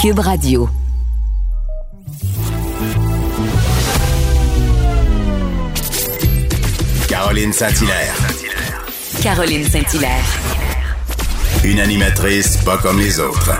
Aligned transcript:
Cube 0.00 0.20
Radio. 0.20 0.66
Caroline 7.06 7.52
Saint-Hilaire. 7.52 8.14
Caroline 9.22 9.64
Saint-Hilaire. 9.64 10.24
Une 11.64 11.80
animatrice 11.80 12.56
pas 12.64 12.78
comme 12.78 12.98
les 12.98 13.20
autres. 13.20 13.50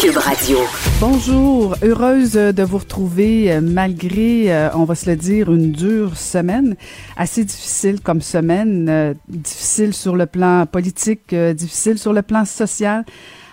Cube 0.00 0.16
Radio. 0.16 0.58
Bonjour, 0.98 1.76
heureuse 1.84 2.32
de 2.32 2.62
vous 2.64 2.78
retrouver 2.78 3.52
euh, 3.52 3.60
malgré, 3.60 4.52
euh, 4.52 4.70
on 4.74 4.82
va 4.82 4.96
se 4.96 5.08
le 5.08 5.14
dire, 5.14 5.52
une 5.52 5.70
dure 5.70 6.16
semaine, 6.16 6.74
assez 7.16 7.44
difficile 7.44 8.00
comme 8.00 8.20
semaine, 8.20 8.88
euh, 8.88 9.14
difficile 9.28 9.94
sur 9.94 10.16
le 10.16 10.26
plan 10.26 10.66
politique, 10.66 11.32
difficile 11.32 11.98
sur 11.98 12.12
le 12.12 12.22
plan 12.22 12.44
social 12.44 13.04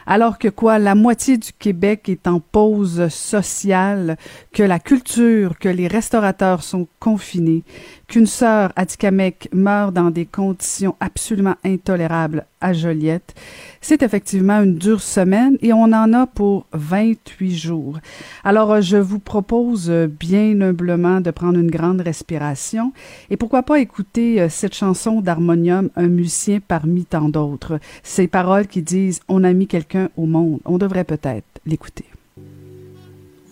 alors 0.08 0.40
que 0.40 0.48
quoi, 0.48 0.80
la 0.80 0.96
moitié 0.96 1.38
du 1.38 1.52
Québec 1.52 2.08
est 2.08 2.28
en 2.28 2.40
pause 2.40 3.10
sociale, 3.10 4.18
que 4.54 4.64
la 4.64 4.80
culture, 4.80 5.60
que 5.60 5.68
les 5.70 5.88
restaurateurs 5.88 6.64
sont 6.64 6.88
confinés, 7.00 7.64
qu'une 8.08 8.26
sœur 8.26 8.72
à 8.78 8.86
Tikamek 8.86 9.50
meurt 9.54 9.94
dans 9.94 10.10
des 10.10 10.26
conditions 10.26 10.96
absolument 11.02 11.56
intolérables 11.66 12.46
à 12.62 12.74
Joliette. 12.74 13.36
C'est 13.82 14.04
effectivement 14.04 14.62
une 14.62 14.76
dure 14.76 15.02
semaine 15.02 15.58
et 15.62 15.74
on 15.74 15.84
en 15.84 16.14
a 16.14 16.28
pour 16.28 16.66
28 16.74 17.56
jours. 17.56 18.00
Alors, 18.44 18.82
je 18.82 18.98
vous 18.98 19.20
propose 19.20 19.90
bien 19.90 20.60
humblement 20.62 21.22
de 21.22 21.32
prendre 21.32 21.60
une 21.60 21.72
grande 21.72 22.02
respiration 22.02 22.94
et 23.30 23.38
pourquoi 23.38 23.64
pas 23.64 23.80
écouter 23.80 24.42
euh, 24.42 24.50
cette 24.50 24.74
chanson 24.74 25.22
d'harmonium, 25.22 25.90
un 25.96 26.08
musicien 26.08 26.60
parmi 26.66 27.06
tant 27.06 27.30
d'autres. 27.30 27.80
Ces 28.04 28.28
paroles 28.28 28.68
qui 28.68 28.82
disent 28.82 29.22
On 29.28 29.44
a 29.44 29.54
mis 29.54 29.68
quelqu'un 29.68 30.10
au 30.18 30.26
monde. 30.26 30.60
On 30.66 30.78
devrait 30.78 31.04
peut-être 31.04 31.46
l'écouter. 31.66 32.06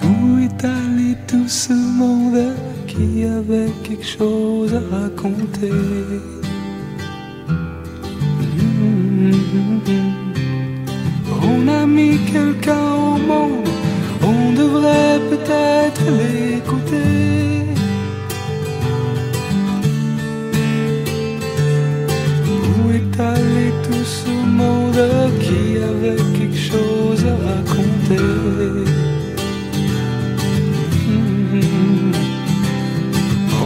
Où 0.04 0.40
est 0.40 0.66
allé 0.66 1.16
tout 1.28 1.48
ce 1.48 1.74
monde 1.74 2.54
qui 2.88 3.24
avait 3.24 3.72
quelque 3.84 4.06
chose 4.06 4.74
à 4.74 4.96
raconter? 4.96 5.72
On 11.44 11.68
a 11.68 11.86
mis 11.88 12.18
quelqu'un 12.32 12.94
au 12.94 13.18
monde, 13.18 13.68
on 14.22 14.52
devrait 14.54 15.20
peut-être 15.32 16.04
l'écouter. 16.20 17.66
Où 22.48 22.92
est 22.92 23.20
allé 23.20 23.74
tout 23.84 24.06
ce 24.06 24.30
monde 24.30 25.02
qui 25.42 25.78
avait 25.92 26.22
quelque 26.38 26.62
chose 26.72 27.26
à 27.26 27.36
raconter 27.50 28.26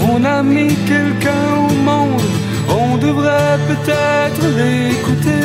On 0.10 0.24
a 0.24 0.42
mis 0.44 0.74
quelqu'un 0.88 1.46
au 1.58 1.74
monde, 1.84 2.22
on 2.70 2.98
devrait 2.98 3.60
peut-être 3.68 4.44
l'écouter. 4.58 5.39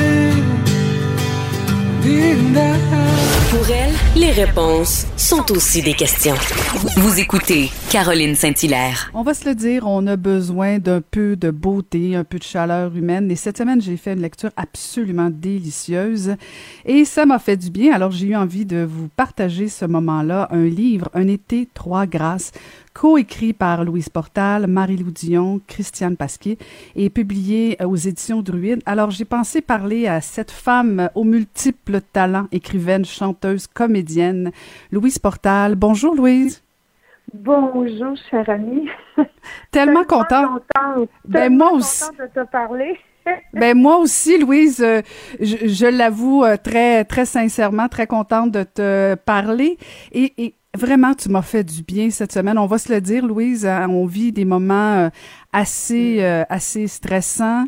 pindah 2.05 3.44
Pour 3.55 3.71
elle, 3.71 3.95
les 4.21 4.33
réponses 4.33 5.07
sont 5.17 5.53
aussi 5.53 5.81
des 5.81 5.95
questions. 5.95 6.35
Vous 6.97 7.21
écoutez 7.21 7.71
Caroline 7.89 8.35
Saint-Hilaire. 8.35 9.13
On 9.15 9.23
va 9.23 9.33
se 9.33 9.49
le 9.49 9.55
dire, 9.55 9.87
on 9.87 10.09
a 10.09 10.17
besoin 10.17 10.81
d'un 10.81 11.01
peu 11.01 11.37
de 11.37 11.53
beauté, 11.53 12.17
un 12.17 12.25
peu 12.25 12.41
de 12.41 12.43
chaleur 12.43 12.97
humaine. 12.97 13.31
Et 13.31 13.37
cette 13.37 13.57
semaine, 13.57 13.81
j'ai 13.81 13.97
fait 13.97 14.15
une 14.15 14.23
lecture 14.23 14.51
absolument 14.57 15.31
délicieuse 15.31 16.35
et 16.85 17.05
ça 17.05 17.27
m'a 17.27 17.39
fait 17.39 17.57
du 17.57 17.71
bien. 17.71 17.95
Alors, 17.95 18.11
j'ai 18.11 18.27
eu 18.27 18.35
envie 18.35 18.67
de 18.67 18.83
vous 18.83 19.07
partager 19.07 19.69
ce 19.69 19.85
moment-là, 19.85 20.49
un 20.51 20.65
livre, 20.65 21.09
Un 21.15 21.29
été, 21.29 21.69
trois 21.73 22.07
grâces, 22.07 22.51
coécrit 22.95 23.53
par 23.53 23.85
Louise 23.85 24.09
Portal, 24.09 24.67
Marie-Lou 24.69 25.11
Dion, 25.11 25.61
Christiane 25.67 26.17
Pasquier 26.17 26.59
et 26.95 27.11
publié 27.11 27.77
euh, 27.83 27.87
aux 27.87 27.97
éditions 27.97 28.41
Druide. 28.41 28.83
Alors, 28.87 29.11
j'ai 29.11 29.25
pensé 29.25 29.61
parler 29.61 30.07
à 30.07 30.21
cette 30.21 30.53
femme 30.53 31.11
aux 31.15 31.25
multiples 31.25 32.01
talents, 32.13 32.47
écrivaine, 32.53 33.05
chanteuse, 33.05 33.44
comédienne, 33.73 34.51
Louise 34.91 35.19
Portal. 35.19 35.75
Bonjour, 35.75 36.15
Louise. 36.15 36.63
Bonjour, 37.33 38.15
chère 38.31 38.49
amie. 38.49 38.89
Tellement 39.71 40.05
contente. 40.05 40.63
ben, 41.25 41.57
moi 41.57 41.73
aussi. 41.73 42.05
de 42.19 42.27
te 42.27 42.49
parler. 42.51 42.99
ben 43.55 43.77
moi 43.77 43.99
aussi, 43.99 44.39
Louise, 44.39 44.81
euh, 44.83 45.03
je, 45.41 45.87
l'avoue 45.87 46.45
euh, 46.45 46.57
très 46.57 47.05
très 47.05 47.25
sincèrement, 47.25 47.89
très 47.89 48.07
contente 48.07 48.51
de 48.51 48.63
te 48.63 49.15
parler. 49.15 49.79
Et, 50.13 50.55
vraiment, 50.77 51.15
tu 51.15 51.29
m'as 51.29 51.43
fait 51.43 51.65
du 51.65 51.83
bien 51.83 52.11
cette 52.11 52.33
semaine. 52.33 52.59
On 52.59 52.67
va 52.67 52.79
se 52.79 52.93
le 52.93 53.01
dire, 53.01 53.27
Louise, 53.27 53.67
hein, 53.67 53.89
on 53.89 54.07
vit 54.07 54.33
des 54.33 54.45
moments 54.45 54.95
euh, 54.95 55.09
assez 55.53 56.23
assez 56.49 56.87
stressants. 56.87 57.65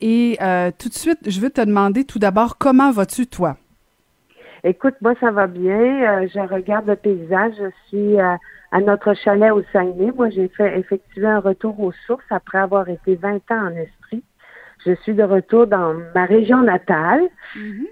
Et 0.00 0.38
tout 0.78 0.88
de 0.88 0.94
suite, 0.94 1.18
je 1.26 1.40
veux 1.40 1.50
te 1.50 1.60
demander 1.60 2.04
tout 2.04 2.18
d'abord, 2.18 2.58
comment 2.58 2.90
vas-tu 2.90 3.26
toi? 3.26 3.56
Écoute, 4.64 4.94
moi 5.00 5.14
ça 5.20 5.30
va 5.30 5.46
bien. 5.46 6.26
je 6.26 6.40
regarde 6.40 6.86
le 6.86 6.96
paysage. 6.96 7.54
Je 7.58 7.70
suis 7.88 8.18
à 8.72 8.80
notre 8.80 9.14
chalet 9.14 9.52
au 9.52 9.62
Saguenay. 9.72 10.12
Moi, 10.12 10.30
j'ai 10.30 10.48
fait 10.48 10.78
effectuer 10.78 11.26
un 11.26 11.40
retour 11.40 11.78
aux 11.80 11.92
sources 12.06 12.24
après 12.30 12.58
avoir 12.58 12.88
été 12.88 13.16
20 13.16 13.36
ans 13.50 13.66
en 13.66 13.76
esprit. 13.76 14.22
Je 14.86 14.94
suis 15.02 15.14
de 15.14 15.22
retour 15.22 15.66
dans 15.66 15.94
ma 16.14 16.24
région 16.24 16.62
natale 16.62 17.22
mm-hmm. 17.54 17.86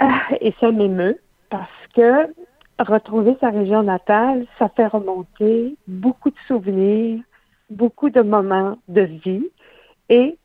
ah, 0.00 0.22
et 0.40 0.54
ça 0.60 0.72
m'émeut 0.72 1.18
parce 1.50 1.70
que 1.94 2.26
retrouver 2.78 3.36
sa 3.40 3.50
région 3.50 3.82
natale, 3.82 4.46
ça 4.58 4.68
fait 4.68 4.86
remonter 4.86 5.76
beaucoup 5.86 6.30
de 6.30 6.36
souvenirs, 6.46 7.22
beaucoup 7.70 8.10
de 8.10 8.20
moments 8.20 8.76
de 8.88 9.02
vie. 9.02 9.46
Et 10.08 10.36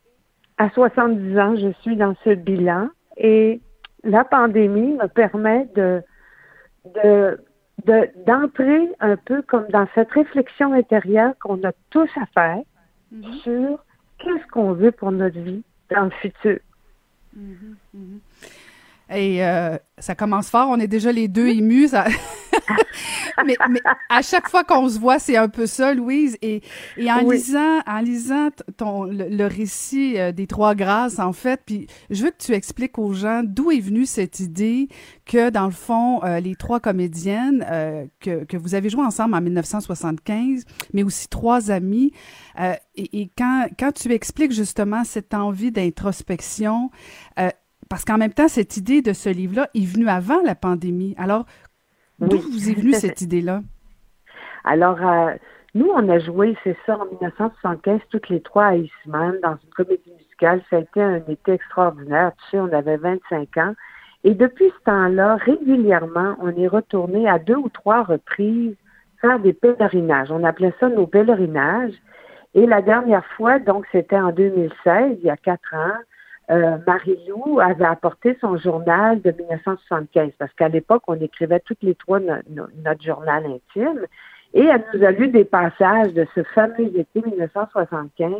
à 0.57 0.69
70 0.69 1.39
ans, 1.39 1.55
je 1.57 1.71
suis 1.81 1.95
dans 1.95 2.15
ce 2.23 2.29
bilan 2.29 2.89
et 3.17 3.59
la 4.03 4.23
pandémie 4.23 4.93
me 4.93 5.07
permet 5.07 5.67
de, 5.75 6.01
de 6.93 7.39
d'entrer 8.25 8.89
un 8.99 9.15
peu 9.15 9.41
comme 9.41 9.67
dans 9.69 9.87
cette 9.95 10.11
réflexion 10.11 10.73
intérieure 10.73 11.33
qu'on 11.41 11.63
a 11.63 11.71
tous 11.89 12.09
à 12.17 12.25
faire 12.33 12.61
mhm. 13.11 13.33
sur 13.43 13.83
qu'est-ce 14.17 14.45
qu'on 14.51 14.73
veut 14.73 14.91
pour 14.91 15.11
notre 15.11 15.39
vie 15.39 15.63
dans 15.89 16.05
le 16.05 16.11
futur. 16.21 16.59
Mhm, 17.33 17.75
mhm. 17.93 18.19
Et 19.11 19.45
euh, 19.45 19.77
ça 19.97 20.13
commence 20.13 20.49
fort, 20.49 20.67
on 20.69 20.79
est 20.79 20.87
déjà 20.87 21.11
les 21.11 21.27
deux 21.27 21.47
émus. 21.47 21.95
mais, 23.45 23.55
à 24.09 24.21
chaque 24.21 24.49
fois 24.49 24.63
qu'on 24.63 24.87
se 24.89 24.99
voit, 24.99 25.19
c'est 25.19 25.37
un 25.37 25.49
peu 25.49 25.65
ça, 25.65 25.93
Louise. 25.93 26.37
Et, 26.41 26.61
et 26.97 27.11
en 27.11 27.19
lisant, 27.19 27.79
en 27.85 27.99
lisant 27.99 28.49
ton, 28.77 29.03
le, 29.03 29.47
récit 29.47 30.17
euh, 30.17 30.31
des 30.31 30.47
Trois 30.47 30.75
Grâces, 30.75 31.19
en 31.19 31.33
fait, 31.33 31.61
puis 31.65 31.87
je 32.09 32.23
veux 32.23 32.31
que 32.31 32.37
tu 32.37 32.53
expliques 32.53 32.97
aux 32.97 33.13
gens 33.13 33.41
d'où 33.43 33.71
est 33.71 33.79
venue 33.79 34.05
cette 34.05 34.39
idée 34.39 34.87
que, 35.25 35.49
dans 35.49 35.65
le 35.65 35.71
fond, 35.71 36.23
euh, 36.23 36.39
les 36.39 36.55
trois 36.55 36.79
comédiennes 36.79 37.65
euh, 37.69 38.05
que, 38.19 38.43
que 38.45 38.57
vous 38.57 38.75
avez 38.75 38.89
joué 38.89 39.03
ensemble 39.03 39.35
en 39.35 39.41
1975, 39.41 40.63
mais 40.93 41.03
aussi 41.03 41.27
trois 41.27 41.71
amis, 41.71 42.11
et, 42.95 43.21
et, 43.21 43.31
quand, 43.37 43.67
quand 43.79 43.91
tu 43.93 44.11
expliques 44.11 44.51
justement 44.51 45.03
cette 45.03 45.33
envie 45.33 45.71
d'introspection, 45.71 46.89
parce 47.89 48.05
qu'en 48.05 48.17
même 48.17 48.33
temps, 48.33 48.47
cette 48.47 48.77
idée 48.77 49.01
de 49.01 49.13
ce 49.13 49.29
livre-là 49.29 49.69
est 49.73 49.85
venue 49.85 50.07
avant 50.07 50.41
la 50.43 50.55
pandémie. 50.55 51.15
Alors, 51.17 51.45
D'où 52.19 52.37
vous 52.37 52.69
est 52.69 52.73
venue 52.73 52.93
cette 52.93 53.21
idée-là? 53.21 53.61
Alors, 54.63 55.05
euh, 55.05 55.33
nous, 55.75 55.89
on 55.93 56.09
a 56.09 56.19
joué, 56.19 56.57
c'est 56.63 56.77
ça, 56.85 56.97
en 56.97 57.05
1975, 57.05 58.01
toutes 58.09 58.29
les 58.29 58.41
trois 58.41 58.65
à 58.65 58.75
Eastman, 58.75 59.37
dans 59.41 59.57
une 59.63 59.69
comédie 59.75 60.11
musicale. 60.17 60.61
Ça 60.69 60.77
a 60.77 60.79
été 60.79 61.01
un 61.01 61.21
été 61.27 61.53
extraordinaire. 61.53 62.31
Tu 62.37 62.51
sais, 62.51 62.59
on 62.59 62.71
avait 62.73 62.97
25 62.97 63.57
ans. 63.57 63.73
Et 64.23 64.33
depuis 64.33 64.69
ce 64.77 64.83
temps-là, 64.83 65.37
régulièrement, 65.37 66.35
on 66.41 66.49
est 66.49 66.67
retourné 66.67 67.29
à 67.29 67.39
deux 67.39 67.55
ou 67.55 67.69
trois 67.69 68.03
reprises 68.03 68.75
faire 69.21 69.39
des 69.39 69.53
pèlerinages. 69.53 70.31
On 70.31 70.43
appelait 70.43 70.73
ça 70.79 70.89
nos 70.89 71.07
pèlerinages. 71.07 71.93
Et 72.55 72.65
la 72.65 72.81
dernière 72.81 73.25
fois, 73.37 73.59
donc, 73.59 73.85
c'était 73.91 74.19
en 74.19 74.31
2016, 74.31 75.17
il 75.19 75.25
y 75.25 75.29
a 75.29 75.37
quatre 75.37 75.73
ans, 75.73 75.97
euh, 76.51 76.77
Marie-Lou 76.87 77.59
avait 77.59 77.85
apporté 77.85 78.37
son 78.41 78.57
journal 78.57 79.21
de 79.21 79.31
1975, 79.31 80.31
parce 80.37 80.51
qu'à 80.53 80.67
l'époque, 80.67 81.03
on 81.07 81.15
écrivait 81.15 81.59
toutes 81.59 81.83
les 81.83 81.95
trois 81.95 82.19
notre 82.19 83.03
journal 83.03 83.45
intime, 83.45 84.05
et 84.53 84.65
elle 84.65 84.83
nous 84.93 85.05
a 85.05 85.11
lu 85.11 85.27
des 85.27 85.45
passages 85.45 86.13
de 86.13 86.25
ce 86.33 86.43
fameux 86.43 86.91
été 86.97 87.21
1975, 87.21 88.33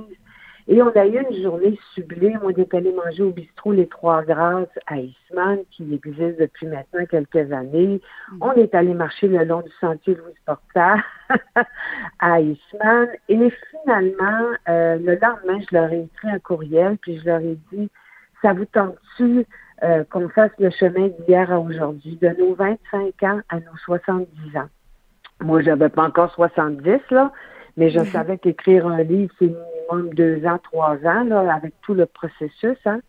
et 0.72 0.84
on 0.84 0.90
a 0.90 1.06
eu 1.08 1.20
une 1.20 1.42
journée 1.42 1.80
sublime. 1.96 2.40
On 2.44 2.52
est 2.52 2.74
allé 2.76 2.94
manger 2.94 3.24
au 3.24 3.32
bistrot 3.32 3.72
Les 3.72 3.88
Trois 3.88 4.22
Grâces 4.22 4.68
à 4.86 4.98
Eastman, 4.98 5.58
qui 5.72 5.92
existe 5.96 6.40
depuis 6.40 6.68
maintenant 6.68 7.06
quelques 7.10 7.52
années. 7.52 8.00
Mm. 8.32 8.38
On 8.42 8.54
est 8.54 8.76
allé 8.76 8.94
marcher 8.94 9.28
le 9.28 9.44
long 9.46 9.62
du 9.62 9.72
sentier 9.82 10.14
Louis 10.14 10.36
Porta 10.46 10.98
à 12.20 12.40
Eastman. 12.40 13.08
Et 13.30 13.52
finalement, 13.72 14.52
euh, 14.70 14.98
le 14.98 15.16
lendemain, 15.16 15.60
je 15.60 15.76
leur 15.76 15.92
ai 15.92 16.04
écrit 16.04 16.30
un 16.30 16.38
courriel, 16.38 17.00
puis 17.02 17.20
je 17.20 17.26
leur 17.26 17.40
ai 17.40 17.58
dit, 17.74 17.90
ça 18.44 18.54
vous 18.54 18.66
tente-tu 18.66 19.48
euh, 19.82 20.04
qu'on 20.12 20.30
fasse 20.30 20.52
le 20.60 20.70
chemin 20.70 21.08
d'hier 21.08 21.52
à 21.52 21.60
aujourd'hui, 21.60 22.16
de 22.22 22.30
nos 22.38 22.54
25 22.54 23.24
ans 23.24 23.40
à 23.50 23.56
nos 23.56 23.76
70 23.86 24.56
ans. 24.56 24.70
Moi, 25.42 25.62
j'avais 25.64 25.90
pas 25.90 26.04
encore 26.04 26.32
70, 26.36 27.00
là, 27.10 27.32
mais 27.76 27.90
je 27.90 28.04
savais 28.04 28.38
qu'écrire 28.38 28.86
un 28.86 29.02
livre, 29.02 29.34
c'est 29.40 29.52
deux 29.98 30.46
ans, 30.46 30.60
trois 30.64 30.98
ans, 31.06 31.24
là, 31.24 31.54
avec 31.54 31.74
tout 31.82 31.94
le 31.94 32.06
processus. 32.06 32.78
Hein. 32.86 33.00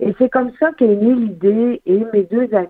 Et 0.00 0.14
c'est 0.18 0.28
comme 0.28 0.50
ça 0.58 0.72
qu'est 0.76 0.86
née 0.88 1.14
l'idée 1.14 1.80
et 1.86 2.04
mes 2.12 2.24
deux 2.24 2.52
amis, 2.54 2.68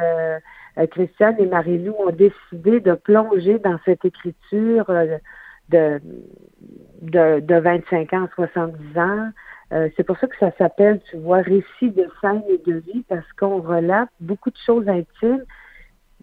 euh, 0.00 0.38
euh, 0.78 0.86
Christiane 0.86 1.34
et 1.40 1.46
Marie-Lou, 1.46 1.92
ont 1.98 2.12
décidé 2.12 2.78
de 2.78 2.94
plonger 2.94 3.58
dans 3.58 3.78
cette 3.84 4.04
écriture 4.04 4.88
euh, 4.88 5.18
de, 5.70 6.00
de, 7.02 7.40
de 7.40 7.54
25 7.56 8.12
ans 8.12 8.24
à 8.24 8.28
70 8.36 8.98
ans. 8.98 9.30
c'est 9.96 10.04
pour 10.04 10.16
ça 10.18 10.26
que 10.28 10.36
ça 10.38 10.52
s'appelle, 10.58 11.00
tu 11.10 11.16
vois, 11.16 11.38
récit 11.38 11.90
de 11.90 12.06
scène 12.20 12.42
et 12.48 12.58
de 12.58 12.78
vie, 12.78 13.04
parce 13.08 13.30
qu'on 13.32 13.60
relate 13.60 14.08
beaucoup 14.20 14.50
de 14.50 14.58
choses 14.64 14.88
intimes, 14.88 15.44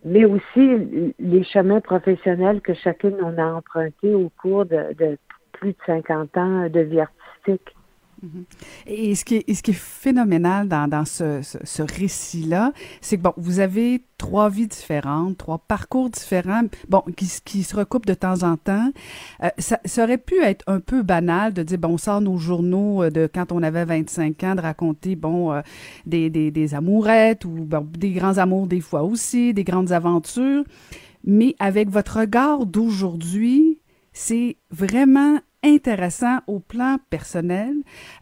mais 0.05 0.25
aussi 0.25 1.13
les 1.19 1.43
chemins 1.43 1.81
professionnels 1.81 2.61
que 2.61 2.73
chacune 2.73 3.17
on 3.21 3.37
a 3.37 3.45
empruntés 3.45 4.13
au 4.13 4.29
cours 4.41 4.65
de, 4.65 4.93
de 4.97 5.17
plus 5.59 5.71
de 5.71 5.77
50 5.85 6.37
ans 6.37 6.69
de 6.69 6.79
vie 6.79 6.99
artistique. 6.99 7.75
Mhm. 8.23 8.45
Et 8.87 9.15
ce 9.15 9.23
qui 9.23 9.35
est, 9.35 9.53
ce 9.53 9.61
qui 9.61 9.71
est 9.71 9.73
phénoménal 9.75 10.67
dans, 10.67 10.87
dans 10.87 11.05
ce, 11.05 11.41
ce, 11.41 11.83
récit-là, 11.83 12.73
c'est 12.99 13.17
que 13.17 13.21
bon, 13.21 13.33
vous 13.37 13.59
avez 13.59 14.01
trois 14.17 14.49
vies 14.49 14.67
différentes, 14.67 15.37
trois 15.37 15.59
parcours 15.59 16.09
différents, 16.09 16.63
bon, 16.89 17.03
qui, 17.15 17.31
qui 17.45 17.63
se 17.63 17.75
recoupent 17.75 18.07
de 18.07 18.15
temps 18.15 18.41
en 18.41 18.57
temps. 18.57 18.91
Euh, 19.43 19.49
ça, 19.59 19.77
aurait 20.03 20.17
pu 20.17 20.41
être 20.41 20.63
un 20.67 20.79
peu 20.79 21.03
banal 21.03 21.53
de 21.53 21.61
dire, 21.61 21.77
bon, 21.77 21.89
on 21.89 21.97
sort 21.97 22.21
nos 22.21 22.37
journaux 22.37 23.03
euh, 23.03 23.11
de 23.11 23.29
quand 23.31 23.51
on 23.51 23.61
avait 23.61 23.85
25 23.85 24.43
ans, 24.43 24.55
de 24.55 24.61
raconter, 24.61 25.15
bon, 25.15 25.51
euh, 25.51 25.61
des, 26.07 26.29
des, 26.29 26.73
amourettes 26.73 27.45
ou 27.45 27.67
des 27.97 28.11
grands 28.11 28.39
amours 28.39 28.67
des 28.67 28.81
fois 28.81 29.03
aussi, 29.03 29.53
des 29.53 29.63
grandes 29.63 29.91
aventures. 29.91 30.63
Mais 31.23 31.55
avec 31.59 31.89
votre 31.89 32.19
regard 32.19 32.65
d'aujourd'hui, 32.65 33.76
c'est 34.17 34.57
vraiment 34.71 35.39
intéressant 35.63 36.39
au 36.47 36.59
plan 36.59 36.97
personnel, 37.09 37.75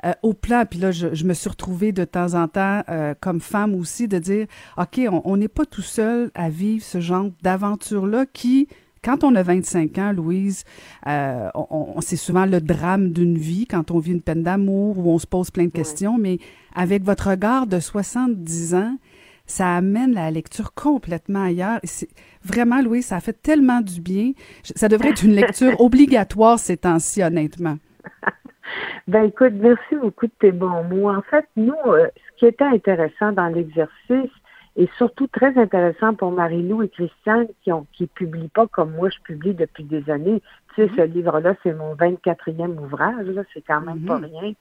euh, 0.05 0.11
au 0.23 0.33
plan, 0.33 0.65
puis 0.69 0.79
là, 0.79 0.91
je, 0.91 1.23
me 1.25 1.33
suis 1.33 1.49
retrouvée 1.49 1.93
de 1.93 2.03
temps 2.03 2.33
en 2.33 2.47
temps 2.47 2.81
euh, 2.89 3.13
comme 3.19 3.39
femme 3.39 3.73
aussi, 3.75 4.07
de 4.07 4.19
dire, 4.19 4.47
OK, 4.77 4.99
on 5.09 5.37
n'est 5.37 5.47
pas 5.47 5.65
tout 5.65 5.81
seul 5.81 6.31
à 6.35 6.49
vivre 6.49 6.83
ce 6.83 6.99
genre 6.99 7.29
d'aventure-là 7.43 8.25
qui, 8.25 8.67
quand 9.05 9.23
on 9.23 9.35
a 9.35 9.43
25 9.43 9.97
ans, 9.99 10.11
Louise, 10.11 10.63
euh, 11.07 11.49
on, 11.53 12.01
c'est 12.01 12.15
souvent 12.15 12.45
le 12.45 12.59
drame 12.59 13.11
d'une 13.11 13.37
vie 13.37 13.65
quand 13.65 13.91
on 13.91 13.99
vit 13.99 14.11
une 14.11 14.21
peine 14.21 14.43
d'amour 14.43 14.97
où 14.97 15.11
on 15.11 15.19
se 15.19 15.27
pose 15.27 15.49
plein 15.49 15.65
de 15.65 15.71
questions, 15.71 16.17
mais 16.17 16.39
avec 16.73 17.03
votre 17.03 17.29
regard 17.29 17.67
de 17.67 17.79
70 17.79 18.75
ans, 18.75 18.97
ça 19.45 19.75
amène 19.75 20.13
la 20.13 20.31
lecture 20.31 20.73
complètement 20.73 21.45
ailleurs. 21.45 21.79
Vraiment, 22.43 22.81
Louis, 22.81 23.01
ça 23.01 23.19
fait 23.19 23.39
tellement 23.41 23.81
du 23.81 24.01
bien. 24.01 24.31
Ça 24.63 24.87
devrait 24.87 25.09
être 25.09 25.23
une 25.23 25.35
lecture 25.35 25.79
obligatoire 25.79 26.59
ces 26.59 26.77
temps-ci, 26.77 27.23
honnêtement. 27.23 27.77
Ben 29.07 29.25
écoute, 29.25 29.53
merci 29.53 29.95
beaucoup 29.95 30.25
de 30.25 30.31
tes 30.39 30.51
bons 30.51 30.83
mots. 30.85 31.09
En 31.09 31.21
fait, 31.21 31.45
nous, 31.55 31.75
euh, 31.85 32.07
ce 32.15 32.39
qui 32.39 32.45
était 32.47 32.65
intéressant 32.65 33.31
dans 33.31 33.47
l'exercice, 33.47 34.31
et 34.75 34.89
surtout 34.97 35.27
très 35.27 35.57
intéressant 35.57 36.13
pour 36.15 36.31
Marie-Lou 36.31 36.83
et 36.83 36.89
Christiane 36.89 37.47
qui 37.63 37.71
ont 37.71 37.87
qui 37.93 38.07
publient 38.07 38.49
pas 38.49 38.67
comme 38.67 38.91
moi 38.91 39.09
je 39.09 39.19
publie 39.23 39.53
depuis 39.53 39.83
des 39.83 40.09
années. 40.09 40.41
Tu 40.73 40.75
sais, 40.75 40.87
mm-hmm. 40.87 40.95
ce 40.95 41.01
livre-là, 41.01 41.55
c'est 41.63 41.73
mon 41.73 41.95
24e 41.95 42.77
ouvrage, 42.77 43.27
là, 43.27 43.43
c'est 43.53 43.61
quand 43.61 43.81
même 43.81 44.01
pas 44.01 44.19
mm-hmm. 44.19 44.39
rien. 44.39 44.53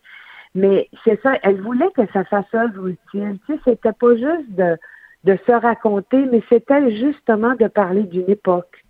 Mais 0.55 0.89
c'est 1.05 1.21
ça, 1.23 1.35
elle 1.43 1.61
voulait 1.61 1.91
que 1.97 2.07
ça 2.13 2.25
fasse 2.25 2.53
œuvre 2.55 2.89
utile. 2.89 3.39
Tu 3.47 3.55
sais, 3.55 3.61
c'était 3.65 3.93
pas 3.93 4.15
juste 4.15 4.51
de, 4.51 4.77
de 5.25 5.39
se 5.47 5.53
raconter, 5.53 6.27
mais 6.31 6.43
c'était 6.49 6.95
justement 6.97 7.55
de 7.55 7.67
parler 7.67 8.05
d'une 8.05 8.31
époque. 8.31 8.85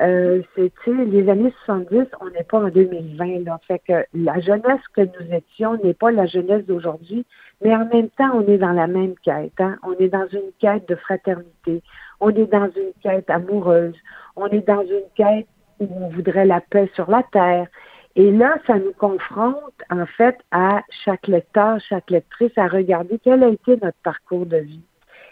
Euh, 0.00 0.42
c'est, 0.56 0.72
les 0.88 1.28
années 1.28 1.52
70, 1.66 2.06
on 2.20 2.30
n'est 2.30 2.42
pas 2.42 2.58
en 2.58 2.68
2020, 2.68 3.44
là. 3.44 3.60
Fait 3.68 3.80
que 3.86 4.04
la 4.12 4.40
jeunesse 4.40 4.80
que 4.92 5.02
nous 5.02 5.32
étions 5.32 5.76
n'est 5.84 5.94
pas 5.94 6.10
la 6.10 6.26
jeunesse 6.26 6.66
d'aujourd'hui, 6.66 7.24
mais 7.62 7.74
en 7.74 7.86
même 7.86 8.08
temps, 8.10 8.30
on 8.34 8.46
est 8.48 8.58
dans 8.58 8.72
la 8.72 8.88
même 8.88 9.14
quête, 9.22 9.60
hein. 9.60 9.76
On 9.84 9.92
est 9.92 10.08
dans 10.08 10.26
une 10.32 10.50
quête 10.58 10.88
de 10.88 10.96
fraternité. 10.96 11.82
On 12.20 12.30
est 12.30 12.50
dans 12.50 12.68
une 12.76 12.92
quête 13.02 13.30
amoureuse. 13.30 13.94
On 14.34 14.48
est 14.48 14.66
dans 14.66 14.82
une 14.82 15.08
quête 15.14 15.46
où 15.78 15.86
on 15.88 16.08
voudrait 16.08 16.46
la 16.46 16.60
paix 16.60 16.90
sur 16.94 17.08
la 17.08 17.22
terre. 17.32 17.68
Et 18.16 18.30
là, 18.30 18.58
ça 18.66 18.78
nous 18.78 18.92
confronte, 18.92 19.74
en 19.90 20.06
fait, 20.06 20.38
à 20.52 20.82
chaque 21.04 21.26
lecteur, 21.26 21.78
chaque 21.88 22.10
lectrice, 22.10 22.56
à 22.56 22.68
regarder 22.68 23.18
quel 23.22 23.42
a 23.42 23.48
été 23.48 23.76
notre 23.76 23.98
parcours 24.04 24.46
de 24.46 24.58
vie. 24.58 24.84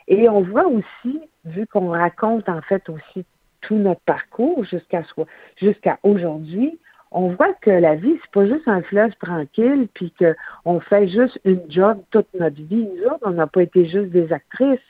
Et 0.08 0.29
on 0.29 0.43
voit 0.43 0.67
aussi, 0.67 1.20
vu 1.44 1.67
qu'on 1.67 1.90
raconte, 1.90 2.49
en 2.49 2.61
fait, 2.62 2.88
aussi 2.88 3.25
tout 3.61 3.76
notre 3.76 4.00
parcours 4.00 4.64
jusqu'à 4.64 5.02
jusqu'à 5.56 5.99
aujourd'hui, 6.02 6.79
on 7.12 7.29
voit 7.29 7.52
que 7.61 7.70
la 7.70 7.94
vie, 7.94 8.19
c'est 8.23 8.31
pas 8.32 8.46
juste 8.46 8.67
un 8.67 8.82
fleuve 8.82 9.12
tranquille, 9.20 9.87
puis 9.94 10.12
qu'on 10.19 10.81
fait 10.81 11.08
juste 11.08 11.38
une 11.44 11.62
job 11.69 12.02
toute 12.11 12.26
notre 12.38 12.56
vie. 12.56 12.88
Nous 12.96 13.05
autres, 13.05 13.23
on 13.23 13.32
n'a 13.32 13.46
pas 13.46 13.62
été 13.62 13.87
juste 13.87 14.11
des 14.11 14.32
actrices. 14.32 14.81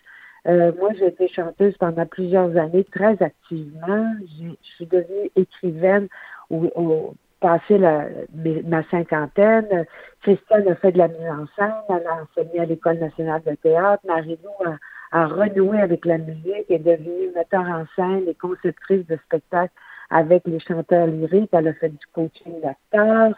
Euh, 0.47 0.73
moi, 0.79 0.91
j'ai 0.99 1.09
été 1.09 1.29
chanteuse 1.29 1.77
pendant 1.79 2.07
plusieurs 2.07 2.57
années, 2.57 2.85
très 2.85 3.21
activement. 3.23 4.15
Je 4.41 4.55
suis 4.77 4.87
devenue 4.87 5.31
écrivaine 5.37 6.09
au, 6.49 6.71
au, 6.75 7.15
passé 7.43 7.77
la, 7.77 8.07
ma 8.65 8.83
cinquantaine. 8.85 9.85
Christiane 10.23 10.69
a 10.69 10.77
fait 10.77 10.93
de 10.93 10.99
la 10.99 11.09
mise 11.09 11.29
en 11.29 11.47
scène, 11.57 11.75
elle 11.91 12.07
a 12.07 12.23
enseigné 12.23 12.61
à 12.61 12.65
l'École 12.65 12.99
nationale 12.99 13.43
de 13.45 13.55
théâtre. 13.57 14.03
Marie-Lou 14.07 14.77
a, 15.13 15.27
renoué 15.27 15.81
avec 15.81 16.07
la 16.07 16.19
musique, 16.19 16.71
est 16.71 16.79
devenue 16.79 17.33
metteur 17.35 17.63
en 17.63 17.85
scène 17.97 18.23
et 18.29 18.35
conceptrice 18.35 19.07
de 19.09 19.19
spectacles 19.27 19.75
avec 20.09 20.43
les 20.47 20.61
chanteurs 20.61 21.09
lyriques. 21.09 21.51
Elle 21.53 21.69
a 21.69 21.75
fait 21.75 21.91
du 21.91 22.07
coaching 22.15 22.61
d'acteurs. 22.63 23.35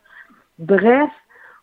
Bref, 0.58 1.10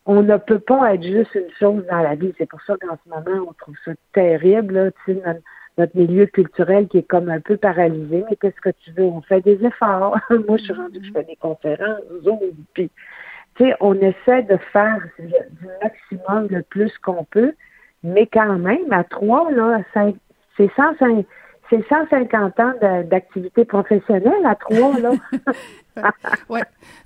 on 0.06 0.24
ne 0.24 0.38
peut 0.38 0.60
pas 0.60 0.96
être 0.96 1.04
juste 1.04 1.34
une 1.36 1.52
chose 1.60 1.86
dans 1.90 2.02
la 2.02 2.16
vie. 2.16 2.34
C'est 2.38 2.50
pour 2.50 2.62
ça 2.64 2.76
qu'en 2.82 2.98
ce 3.04 3.10
moment, 3.10 3.46
on 3.50 3.54
trouve 3.54 3.76
ça 3.86 3.92
terrible. 4.14 4.74
Là, 4.74 5.36
notre 5.78 5.96
milieu 5.98 6.26
culturel 6.26 6.88
qui 6.88 7.00
est 7.00 7.08
comme 7.08 7.30
un 7.30 7.40
peu 7.40 7.58
paralysé. 7.58 8.24
Mais 8.30 8.36
qu'est-ce 8.36 8.62
que 8.62 8.76
tu 8.84 8.92
veux? 8.92 9.04
On 9.04 9.22
fait 9.22 9.42
des 9.42 9.64
efforts. 9.66 10.18
Moi, 10.30 10.58
je 10.58 10.64
suis 10.64 10.74
rendue, 10.74 11.02
je 11.04 11.12
fais 11.12 11.24
des 11.24 11.36
conférences, 11.36 12.02
Zoom, 12.24 12.40
puis, 12.74 12.90
tu 13.56 13.66
sais, 13.66 13.76
on 13.80 13.96
essaie 13.96 14.44
de 14.44 14.58
faire 14.72 15.00
du 15.20 15.68
maximum 15.82 16.48
le 16.50 16.62
plus 16.64 16.98
qu'on 17.00 17.26
peut, 17.26 17.54
mais 18.04 18.28
quand 18.28 18.58
même, 18.58 18.92
à 18.92 19.04
trois, 19.04 19.52
là, 19.52 19.82
c'est 20.58 20.72
150, 20.76 21.26
c'est 21.72 21.88
150 21.88 22.60
ans 22.60 22.74
d'activité 23.10 23.64
professionnelle 23.64 24.46
à 24.46 24.56
trois, 24.56 25.00
là. 25.00 25.12
oui, 26.50 26.60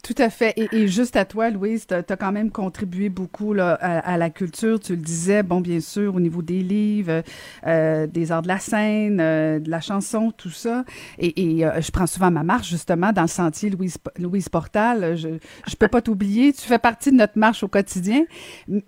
tout 0.04 0.16
à 0.18 0.30
fait. 0.30 0.54
Et, 0.58 0.88
juste 0.88 1.16
à 1.16 1.26
toi, 1.26 1.52
Louise, 1.52 1.86
tu 1.88 1.94
as, 1.94 2.18
quand 2.18 2.32
même 2.32 2.52
contribué 2.52 3.10
beaucoup 3.10 3.54
là, 3.54 3.74
à, 3.74 4.18
la 4.18 4.30
culture. 4.30 4.80
Tu 4.80 4.94
le 4.94 5.02
disais, 5.02 5.44
bon, 5.44 5.62
bien 5.62 5.80
sûr, 5.80 6.16
au 6.16 6.20
niveau 6.20 6.42
des 6.42 6.62
livres, 6.62 7.22
euh, 7.68 8.08
des 8.08 8.32
arts 8.32 8.42
de 8.42 8.48
la 8.48 8.60
scène, 8.60 9.20
euh, 9.20 9.60
de 9.60 9.70
la 9.70 9.82
chanson, 9.82 10.32
tout 10.32 10.50
ça. 10.50 10.84
Et, 11.20 11.60
et 11.60 11.66
euh, 11.66 11.80
je 11.80 11.92
prends 11.92 12.08
souvent 12.08 12.32
ma 12.32 12.44
marche, 12.44 12.70
justement, 12.70 13.12
dans 13.12 13.24
le 13.24 13.28
sentier 13.28 13.70
Louise, 13.70 13.98
Louise 14.18 14.50
Portal. 14.50 15.16
Je 15.16 15.28
ne 15.28 15.76
peux 15.80 15.88
pas 15.88 16.02
t'oublier. 16.02 16.54
Tu 16.54 16.62
fais 16.62 16.80
partie 16.80 17.12
de 17.12 17.18
notre 17.18 17.38
marche 17.38 17.64
au 17.64 17.68
quotidien. 17.68 18.24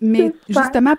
Mais 0.02 0.34
justement, 0.50 0.96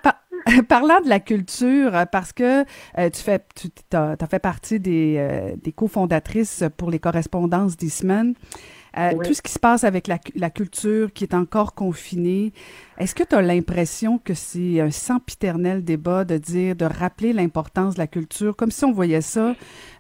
parlant 0.68 1.00
de 1.00 1.08
la 1.08 1.20
culture, 1.20 1.92
parce 2.12 2.32
que 2.32 2.64
tu 2.64 3.22
fais, 3.22 3.40
tu 3.54 3.68
as, 3.96 4.16
fait 4.28 4.38
partie 4.38 4.80
des, 4.80 5.54
des 5.62 5.72
cofondatrices 5.72 6.64
pour 6.76 6.90
les 6.90 6.98
correspondances 6.98 7.76
d'Eastman. 7.76 8.34
Euh, 8.96 9.12
tout 9.22 9.34
ce 9.34 9.42
qui 9.42 9.52
se 9.52 9.58
passe 9.58 9.84
avec 9.84 10.06
la, 10.06 10.18
la, 10.34 10.50
culture 10.50 11.12
qui 11.12 11.24
est 11.24 11.34
encore 11.34 11.74
confinée, 11.74 12.52
est-ce 12.98 13.14
que 13.14 13.22
tu 13.22 13.34
as 13.34 13.42
l'impression 13.42 14.18
que 14.18 14.34
c'est 14.34 14.80
un 14.80 14.90
sempiternel 14.90 15.84
débat 15.84 16.24
de 16.24 16.38
dire, 16.38 16.74
de 16.74 16.86
rappeler 16.86 17.32
l'importance 17.32 17.94
de 17.94 18.00
la 18.00 18.06
culture, 18.06 18.56
comme 18.56 18.70
si 18.70 18.84
on 18.84 18.92
voyait 18.92 19.20
ça 19.20 19.54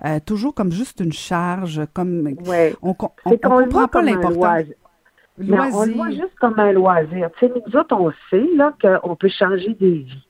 euh, 0.04 0.18
toujours 0.24 0.54
comme 0.54 0.72
juste 0.72 1.00
une 1.00 1.12
charge, 1.12 1.82
comme 1.92 2.34
on, 2.82 2.88
on, 2.90 2.94
comprend 2.94 3.88
pas 3.88 4.02
l'importance. 4.02 4.64
on 5.38 5.84
le 5.84 5.92
voit 5.92 6.10
juste 6.10 6.34
comme 6.40 6.58
un 6.58 6.72
loisir. 6.72 7.30
Tu 7.38 7.46
sais, 7.46 7.52
nous 7.54 7.78
autres, 7.78 7.94
on 7.94 8.10
sait 8.30 8.48
là 8.56 8.74
qu'on 8.80 9.16
peut 9.16 9.28
changer 9.28 9.74
des 9.74 9.98
vies. 9.98 10.26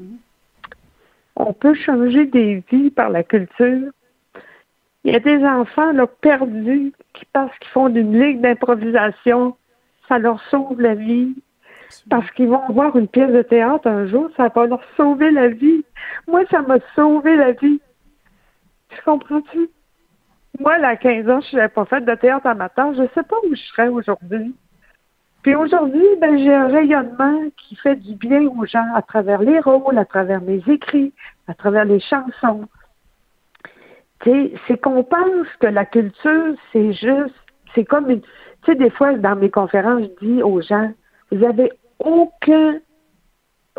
Mm-hmm. 0.00 0.16
On 1.36 1.52
peut 1.52 1.74
changer 1.74 2.26
des 2.26 2.64
vies 2.70 2.90
par 2.90 3.10
la 3.10 3.22
culture. 3.22 3.90
Il 5.04 5.12
y 5.12 5.16
a 5.16 5.20
des 5.20 5.44
enfants 5.44 5.92
là, 5.92 6.06
perdus 6.06 6.92
qui 7.12 7.24
parce 7.32 7.56
qu'ils 7.58 7.70
font 7.70 7.88
d'une 7.88 8.18
ligue 8.18 8.40
d'improvisation, 8.40 9.56
ça 10.08 10.18
leur 10.18 10.42
sauve 10.50 10.80
la 10.80 10.94
vie. 10.94 11.34
Parce 12.10 12.28
qu'ils 12.32 12.48
vont 12.48 12.66
voir 12.70 12.96
une 12.96 13.06
pièce 13.06 13.30
de 13.30 13.42
théâtre 13.42 13.86
un 13.86 14.06
jour, 14.06 14.28
ça 14.36 14.48
va 14.48 14.66
leur 14.66 14.82
sauver 14.96 15.30
la 15.30 15.48
vie. 15.48 15.84
Moi, 16.26 16.44
ça 16.50 16.62
m'a 16.62 16.78
sauvé 16.94 17.36
la 17.36 17.52
vie. 17.52 17.80
Tu 18.88 19.02
comprends-tu? 19.04 19.68
Moi, 20.58 20.74
à 20.74 20.96
15 20.96 21.28
ans, 21.28 21.40
je 21.40 21.56
n'avais 21.56 21.68
pas 21.68 21.84
fait 21.84 22.00
de 22.00 22.14
théâtre 22.14 22.46
amateur. 22.46 22.94
Je 22.94 23.02
ne 23.02 23.08
sais 23.14 23.22
pas 23.22 23.36
où 23.44 23.54
je 23.54 23.62
serais 23.62 23.88
aujourd'hui. 23.88 24.54
Puis 25.46 25.54
aujourd'hui, 25.54 26.04
ben, 26.20 26.36
j'ai 26.36 26.52
un 26.52 26.66
rayonnement 26.66 27.40
qui 27.56 27.76
fait 27.76 27.94
du 27.94 28.16
bien 28.16 28.48
aux 28.48 28.66
gens 28.66 28.92
à 28.96 29.02
travers 29.02 29.40
les 29.40 29.60
rôles, 29.60 29.96
à 29.96 30.04
travers 30.04 30.40
mes 30.40 30.60
écrits, 30.66 31.12
à 31.46 31.54
travers 31.54 31.84
les 31.84 32.00
chansons. 32.00 32.66
C'est 34.24 34.80
qu'on 34.82 35.04
pense 35.04 35.46
que 35.60 35.68
la 35.68 35.84
culture, 35.84 36.56
c'est 36.72 36.92
juste, 36.94 37.36
c'est 37.76 37.84
comme 37.84 38.10
une. 38.10 38.22
Tu 38.22 38.28
sais, 38.66 38.74
des 38.74 38.90
fois, 38.90 39.12
dans 39.12 39.36
mes 39.36 39.48
conférences, 39.48 40.02
je 40.02 40.26
dis 40.26 40.42
aux 40.42 40.60
gens, 40.62 40.90
vous 41.30 41.44
avez 41.44 41.70
aucun, 42.00 42.80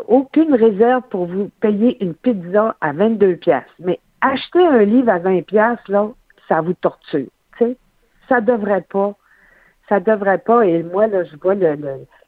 aucune 0.06 0.54
réserve 0.54 1.02
pour 1.10 1.26
vous 1.26 1.50
payer 1.60 2.02
une 2.02 2.14
pizza 2.14 2.76
à 2.80 2.94
22 2.94 3.36
pièces. 3.36 3.64
Mais 3.78 4.00
acheter 4.22 4.66
un 4.66 4.84
livre 4.84 5.10
à 5.10 5.18
20 5.18 5.42
pièces, 5.42 5.86
là, 5.88 6.08
ça 6.48 6.62
vous 6.62 6.72
torture. 6.72 7.28
Tu 7.58 7.64
sais, 7.66 7.76
ça 8.26 8.40
devrait 8.40 8.86
pas 8.88 9.17
ça 9.88 10.00
devrait 10.00 10.38
pas. 10.38 10.66
Et 10.66 10.82
moi, 10.82 11.06
là, 11.06 11.24
je 11.24 11.36
vois 11.36 11.54
le, 11.54 11.76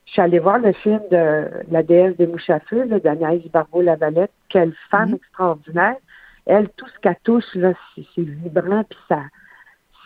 je 0.06 0.12
suis 0.12 0.22
allée 0.22 0.38
voir 0.38 0.58
le 0.58 0.72
film 0.72 1.00
de 1.10 1.48
la 1.70 1.82
déesse 1.82 2.16
des 2.16 2.26
mouches 2.26 2.50
à 2.50 2.60
feu, 2.60 2.86
d'Anaïs 2.86 3.46
Barbeau-Lavalette. 3.52 4.32
Quelle 4.48 4.74
femme 4.90 5.10
mhm. 5.10 5.14
extraordinaire. 5.16 5.96
Elle, 6.46 6.68
tout 6.70 6.86
ce 6.88 6.98
qu'elle 7.00 7.18
touche, 7.22 7.54
là, 7.54 7.74
c'est 7.94 8.22
vibrant, 8.22 8.82
puis 8.84 8.98
ça, 9.08 9.20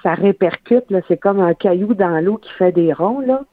ça 0.03 0.15
répercute, 0.15 0.91
là. 0.91 1.01
C'est 1.09 1.17
comme 1.17 1.41
un 1.41 1.55
caillou 1.55 1.95
dans 1.95 2.23
l'eau 2.23 2.37
qui 2.37 2.53
fait 2.53 2.73
des 2.73 2.93
ronds, 2.93 3.21
là. 3.21 3.45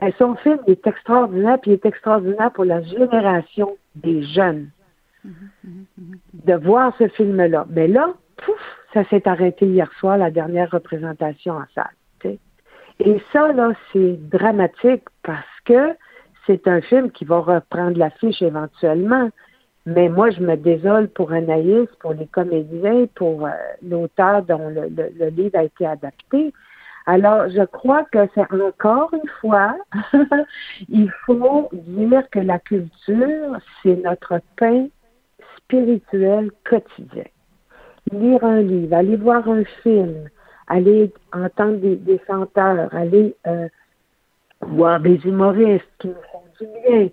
Et 0.00 0.06
ben, 0.06 0.12
son 0.18 0.34
film 0.36 0.58
est 0.66 0.86
extraordinaire, 0.86 1.58
puis 1.60 1.72
il 1.72 1.74
est 1.74 1.86
extraordinaire 1.86 2.50
pour 2.50 2.64
la 2.64 2.82
génération 2.82 3.76
des 3.94 4.22
jeunes. 4.22 4.70
De 5.24 6.54
voir 6.54 6.92
ce 6.98 7.06
film-là. 7.08 7.66
Mais 7.70 7.86
là, 7.86 8.12
pouf, 8.38 8.60
ça 8.92 9.04
s'est 9.04 9.28
arrêté 9.28 9.66
hier 9.66 9.92
soir, 10.00 10.16
la 10.16 10.32
dernière 10.32 10.70
représentation 10.70 11.54
en 11.54 11.64
salle. 11.74 11.94
Et 13.04 13.20
ça, 13.32 13.52
là, 13.52 13.72
c'est 13.92 14.16
dramatique 14.30 15.02
parce 15.24 15.60
que 15.64 15.96
c'est 16.46 16.68
un 16.68 16.80
film 16.80 17.10
qui 17.10 17.24
va 17.24 17.40
reprendre 17.40 17.98
l'affiche 17.98 18.40
éventuellement. 18.42 19.28
Mais 19.86 20.08
moi, 20.08 20.30
je 20.30 20.40
me 20.40 20.56
désole 20.56 21.08
pour 21.08 21.32
Anaïs, 21.32 21.88
pour 21.98 22.12
les 22.12 22.28
comédiens, 22.28 23.06
pour 23.16 23.46
euh, 23.46 23.50
l'auteur 23.82 24.42
dont 24.42 24.68
le, 24.68 24.88
le, 24.88 25.28
livre 25.30 25.58
a 25.58 25.64
été 25.64 25.84
adapté. 25.84 26.52
Alors, 27.06 27.48
je 27.48 27.64
crois 27.64 28.04
que 28.04 28.18
c'est 28.36 28.52
encore 28.52 29.12
une 29.12 29.28
fois, 29.40 29.74
il 30.88 31.10
faut 31.26 31.68
dire 31.72 32.22
que 32.30 32.38
la 32.38 32.60
culture, 32.60 33.58
c'est 33.82 33.96
notre 33.96 34.40
pain 34.56 34.86
spirituel 35.56 36.52
quotidien. 36.64 37.24
Lire 38.12 38.44
un 38.44 38.60
livre, 38.60 38.94
aller 38.94 39.16
voir 39.16 39.48
un 39.48 39.64
film, 39.82 40.28
aller 40.66 41.12
entendre 41.32 41.78
des, 41.78 42.20
chanteurs, 42.26 42.94
aller 42.94 43.34
euh, 43.46 43.68
voir 44.60 45.00
des 45.00 45.16
humoristes 45.24 45.84
qui 45.98 46.08
nous 46.08 46.14
font 46.32 46.42
du 46.60 46.66
bien. 46.86 47.08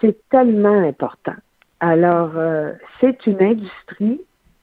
C'est 0.00 0.16
tellement 0.30 0.82
important. 0.88 1.36
Alors, 1.80 2.32
euh, 2.36 2.72
c'est 3.00 3.26
une 3.26 3.42
industrie 3.42 4.20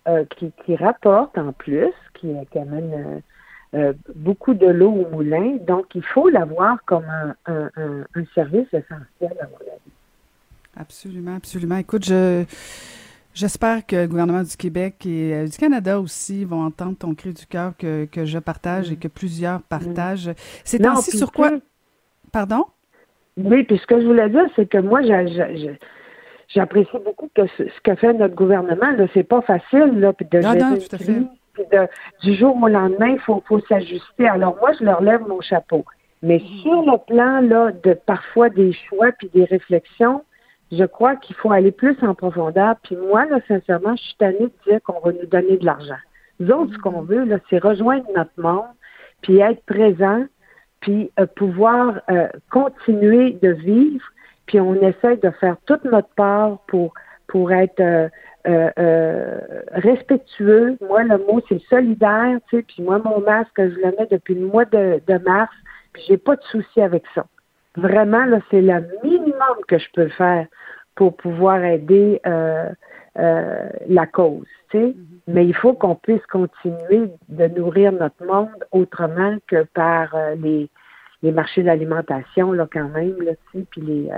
euh, 0.07 0.25
qui, 0.35 0.75
rapporte 0.75 1.37
en 1.37 1.51
plus, 1.51 1.93
qui, 2.13 2.33
amène 2.55 3.21
beaucoup 4.15 4.53
de 4.53 4.67
l'eau 4.67 4.91
au 4.91 5.09
moulin. 5.09 5.57
Donc, 5.67 5.93
il 5.93 6.03
faut 6.03 6.29
la 6.29 6.45
voir 6.45 6.77
comme 6.85 7.05
un, 7.05 7.35
un, 7.45 7.69
un 8.15 8.25
service 8.33 8.67
essentiel 8.73 9.35
à 9.39 9.47
mon 9.47 9.59
avis. 9.59 9.91
Absolument, 10.75 11.35
absolument. 11.35 11.77
Écoute, 11.77 12.05
je 12.05 12.45
J'espère 13.37 13.85
que 13.85 13.95
le 13.95 14.07
gouvernement 14.07 14.41
du 14.41 14.57
Québec 14.57 15.05
et 15.05 15.31
euh, 15.31 15.45
du 15.45 15.55
Canada 15.55 15.99
aussi 15.99 16.43
vont 16.43 16.63
entendre 16.63 16.97
ton 16.97 17.13
cri 17.13 17.33
du 17.33 17.45
cœur 17.45 17.77
que, 17.77 18.05
que, 18.05 18.25
je 18.25 18.39
partage 18.39 18.91
et 18.91 18.95
que 18.95 19.07
plusieurs 19.07 19.61
partagent. 19.61 20.31
C'est 20.63 20.83
ainsi 20.83 21.15
sur 21.15 21.31
quoi? 21.31 21.51
Pardon? 22.33 22.65
Oui, 23.37 23.63
puis 23.63 23.77
ce 23.77 23.85
que 23.85 24.01
je 24.01 24.07
voulais 24.07 24.27
dire, 24.31 24.45
c'est 24.55 24.67
que 24.67 24.79
moi, 24.79 25.01
j'apprécie 26.47 26.97
beaucoup 27.05 27.29
que 27.35 27.45
ce, 27.59 27.63
que 27.83 27.93
fait 27.93 28.13
notre 28.13 28.33
gouvernement. 28.33 28.87
C'est 29.13 29.23
pas 29.23 29.41
facile, 29.41 29.99
là, 29.99 30.13
puis 30.13 30.25
de 30.31 30.39
non, 30.39 30.55
non, 30.55 30.75
tout 30.75 30.95
à 30.95 30.97
fait. 30.97 31.21
Puis 31.53 31.63
de, 31.71 31.87
du 32.23 32.35
jour 32.35 32.57
au 32.59 32.67
lendemain, 32.67 33.09
il 33.09 33.19
faut, 33.19 33.43
faut 33.47 33.59
s'ajuster. 33.69 34.27
Alors 34.27 34.57
moi, 34.59 34.71
je 34.79 34.83
leur 34.83 35.03
lève 35.03 35.21
mon 35.27 35.41
chapeau. 35.41 35.85
Mais 36.23 36.41
sur 36.63 36.81
le 36.81 36.97
plan 37.05 37.41
là 37.41 37.71
de 37.83 37.93
parfois 37.93 38.49
des 38.49 38.73
choix 38.73 39.11
puis 39.11 39.29
des 39.31 39.43
réflexions, 39.43 40.23
je 40.71 40.83
crois 40.83 41.15
qu'il 41.15 41.35
faut 41.35 41.51
aller 41.51 41.71
plus 41.71 41.97
en 42.01 42.13
profondeur. 42.13 42.75
Puis 42.83 42.95
moi, 42.95 43.25
là, 43.25 43.39
sincèrement, 43.47 43.95
je 43.95 44.03
suis 44.03 44.15
tannée 44.15 44.39
de 44.39 44.71
dire 44.71 44.81
qu'on 44.83 44.99
va 44.99 45.11
nous 45.11 45.25
donner 45.27 45.57
de 45.57 45.65
l'argent. 45.65 45.97
Nous 46.39 46.51
autres, 46.51 46.73
ce 46.73 46.77
qu'on 46.79 47.01
veut, 47.01 47.23
là, 47.23 47.37
c'est 47.49 47.57
rejoindre 47.57 48.05
notre 48.15 48.31
monde, 48.37 48.65
puis 49.21 49.39
être 49.39 49.63
présent, 49.65 50.25
puis 50.81 51.11
euh, 51.19 51.25
pouvoir 51.25 52.01
euh, 52.11 52.27
continuer 52.51 53.37
de 53.41 53.49
vivre, 53.49 54.05
puis 54.45 54.59
on 54.59 54.75
essaie 54.75 55.17
de 55.17 55.29
faire 55.31 55.57
toute 55.65 55.83
notre 55.85 56.09
part 56.09 56.59
pour 56.67 56.93
pour 57.27 57.51
être 57.51 57.81
euh, 58.47 59.39
respectueux. 59.71 60.77
Moi, 60.79 61.03
le 61.03 61.17
mot, 61.17 61.41
c'est 61.49 61.61
solidaire, 61.63 62.39
tu 62.49 62.57
sais, 62.57 62.63
puis 62.63 62.81
moi, 62.81 62.99
mon 62.99 63.19
masque, 63.19 63.51
je 63.57 63.63
le 63.63 63.93
mets 63.97 64.07
depuis 64.09 64.35
le 64.35 64.47
mois 64.47 64.63
de, 64.63 65.01
de 65.05 65.17
mars, 65.25 65.53
puis 65.91 66.03
j'ai 66.07 66.17
pas 66.17 66.37
de 66.37 66.43
souci 66.43 66.81
avec 66.81 67.03
ça. 67.13 67.25
Vraiment, 67.77 68.25
là, 68.25 68.39
c'est 68.49 68.61
le 68.61 68.87
minimum 69.03 69.57
que 69.67 69.77
je 69.77 69.87
peux 69.93 70.09
faire 70.09 70.47
pour 70.95 71.15
pouvoir 71.15 71.63
aider 71.63 72.19
euh, 72.25 72.69
euh, 73.17 73.69
la 73.87 74.07
cause. 74.07 74.47
Tu 74.71 74.77
sais? 74.77 74.85
Mm-hmm. 74.87 75.19
Mais 75.27 75.45
il 75.45 75.55
faut 75.55 75.73
qu'on 75.73 75.95
puisse 75.95 76.25
continuer 76.25 77.11
de 77.29 77.47
nourrir 77.47 77.91
notre 77.91 78.25
monde 78.25 78.65
autrement 78.71 79.37
que 79.47 79.63
par 79.63 80.15
euh, 80.15 80.35
les, 80.35 80.69
les 81.21 81.31
marchés 81.31 81.63
d'alimentation, 81.63 82.51
là, 82.51 82.67
quand 82.71 82.89
même, 82.89 83.15
là, 83.21 83.33
tu 83.51 83.59
sais, 83.59 83.65
puis 83.69 83.81
les 83.81 84.09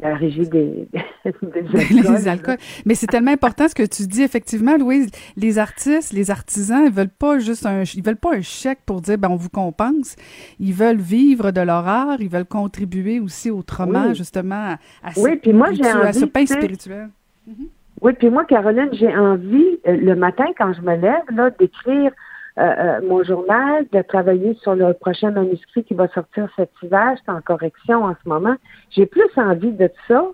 la 0.00 0.14
régie 0.14 0.48
des, 0.48 0.88
des 1.24 2.28
alcools. 2.28 2.58
Mais 2.84 2.94
c'est 2.94 3.06
tellement 3.06 3.30
important 3.30 3.68
ce 3.68 3.74
que 3.74 3.86
tu 3.86 4.06
dis. 4.06 4.22
Effectivement, 4.22 4.76
Louise, 4.76 5.10
les 5.36 5.58
artistes, 5.58 6.12
les 6.12 6.30
artisans, 6.30 6.84
ils 6.84 6.92
veulent 6.92 7.08
pas 7.08 7.38
juste 7.38 7.66
un, 7.66 7.82
ils 7.82 8.02
veulent 8.02 8.16
pas 8.16 8.34
un 8.34 8.42
chèque 8.42 8.80
pour 8.84 9.00
dire, 9.00 9.18
ben, 9.18 9.30
on 9.30 9.36
vous 9.36 9.48
compense. 9.48 10.16
Ils 10.60 10.74
veulent 10.74 11.00
vivre 11.00 11.50
de 11.50 11.60
leur 11.60 11.86
art. 11.86 12.20
Ils 12.20 12.28
veulent 12.28 12.44
contribuer 12.44 13.20
aussi 13.20 13.50
autrement, 13.50 14.12
justement, 14.12 14.76
à, 15.02 15.10
oui, 15.16 15.36
puis 15.36 15.52
moi, 15.52 15.72
j'ai 15.72 15.90
envie, 15.90 16.14
ce 16.14 16.24
pain 16.26 16.46
spirituel. 16.46 17.08
Mhm. 17.46 17.68
Oui, 18.02 18.12
puis 18.12 18.28
moi, 18.28 18.44
Caroline, 18.44 18.90
j'ai 18.92 19.14
envie, 19.16 19.78
euh, 19.86 19.96
le 19.96 20.14
matin, 20.14 20.44
quand 20.58 20.72
je 20.74 20.82
me 20.82 20.96
lève, 20.96 21.22
là, 21.32 21.50
d'écrire 21.58 22.12
euh, 22.58 22.62
euh, 22.62 23.00
mon 23.06 23.22
journal, 23.22 23.84
de 23.92 24.00
travailler 24.00 24.54
sur 24.62 24.74
le 24.74 24.94
prochain 24.94 25.30
manuscrit 25.30 25.84
qui 25.84 25.92
va 25.92 26.08
sortir 26.08 26.48
cet 26.56 26.70
hiver. 26.82 27.14
C'est 27.24 27.30
en 27.30 27.42
correction 27.42 28.04
en 28.04 28.14
ce 28.14 28.28
moment. 28.28 28.56
J'ai 28.90 29.04
plus 29.04 29.28
envie 29.36 29.72
de 29.72 29.90
ça. 30.08 30.24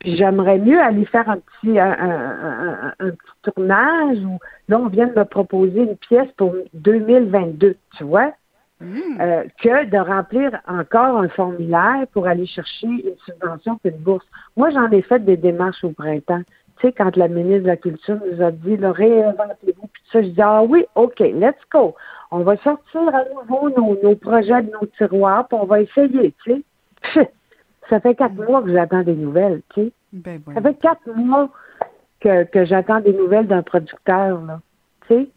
Puis 0.00 0.16
j'aimerais 0.16 0.58
mieux 0.58 0.80
aller 0.80 1.06
faire 1.06 1.30
un 1.30 1.38
petit, 1.38 1.78
un, 1.78 2.92
petit 2.98 3.54
tournage 3.54 4.18
où 4.18 4.38
là, 4.68 4.80
on 4.80 4.88
vient 4.88 5.06
de 5.06 5.18
me 5.18 5.24
proposer 5.24 5.82
une 5.82 5.96
pièce 5.96 6.28
pour 6.36 6.54
2022, 6.74 7.76
tu 7.96 8.04
vois, 8.04 8.32
mmh. 8.80 9.20
euh, 9.20 9.44
que 9.62 9.84
de 9.86 9.96
remplir 9.96 10.60
encore 10.66 11.18
un 11.18 11.28
formulaire 11.28 12.04
pour 12.12 12.26
aller 12.26 12.46
chercher 12.46 12.88
une 12.88 13.16
subvention 13.24 13.78
puis 13.78 13.92
une 13.92 14.02
bourse. 14.02 14.26
Moi, 14.56 14.70
j'en 14.70 14.90
ai 14.90 15.02
fait 15.02 15.24
des 15.24 15.36
démarches 15.36 15.84
au 15.84 15.90
printemps 15.90 16.42
sais, 16.82 16.92
quand 16.92 17.16
la 17.16 17.28
ministre 17.28 17.62
de 17.62 17.68
la 17.68 17.76
Culture 17.76 18.18
nous 18.30 18.42
a 18.42 18.50
dit, 18.50 18.76
réinventez-vous, 18.76 19.86
puis 19.86 20.02
ça, 20.12 20.22
je 20.22 20.28
dis, 20.28 20.42
ah 20.42 20.62
oui, 20.62 20.84
OK, 20.94 21.18
let's 21.20 21.56
go. 21.72 21.94
On 22.30 22.40
va 22.40 22.56
sortir 22.58 23.00
à 23.14 23.24
nouveau 23.34 23.70
nos, 23.70 24.16
projets 24.16 24.62
de 24.62 24.70
nos 24.70 24.86
tiroirs, 24.98 25.48
puis 25.48 25.58
on 25.60 25.66
va 25.66 25.80
essayer, 25.80 26.34
tu 26.44 26.64
sais. 27.14 27.30
Ça 27.90 28.00
fait 28.00 28.14
quatre 28.14 28.34
mois 28.34 28.62
que 28.62 28.72
j'attends 28.72 29.02
des 29.02 29.14
nouvelles, 29.14 29.60
tu 29.74 29.82
sais. 29.82 29.92
Ben, 30.12 30.40
ça 30.54 30.60
fait 30.60 30.74
quatre 30.74 31.06
mois 31.16 31.48
que, 32.20 32.44
que 32.44 32.64
j'attends 32.64 33.00
des 33.00 33.12
nouvelles 33.12 33.46
d'un 33.46 33.62
producteur, 33.62 34.40
là. 34.42 34.60
Tu 35.06 35.14
sais. 35.14 35.28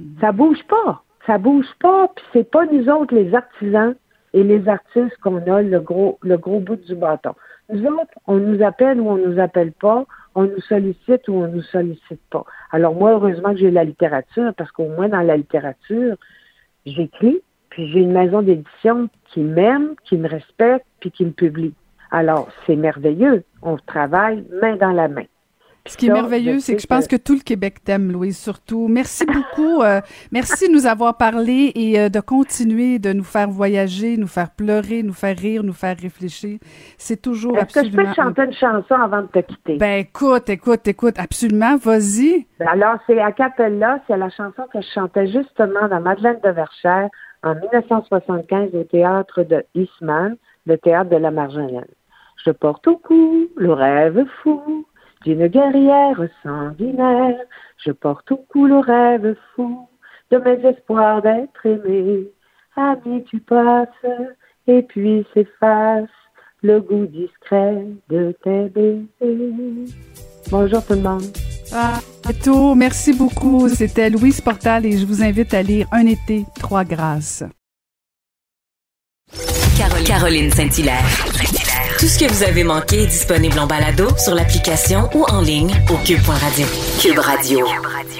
Mm-hmm. 0.00 0.20
Ça 0.20 0.32
bouge 0.32 0.62
pas. 0.68 1.02
Ça 1.26 1.38
bouge 1.38 1.68
pas, 1.80 2.08
puis 2.08 2.24
c'est 2.32 2.50
pas 2.50 2.66
nous 2.66 2.88
autres, 2.88 3.14
les 3.14 3.34
artisans 3.34 3.94
et 4.32 4.42
les 4.42 4.68
artistes, 4.68 5.16
qu'on 5.22 5.36
a 5.52 5.62
le 5.62 5.80
gros, 5.80 6.18
le 6.22 6.36
gros 6.38 6.60
bout 6.60 6.76
du 6.76 6.94
bâton. 6.94 7.34
Nous 7.70 7.84
autres, 7.86 8.18
on 8.26 8.36
nous 8.36 8.62
appelle 8.62 9.00
ou 9.00 9.08
on 9.08 9.16
nous 9.16 9.40
appelle 9.40 9.72
pas, 9.72 10.04
on 10.34 10.44
nous 10.44 10.60
sollicite 10.60 11.28
ou 11.28 11.34
on 11.34 11.48
nous 11.48 11.62
sollicite 11.62 12.20
pas. 12.30 12.44
Alors 12.70 12.94
moi, 12.94 13.12
heureusement 13.12 13.52
que 13.52 13.58
j'ai 13.58 13.70
la 13.70 13.84
littérature, 13.84 14.52
parce 14.56 14.70
qu'au 14.72 14.88
moins 14.88 15.08
dans 15.08 15.20
la 15.20 15.36
littérature, 15.36 16.16
j'écris, 16.86 17.40
puis 17.70 17.90
j'ai 17.90 18.00
une 18.00 18.12
maison 18.12 18.42
d'édition 18.42 19.08
qui 19.26 19.40
m'aime, 19.40 19.94
qui 20.04 20.16
me 20.16 20.28
respecte, 20.28 20.86
puis 21.00 21.10
qui 21.10 21.24
me 21.24 21.30
publie. 21.30 21.74
Alors, 22.10 22.48
c'est 22.66 22.76
merveilleux. 22.76 23.44
On 23.62 23.76
travaille 23.78 24.44
main 24.60 24.76
dans 24.76 24.92
la 24.92 25.08
main. 25.08 25.24
Ce 25.86 25.96
qui 25.96 26.06
est 26.06 26.12
merveilleux, 26.12 26.60
c'est 26.60 26.76
que 26.76 26.80
je 26.80 26.86
pense 26.86 27.08
que 27.08 27.16
tout 27.16 27.34
le 27.34 27.40
Québec 27.40 27.82
t'aime, 27.82 28.12
Louise, 28.12 28.38
surtout. 28.38 28.86
Merci 28.88 29.26
beaucoup. 29.26 29.82
Euh, 29.82 30.00
merci 30.30 30.68
de 30.68 30.72
nous 30.72 30.86
avoir 30.86 31.16
parlé 31.16 31.72
et 31.74 31.98
euh, 31.98 32.08
de 32.08 32.20
continuer 32.20 33.00
de 33.00 33.12
nous 33.12 33.24
faire 33.24 33.48
voyager, 33.48 34.16
nous 34.16 34.28
faire 34.28 34.50
pleurer, 34.50 35.02
nous 35.02 35.12
faire 35.12 35.36
rire, 35.36 35.64
nous 35.64 35.72
faire 35.72 35.96
réfléchir. 36.00 36.60
C'est 36.98 37.20
toujours 37.20 37.56
Est-ce 37.56 37.78
absolument... 37.80 37.96
que 37.96 38.08
je 38.08 38.14
peux 38.14 38.22
chanter 38.22 38.42
une 38.44 38.52
chanson 38.52 38.94
avant 38.94 39.22
de 39.22 39.26
te 39.26 39.40
quitter? 39.40 39.76
Ben 39.78 39.98
écoute, 39.98 40.48
écoute, 40.48 40.86
écoute, 40.86 41.18
absolument, 41.18 41.76
vas-y. 41.76 42.46
Ben, 42.60 42.68
alors, 42.68 42.98
c'est 43.08 43.20
à 43.20 43.32
Capella, 43.32 43.98
c'est 44.06 44.16
la 44.16 44.30
chanson 44.30 44.62
que 44.72 44.80
je 44.80 44.88
chantais 44.94 45.26
justement 45.26 45.88
dans 45.88 46.00
Madeleine 46.00 46.38
de 46.44 46.50
Verchères 46.50 47.08
en 47.42 47.56
1975 47.56 48.70
au 48.74 48.84
théâtre 48.84 49.42
de 49.42 49.64
Eastman. 49.74 50.36
le 50.64 50.78
théâtre 50.78 51.10
de 51.10 51.16
la 51.16 51.32
Marjolaine. 51.32 51.84
Je 52.44 52.52
porte 52.52 52.86
au 52.86 52.96
cou 52.98 53.48
le 53.56 53.72
rêve 53.72 54.24
fou 54.42 54.86
d'une 55.24 55.46
guerrière 55.46 56.20
sanguinaire. 56.42 57.38
Je 57.84 57.92
porte 57.92 58.30
au 58.32 58.36
cou 58.48 58.66
le 58.66 58.78
rêve 58.78 59.34
fou 59.54 59.88
de 60.30 60.38
mes 60.38 60.68
espoirs 60.68 61.22
d'être 61.22 61.66
aimé. 61.66 62.28
Ami, 62.76 63.24
tu 63.24 63.40
passes, 63.40 63.88
et 64.66 64.82
puis 64.82 65.26
s'efface 65.34 66.08
le 66.62 66.80
goût 66.80 67.06
discret 67.06 67.84
de 68.08 68.34
tes 68.42 68.68
baisers. 68.68 69.92
Bonjour 70.50 70.84
tout 70.84 70.94
le 70.94 71.00
monde. 71.00 71.22
Ah, 71.74 72.00
tout. 72.44 72.74
Merci 72.74 73.12
beaucoup. 73.12 73.68
C'était 73.68 74.10
Louise 74.10 74.40
Portal 74.40 74.86
et 74.86 74.96
je 74.96 75.06
vous 75.06 75.22
invite 75.22 75.54
à 75.54 75.62
lire 75.62 75.86
Un 75.92 76.06
été, 76.06 76.44
trois 76.58 76.84
grâces. 76.84 77.44
Caroline 80.06 80.50
Saint-Hilaire. 80.50 81.61
Tout 82.02 82.08
ce 82.08 82.18
que 82.18 82.28
vous 82.28 82.42
avez 82.42 82.64
manqué 82.64 83.04
est 83.04 83.06
disponible 83.06 83.56
en 83.60 83.68
balado 83.68 84.08
sur 84.18 84.34
l'application 84.34 85.08
ou 85.14 85.22
en 85.22 85.40
ligne 85.40 85.70
au 85.88 85.96
cube.radio. 86.04 86.66
Cube 87.00 87.18
Radio. 87.20 87.64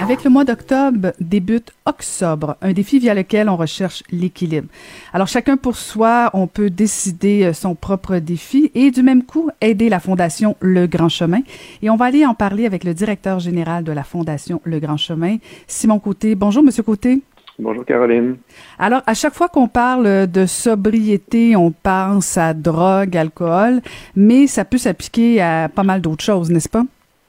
Avec 0.00 0.22
le 0.22 0.30
mois 0.30 0.44
d'octobre 0.44 1.12
débute 1.18 1.72
Octobre, 1.84 2.56
un 2.62 2.72
défi 2.72 3.00
via 3.00 3.12
lequel 3.12 3.48
on 3.48 3.56
recherche 3.56 4.04
l'équilibre. 4.12 4.68
Alors 5.12 5.26
chacun 5.26 5.56
pour 5.56 5.74
soi, 5.74 6.30
on 6.32 6.46
peut 6.46 6.70
décider 6.70 7.42
euh, 7.42 7.52
son 7.52 7.74
propre 7.74 8.18
défi 8.18 8.70
et 8.76 8.92
du 8.92 9.02
même 9.02 9.24
coup 9.24 9.50
aider 9.60 9.88
la 9.88 9.98
Fondation 9.98 10.56
Le 10.60 10.86
Grand 10.86 11.08
Chemin. 11.08 11.40
Et 11.82 11.90
on 11.90 11.96
va 11.96 12.04
aller 12.04 12.24
en 12.24 12.34
parler 12.34 12.66
avec 12.66 12.84
le 12.84 12.94
directeur 12.94 13.40
général 13.40 13.82
de 13.82 13.90
la 13.90 14.04
Fondation 14.04 14.60
Le 14.62 14.78
Grand 14.78 14.96
Chemin, 14.96 15.38
Simon 15.66 15.98
Côté. 15.98 16.36
Bonjour, 16.36 16.62
Monsieur 16.62 16.84
Côté. 16.84 17.20
Bonjour 17.62 17.84
Caroline. 17.84 18.38
Alors, 18.76 19.02
à 19.06 19.14
chaque 19.14 19.34
fois 19.34 19.48
qu'on 19.48 19.68
parle 19.68 20.26
de 20.26 20.46
sobriété, 20.46 21.54
on 21.54 21.70
pense 21.70 22.36
à 22.36 22.54
drogue, 22.54 23.16
alcool, 23.16 23.80
mais 24.16 24.48
ça 24.48 24.64
peut 24.64 24.78
s'appliquer 24.78 25.40
à 25.40 25.68
pas 25.68 25.84
mal 25.84 26.00
d'autres 26.00 26.24
choses, 26.24 26.50
n'est-ce 26.50 26.68
pas? 26.68 26.82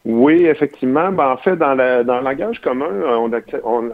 Oui, 0.06 0.46
effectivement. 0.48 1.12
Ben, 1.12 1.30
en 1.30 1.38
fait, 1.38 1.56
dans, 1.56 1.76
le 1.76 2.04
langage 2.04 2.60
commun, 2.62 2.90
on, 3.08 3.32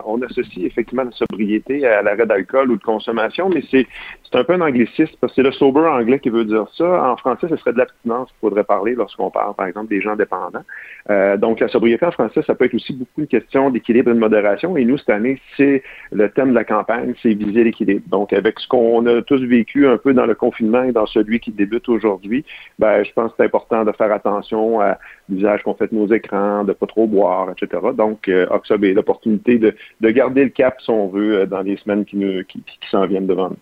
on, 0.05 0.21
associe 0.21 0.65
effectivement 0.65 1.03
la 1.03 1.11
sobriété 1.11 1.85
à 1.85 2.01
l'arrêt 2.01 2.25
d'alcool 2.25 2.71
ou 2.71 2.77
de 2.77 2.83
consommation, 2.83 3.49
mais 3.49 3.61
c'est 3.69 3.85
c'est 4.31 4.37
un 4.37 4.43
peu 4.43 4.53
un 4.53 4.61
anglicisme 4.61 5.13
parce 5.19 5.33
que 5.33 5.41
c'est 5.41 5.47
le 5.47 5.51
sober 5.51 5.79
anglais 5.79 6.19
qui 6.19 6.29
veut 6.29 6.45
dire 6.45 6.67
ça. 6.75 7.11
En 7.11 7.17
français, 7.17 7.47
ce 7.49 7.55
serait 7.57 7.73
de 7.73 7.79
l'abstinence 7.79 8.29
qu'il 8.29 8.37
faudrait 8.41 8.63
parler 8.63 8.93
lorsqu'on 8.93 9.31
parle, 9.31 9.55
par 9.55 9.65
exemple, 9.65 9.87
des 9.87 10.01
gens 10.01 10.15
dépendants. 10.15 10.63
Euh, 11.09 11.37
donc, 11.37 11.59
la 11.59 11.67
sobriété 11.67 12.05
en 12.05 12.11
français, 12.11 12.41
ça 12.45 12.53
peut 12.53 12.65
être 12.65 12.75
aussi 12.75 12.93
beaucoup 12.93 13.21
une 13.21 13.27
question 13.27 13.71
d'équilibre 13.71 14.11
et 14.11 14.13
de 14.13 14.19
modération. 14.19 14.77
Et 14.77 14.85
nous, 14.85 14.97
cette 14.97 15.09
année, 15.09 15.41
c'est 15.57 15.81
le 16.11 16.29
thème 16.29 16.49
de 16.49 16.55
la 16.55 16.63
campagne, 16.63 17.15
c'est 17.23 17.33
viser 17.33 17.63
l'équilibre. 17.63 18.07
Donc, 18.07 18.31
avec 18.33 18.59
ce 18.59 18.67
qu'on 18.67 19.05
a 19.07 19.21
tous 19.23 19.41
vécu 19.43 19.87
un 19.87 19.97
peu 19.97 20.13
dans 20.13 20.27
le 20.27 20.35
confinement 20.35 20.83
et 20.83 20.91
dans 20.91 21.07
celui 21.07 21.39
qui 21.39 21.51
débute 21.51 21.89
aujourd'hui, 21.89 22.45
ben, 22.77 23.03
je 23.03 23.11
pense 23.13 23.31
que 23.31 23.37
c'est 23.37 23.45
important 23.45 23.83
de 23.83 23.91
faire 23.93 24.11
attention 24.11 24.79
à 24.79 24.99
l'usage 25.27 25.63
qu'on 25.63 25.73
fait 25.73 25.91
de 25.91 25.95
nos 25.95 26.07
écrans, 26.13 26.63
de 26.63 26.73
pas 26.73 26.85
trop 26.85 27.07
boire, 27.07 27.49
etc. 27.51 27.81
Donc, 27.95 28.27
euh, 28.27 28.45
Oxob 28.51 28.83
est 28.83 28.93
l'opportunité 28.93 29.57
de, 29.57 29.73
de, 30.01 30.09
garder 30.11 30.43
le 30.43 30.49
cap, 30.49 30.79
si 30.81 30.89
on 30.91 31.07
veut, 31.07 31.39
euh, 31.39 31.45
dans 31.47 31.61
les 31.61 31.77
semaines 31.77 32.05
qui, 32.05 32.17
nous, 32.17 32.43
qui, 32.43 32.61
qui 32.61 32.89
s'en 32.91 33.07
viennent 33.07 33.27
devant 33.27 33.49
nous. 33.49 33.57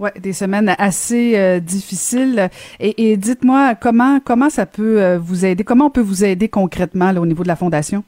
Ouais, 0.00 0.12
des 0.18 0.32
semaines 0.32 0.74
assez 0.78 1.38
euh, 1.38 1.60
difficiles. 1.60 2.48
Et, 2.80 3.18
dites-moi 3.18 3.74
comment 3.74 4.18
comment 4.24 4.48
ça 4.48 4.64
peut 4.64 5.02
euh, 5.02 5.18
vous 5.18 5.44
aider, 5.44 5.62
comment 5.62 5.86
on 5.86 5.90
peut 5.90 6.00
vous 6.00 6.24
aider 6.24 6.48
concrètement 6.48 7.10
au 7.10 7.26
niveau 7.26 7.42
de 7.42 7.48
la 7.48 7.56
fondation? 7.56 8.02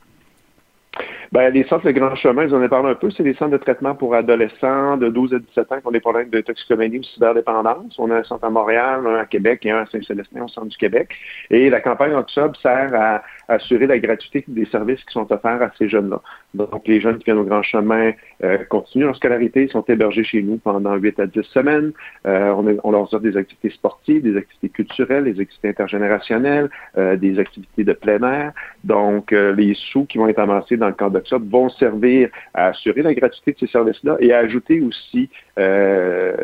Ben, 1.33 1.53
les 1.53 1.65
centres 1.65 1.87
Le 1.87 1.93
Grand 1.93 2.15
Chemin, 2.15 2.49
j'en 2.49 2.63
ai 2.63 2.69
parlé 2.69 2.91
un 2.91 2.95
peu, 2.95 3.11
c'est 3.11 3.23
des 3.23 3.35
centres 3.35 3.53
de 3.53 3.57
traitement 3.59 3.95
pour 3.95 4.15
adolescents 4.15 4.97
de 4.97 5.09
12 5.09 5.35
à 5.35 5.39
17 5.39 5.73
ans 5.73 5.81
qui 5.81 5.87
ont 5.87 5.91
des 5.91 6.01
problèmes 6.01 6.31
de 6.31 6.41
toxicomanie 6.41 6.99
ou 6.99 7.03
cyberdépendance. 7.03 7.95
On 7.99 8.11
a 8.11 8.17
un 8.17 8.23
centre 8.23 8.45
à 8.45 8.51
Montréal, 8.51 9.01
un 9.07 9.17
à 9.17 9.27
Québec 9.27 9.65
et 9.65 9.71
un 9.71 9.83
à 9.83 9.87
Saint-Célestin 9.87 10.43
au 10.43 10.49
centre 10.49 10.69
du 10.69 10.77
Québec. 10.77 11.11
Et 11.51 11.69
la 11.69 11.81
campagne 11.81 12.13
Oxob 12.15 12.57
sert 12.57 12.95
à 12.95 13.23
assurer 13.49 13.87
la 13.87 13.99
gratuité 13.99 14.45
des 14.49 14.67
services 14.67 15.03
qui 15.05 15.13
sont 15.13 15.31
offerts 15.33 15.63
à 15.63 15.71
ces 15.79 15.89
jeunes-là. 15.89 16.21
Donc, 16.55 16.87
les 16.87 17.01
jeunes 17.01 17.19
qui 17.19 17.25
viennent 17.25 17.39
au 17.39 17.45
Grand 17.45 17.63
Chemin 17.63 18.13
euh, 18.45 18.59
continuent 18.69 19.07
leur 19.07 19.17
scolarité, 19.17 19.69
sont 19.69 19.85
hébergés 19.89 20.25
chez 20.25 20.43
nous 20.43 20.59
pendant 20.59 20.95
8 20.95 21.21
à 21.21 21.27
10 21.27 21.43
semaines. 21.45 21.93
Euh, 22.27 22.51
on, 22.51 22.67
on, 22.85 22.91
leur 22.91 23.03
offre 23.03 23.19
des 23.21 23.37
activités 23.37 23.71
sportives, 23.71 24.23
des 24.23 24.37
activités 24.37 24.69
culturelles, 24.69 25.25
des 25.25 25.41
activités 25.41 25.69
intergénérationnelles, 25.69 26.69
euh, 26.99 27.17
des 27.17 27.39
activités 27.39 27.85
de 27.85 27.93
plein 27.93 28.23
air. 28.23 28.53
Donc, 28.85 29.33
les 29.33 29.75
sous 29.75 30.05
qui 30.05 30.19
vont 30.19 30.29
être 30.29 30.39
amassés 30.39 30.77
dans 30.77 30.89
le 30.89 31.11
de 31.11 31.23
ça 31.27 31.37
vont 31.39 31.69
servir 31.71 32.29
à 32.55 32.69
assurer 32.69 33.03
la 33.03 33.15
gratuité 33.15 33.53
de 33.53 33.59
ces 33.59 33.67
services-là 33.67 34.17
et 34.21 34.33
à 34.33 34.39
ajouter 34.39 34.81
aussi 34.81 35.31
de 35.57 36.35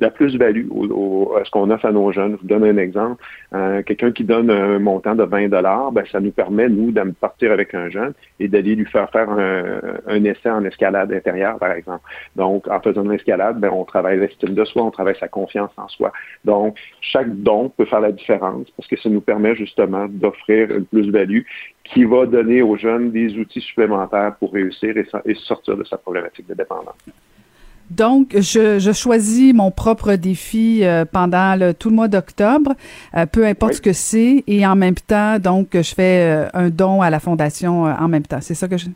la 0.00 0.10
plus-value 0.10 0.66
à 1.36 1.44
ce 1.44 1.50
qu'on 1.50 1.70
offre 1.70 1.86
à 1.86 1.92
nos 1.92 2.12
jeunes. 2.12 2.32
Je 2.32 2.40
vous 2.40 2.46
donne 2.46 2.64
un 2.64 2.76
exemple. 2.76 3.22
Quelqu'un 3.86 4.12
qui 4.12 4.24
donne 4.24 4.50
un 4.50 4.78
montant 4.78 5.14
de 5.14 5.24
20 5.24 5.48
ben, 5.92 6.04
ça 6.10 6.20
nous 6.20 6.30
permet, 6.30 6.68
nous, 6.68 6.90
de 6.90 7.02
partir 7.10 7.52
avec 7.52 7.74
un 7.74 7.90
jeune 7.90 8.14
et 8.40 8.48
d'aller 8.48 8.74
lui 8.74 8.86
faire 8.86 9.10
faire 9.10 9.28
un, 9.30 10.24
essai 10.24 10.50
en 10.50 10.64
escalade 10.64 11.12
intérieure, 11.12 11.58
par 11.58 11.72
exemple. 11.72 12.02
Donc, 12.36 12.66
en 12.68 12.80
faisant 12.80 13.04
une 13.04 13.12
escalade, 13.12 13.60
ben, 13.60 13.70
on 13.70 13.84
travaille 13.84 14.18
l'estime 14.18 14.54
de 14.54 14.64
soi, 14.64 14.82
on 14.82 14.90
travaille 14.90 15.16
sa 15.18 15.28
confiance 15.28 15.70
en 15.76 15.88
soi. 15.88 16.12
Donc, 16.44 16.78
chaque 17.00 17.30
don 17.42 17.68
peut 17.68 17.84
faire 17.84 18.00
la 18.00 18.12
différence 18.12 18.70
parce 18.76 18.88
que 18.88 18.96
ça 18.96 19.08
nous 19.08 19.20
permet 19.20 19.54
justement 19.54 20.06
d'offrir 20.08 20.70
une 20.70 20.86
plus-value 20.86 21.42
qui 21.84 22.04
va 22.04 22.26
donner 22.26 22.62
aux 22.62 22.76
jeunes 22.76 23.10
des 23.10 23.36
outils 23.36 23.60
supplémentaires 23.60 24.34
pour 24.38 24.52
réussir 24.52 24.94
et 24.96 25.34
sortir 25.34 25.76
de 25.76 25.84
sa 25.84 25.98
problématique 25.98 26.46
de 26.46 26.54
dépendance. 26.54 26.96
Donc, 27.96 28.34
je, 28.34 28.78
je, 28.78 28.92
choisis 28.92 29.52
mon 29.52 29.70
propre 29.70 30.14
défi 30.14 30.80
euh, 30.82 31.04
pendant 31.04 31.56
le, 31.56 31.74
tout 31.74 31.90
le 31.90 31.96
mois 31.96 32.08
d'octobre, 32.08 32.72
euh, 33.16 33.26
peu 33.26 33.46
importe 33.46 33.74
ce 33.74 33.80
que 33.82 33.92
c'est, 33.92 34.44
et 34.46 34.66
en 34.66 34.76
même 34.76 34.94
temps, 34.94 35.38
donc, 35.38 35.68
je 35.74 35.94
fais 35.94 36.22
euh, 36.22 36.48
un 36.54 36.70
don 36.70 37.02
à 37.02 37.10
la 37.10 37.20
fondation 37.20 37.82
en 37.82 38.08
même 38.08 38.22
temps. 38.22 38.38
C'est 38.40 38.54
ça 38.54 38.66
que 38.66 38.78
je... 38.78 38.86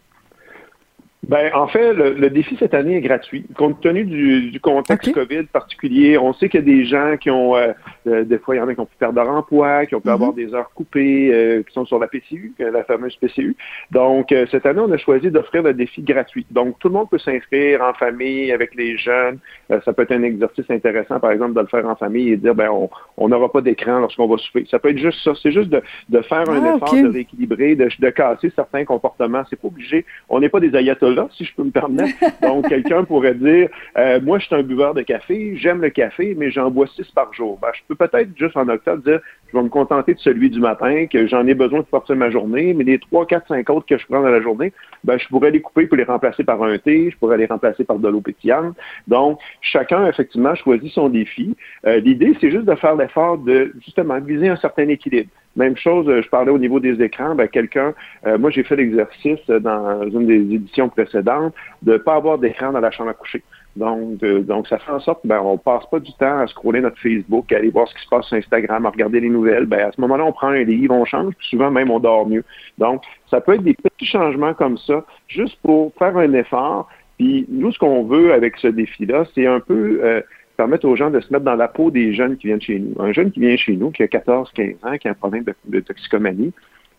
Ben, 1.29 1.51
en 1.55 1.67
fait, 1.67 1.93
le, 1.93 2.31
défi 2.31 2.57
cette 2.57 2.73
année 2.73 2.97
est 2.97 3.01
gratuit. 3.01 3.47
Compte 3.57 3.81
tenu 3.81 4.05
du, 4.05 4.61
contexte 4.61 5.13
COVID 5.13 5.45
particulier, 5.45 6.19
on 6.19 6.33
sait 6.33 6.49
qu'il 6.49 6.61
y 6.61 6.63
a 6.63 6.67
des 6.67 6.85
gens 6.85 7.17
qui 7.17 7.31
ont, 7.31 7.57
euh, 7.57 7.73
euh, 8.07 8.25
des 8.25 8.39
fois, 8.39 8.55
il 8.55 8.59
y 8.59 8.61
en 8.61 8.69
a 8.69 8.75
qui 8.75 8.81
ont 8.81 8.87
pu 8.87 8.97
perdre 8.97 9.21
leur 9.21 9.31
emploi, 9.31 9.87
qui 9.87 9.97
ont 9.97 10.01
pu 10.01 10.09
avoir 10.09 10.31
mhm. 10.31 10.37
des 10.37 10.55
heures 10.55 10.71
coupées, 10.73 11.31
euh, 11.33 11.63
qui 11.65 11.73
sont 11.73 11.85
sur 11.85 11.99
la 11.99 12.07
PCU, 12.07 12.53
la 12.59 12.85
fameuse 12.85 13.17
PCU. 13.17 13.57
Donc, 13.91 14.33
cette 14.51 14.67
année, 14.67 14.81
on 14.81 14.93
a 14.93 14.99
choisi 14.99 15.31
d'offrir 15.31 15.65
le 15.65 15.75
défi 15.75 16.03
gratuit. 16.03 16.47
Donc, 16.53 16.79
tout 16.79 16.89
le 16.89 16.95
monde 16.95 17.11
peut 17.11 17.19
s'inscrire 17.19 17.83
en 17.83 17.93
famille, 17.95 18.53
avec 18.53 18.75
les 18.77 18.97
jeunes. 18.97 19.39
ça 19.69 19.93
peut 19.93 20.03
être 20.03 20.13
un 20.13 20.23
exercice 20.23 20.71
intéressant, 20.71 21.19
par 21.19 21.33
exemple, 21.33 21.55
de 21.55 21.61
le 21.61 21.67
faire 21.67 21.87
en 21.87 21.97
famille 21.97 22.31
et 22.31 22.37
dire, 22.37 22.55
ben, 22.55 22.71
on 23.17 23.29
n'aura 23.29 23.51
pas 23.51 23.63
d'écran 23.63 23.99
lorsqu'on 23.99 24.29
va 24.29 24.37
souffrir. 24.37 24.67
Ça 24.71 24.79
peut 24.79 24.91
être 24.91 24.99
juste 24.99 25.19
ça. 25.25 25.33
C'est 25.43 25.53
juste 25.53 25.71
de, 25.71 25.83
de 26.09 26.21
faire 26.23 26.49
un 26.49 26.65
ah, 26.65 26.77
effort, 26.77 26.95
de 26.95 27.09
rééquilibrer, 27.09 27.75
de, 27.75 27.89
de 27.99 28.11
casser 28.11 28.53
certains 28.55 28.85
comportements. 28.85 29.43
C'est 29.51 29.61
pas 29.61 29.69
obligé. 29.69 30.05
On 30.29 30.39
n'est 30.39 30.49
pas 30.49 30.61
des 30.61 30.75
ayatollahs 30.75 31.16
si 31.33 31.45
je 31.45 31.55
peux 31.55 31.65
me 31.65 31.71
permettre. 31.71 32.15
Donc, 32.43 32.69
quelqu'un 32.69 33.05
pourrait 33.05 33.35
dire, 33.35 33.69
euh, 33.99 34.21
moi, 34.21 34.39
je 34.39 34.47
suis 34.47 34.55
un 34.55 34.63
buveur 34.63 34.95
de 34.95 35.03
café, 35.03 35.57
j'aime 35.57 35.81
le 35.81 35.91
café, 35.91 36.35
mais 36.37 36.51
j'en 36.51 36.71
bois 36.71 36.87
six 36.89 37.11
par 37.13 37.33
jour. 37.33 37.59
Ben, 37.61 37.69
je 37.75 37.81
peux 37.89 37.95
peut-être 37.95 38.31
juste 38.37 38.57
en 38.57 38.69
octobre 38.69 39.03
dire, 39.03 39.21
je 39.49 39.57
vais 39.57 39.63
me 39.63 39.69
contenter 39.69 40.15
de 40.15 40.19
celui 40.19 40.51
du 40.51 40.61
matin, 40.61 41.07
que 41.07 41.27
j'en 41.27 41.47
ai 41.47 41.55
besoin 41.55 41.81
pour 41.81 42.01
partir 42.01 42.17
ma 42.17 42.31
journée, 42.31 42.75
mais 42.75 42.85
les 42.85 42.99
trois, 42.99 43.27
quatre, 43.27 43.49
cinq 43.49 43.69
autres 43.71 43.87
que 43.87 43.99
je 43.99 44.07
prends 44.07 44.23
dans 44.23 44.29
la 44.29 44.41
journée, 44.41 44.73
ben, 45.05 45.19
je 45.19 45.27
pourrais 45.29 45.51
les 45.51 45.61
couper 45.61 45.87
pour 45.87 45.97
les 45.97 46.05
remplacer 46.05 46.45
par 46.45 46.63
un 46.63 46.79
thé, 46.79 47.11
je 47.11 47.17
pourrais 47.17 47.37
les 47.37 47.47
remplacer 47.47 47.85
par 47.85 47.99
de 47.99 48.09
l'eau 48.09 48.21
pétillante. 48.21 48.77
Donc, 49.07 49.39
chacun, 49.61 50.07
effectivement, 50.07 50.55
choisit 50.55 50.93
son 50.93 51.09
défi. 51.09 51.57
Euh, 51.87 52.01
l'idée, 52.01 52.37
c'est 52.41 52.51
juste 52.51 52.65
de 52.65 52.75
faire 52.75 52.97
l'effort 52.97 53.39
de, 53.39 53.73
justement, 53.85 54.21
viser 54.21 54.49
un 54.49 54.57
certain 54.57 54.89
équilibre. 54.89 55.31
Même 55.57 55.77
chose, 55.77 56.07
euh, 56.09 56.23
je 56.23 56.29
parlais 56.29 56.51
au 56.51 56.59
niveau 56.59 56.81
des 56.81 57.03
écrans, 57.03 57.35
ben, 57.35 57.49
quelqu'un, 57.49 57.95
euh, 58.27 58.39
moi 58.39 58.51
j'ai 58.51 58.63
fait 58.63 58.77
l'exercice 58.77 59.47
dans 59.49 60.03
une 60.09 60.27
des 60.27 60.55
éditions 60.55 60.89
précédentes 60.89 61.55
de 61.83 61.95
ne 61.95 61.99
pas 61.99 62.15
avoir 62.15 62.39
d'écran 62.39 62.73
dans 62.73 62.81
la 62.81 62.91
chambre 62.91 63.11
à 63.11 63.15
coucher. 63.15 63.43
Donc, 63.75 64.19
donc 64.21 64.69
ça 64.69 64.79
fait 64.79 64.91
en 64.91 65.01
sorte 65.01 65.21
ben, 65.25 65.41
on 65.41 65.59
passe 65.59 65.85
pas 65.91 66.01
du 66.01 66.13
temps 66.15 66.39
à 66.39 66.47
scroller 66.47 66.81
notre 66.81 66.99
Facebook, 66.99 67.53
à 67.53 67.57
aller 67.57 67.71
voir 67.71 67.87
ce 67.89 67.95
qui 67.95 68.03
se 68.03 68.09
passe 68.09 68.27
sur 68.27 68.37
Instagram, 68.37 68.87
à 68.87 68.91
regarder 68.91 69.21
les 69.21 69.29
nouvelles. 69.29 69.67
Ben, 69.67 69.89
à 69.89 69.93
ce 69.93 70.01
moment-là, 70.01 70.25
on 70.25 70.33
prend 70.33 70.49
un 70.49 70.63
livre, 70.63 70.95
on 70.95 71.05
change, 71.05 71.35
puis 71.39 71.49
souvent 71.49 71.71
même 71.71 71.91
on 71.91 72.01
dort 72.01 72.27
mieux. 72.27 72.45
Donc, 72.79 73.03
ça 73.31 73.41
peut 73.41 73.55
être 73.55 73.63
des 73.63 73.75
petits 73.75 74.07
changements 74.07 74.55
comme 74.55 74.79
ça, 74.79 75.05
juste 75.29 75.59
pour 75.63 75.93
faire 75.99 76.17
un 76.17 76.33
effort. 76.33 76.89
Puis 77.19 77.47
nous, 77.49 77.73
ce 77.73 77.79
qu'on 77.79 78.05
veut 78.05 78.33
avec 78.33 78.57
ce 78.59 78.69
défi-là, 78.69 79.25
c'est 79.35 79.47
un 79.47 79.61
peu 79.61 80.01
euh, 80.03 80.21
permettre 80.57 80.87
aux 80.87 80.97
gens 80.97 81.11
de 81.11 81.21
se 81.21 81.33
mettre 81.33 81.45
dans 81.45 81.55
la 81.55 81.69
peau 81.69 81.91
des 81.91 82.13
jeunes 82.13 82.37
qui 82.37 82.49
viennent 82.49 82.61
chez 82.61 82.79
nous. 82.79 83.01
Un 83.01 83.13
jeune 83.13 83.31
qui 83.31 83.41
vient 83.41 83.57
chez 83.57 83.77
nous, 83.77 83.91
qui 83.91 84.03
a 84.03 84.09
14, 84.09 84.51
15 84.53 84.75
ans, 84.83 84.97
qui 84.99 85.09
a 85.09 85.13
un 85.13 85.15
problème 85.15 85.45
de, 85.67 85.81
toxicomanie, 85.81 86.53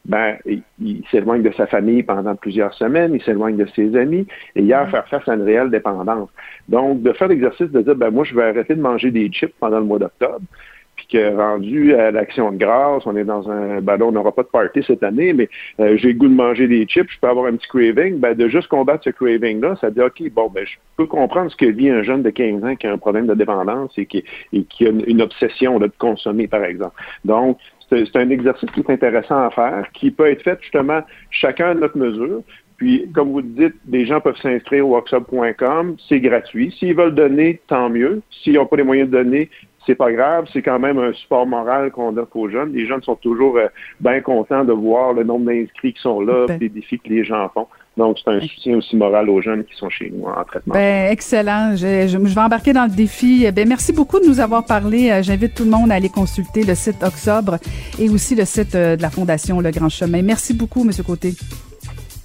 ben, 0.06 0.38
il, 0.46 1.04
s'éloigne 1.12 1.42
de 1.42 1.52
sa 1.52 1.68
famille 1.68 2.04
pendant 2.04 2.36
plusieurs 2.36 2.74
semaines, 2.74 3.14
il 3.14 3.22
s'éloigne 3.24 3.58
de 3.58 3.66
ses 3.76 3.96
amis, 3.98 4.26
et 4.56 4.62
il 4.62 4.74
a 4.74 4.82
à 4.82 4.88
faire 4.88 5.08
face 5.08 5.28
à 5.28 5.34
une 5.34 5.42
réelle 5.42 5.70
dépendance. 5.70 6.30
Donc, 6.70 7.02
de 7.02 7.12
faire 7.14 7.28
l'exercice 7.28 7.70
de 7.72 7.82
dire, 7.82 7.96
ben, 7.96 8.12
moi, 8.12 8.24
je 8.24 8.36
vais 8.36 8.44
arrêter 8.44 8.76
de 8.76 8.82
manger 8.82 9.12
des 9.12 9.28
chips 9.30 9.54
pendant 9.60 9.80
le 9.80 9.86
mois 9.86 10.00
d'octobre, 10.00 10.42
puis 10.98 11.08
que 11.08 11.36
rendu 11.36 11.96
à 11.96 12.12
l'action 12.12 12.52
de 12.52 12.58
grâce, 12.58 13.06
on 13.06 13.16
est 13.16 13.24
dans 13.24 13.50
un 13.50 13.80
ben 13.82 14.02
on 14.02 14.12
n'aura 14.12 14.34
pas 14.34 14.44
de 14.44 14.48
party 14.48 14.84
cette 14.86 15.04
année, 15.04 15.32
mais 15.32 15.48
euh, 15.80 15.96
j'ai 15.96 16.14
goût 16.14 16.28
de 16.28 16.34
manger 16.34 16.68
des 16.68 16.86
chips, 16.86 17.10
je 17.10 17.20
peux 17.20 17.28
avoir 17.28 17.46
un 17.46 17.56
petit 17.56 17.68
craving, 17.68 18.20
ben 18.20 18.34
de 18.34 18.50
juste 18.50 18.68
combattre 18.68 19.04
ce 19.06 19.12
craving-là, 19.12 19.78
ça 19.80 19.92
dit 19.92 20.02
OK, 20.02 20.22
bon, 20.32 20.50
ben 20.50 20.66
je 20.66 20.76
peux 20.98 21.06
comprendre 21.06 21.52
ce 21.52 21.56
que 21.56 21.66
vit 21.66 21.90
un 21.90 22.04
jeune 22.04 22.24
de 22.24 22.30
15 22.32 22.64
ans 22.64 22.76
qui 22.76 22.88
a 22.88 22.92
un 22.92 22.98
problème 22.98 23.28
de 23.28 23.36
dépendance 23.36 23.92
et 23.98 24.06
qui, 24.06 24.24
et 24.52 24.64
qui 24.64 24.86
a 24.86 24.90
une, 24.90 25.22
obsession 25.22 25.80
de 25.80 25.90
consommer, 25.98 26.48
par 26.48 26.64
exemple. 26.64 26.96
Donc, 27.26 27.58
c'est 27.90 28.16
un 28.16 28.30
exercice 28.30 28.70
qui 28.72 28.82
est 28.82 28.90
intéressant 28.90 29.46
à 29.46 29.50
faire, 29.52 29.88
qui 29.94 30.12
peut 30.12 30.28
être 30.28 30.44
fait 30.44 30.60
justement 30.62 31.02
chacun 31.30 31.72
à 31.72 31.74
notre 31.74 31.98
mesure. 31.98 32.42
Puis, 32.78 33.10
comme 33.14 33.32
vous 33.32 33.40
le 33.40 33.48
dites, 33.48 33.76
des 33.86 34.06
gens 34.06 34.22
peuvent 34.22 34.38
s'inscrire 34.38 34.86
au 34.86 34.92
workshop.com, 34.92 35.96
c'est 36.08 36.20
gratuit. 36.20 36.72
S'ils 36.78 36.96
veulent 36.96 37.16
donner, 37.16 37.60
tant 37.68 37.90
mieux. 37.90 38.22
S'ils 38.30 38.54
n'ont 38.54 38.68
pas 38.68 38.78
les 38.78 38.84
moyens 38.84 39.10
de 39.10 39.18
donner, 39.18 39.50
c'est 39.88 39.96
pas 39.96 40.12
grave, 40.12 40.46
c'est 40.52 40.62
quand 40.62 40.78
même 40.78 41.00
un 41.00 41.14
support 41.14 41.48
moral 41.48 41.92
qu'on 41.92 42.16
offre 42.18 42.36
aux 42.36 42.50
jeunes. 42.50 42.74
Les 42.74 42.86
jeunes 42.86 43.02
sont 43.02 43.16
toujours 43.16 43.58
euh, 43.58 43.68
bien 44.02 44.20
contents 44.22 44.66
de 44.66 44.74
voir 44.74 45.14
le 45.14 45.24
nombre 45.24 45.46
d'inscrits 45.46 45.94
qui 45.94 46.02
sont 46.02 46.20
là, 46.22 46.46
ben. 46.46 46.60
les 46.60 46.70
défis 46.70 47.00
que 47.00 47.10
les 47.10 47.24
gens 47.24 47.50
font. 47.54 47.68
Donc, 47.96 48.18
c'est 48.24 48.30
un 48.30 48.42
soutien 48.42 48.78
aussi 48.78 48.96
moral 48.96 49.28
aux 49.30 49.42
jeunes 49.42 49.64
qui 49.64 49.76
sont 49.76 49.90
chez 49.90 50.14
nous 50.16 50.26
en 50.26 50.44
traitement. 50.44 50.74
Ben, 50.76 51.12
excellent. 51.12 51.76
Je, 51.76 52.08
je, 52.08 52.18
vais 52.18 52.42
embarquer 52.42 52.74
dans 52.74 52.84
le 52.84 52.96
défi. 52.96 53.50
Ben, 53.52 53.68
merci 53.68 53.92
beaucoup 53.94 54.20
de 54.20 54.28
nous 54.28 54.40
avoir 54.40 54.66
parlé. 54.66 55.10
Euh, 55.10 55.24
j'invite 55.24 55.56
tout 55.56 55.64
le 55.64 55.72
monde 55.72 55.92
à 55.92 55.96
aller 55.96 56.10
consulter 56.10 56.64
le 56.64 56.76
site 56.76 57.02
Octobre 57.02 57.58
et 57.98 58.10
aussi 58.10 58.36
le 58.36 58.46
site 58.46 58.76
euh, 58.76 58.98
de 58.98 59.02
la 59.02 59.10
Fondation 59.10 59.62
Le 59.62 59.72
Grand 59.72 59.90
Chemin. 59.90 60.22
Merci 60.22 60.54
beaucoup, 60.54 60.82
M. 60.82 60.92
Côté. 61.04 61.34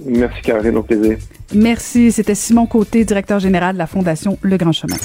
Merci, 0.05 0.43
Karine. 0.43 0.77
Au 0.77 0.83
plaisir. 0.83 1.17
Merci. 1.55 2.13
C'était 2.13 2.35
Simon 2.35 2.67
Côté, 2.67 3.05
directeur 3.05 3.39
général 3.39 3.75
de 3.75 3.79
la 3.79 3.87
Fondation 3.87 4.37
Le 4.43 4.57
Grand 4.57 4.73
Chemin. 4.73 4.97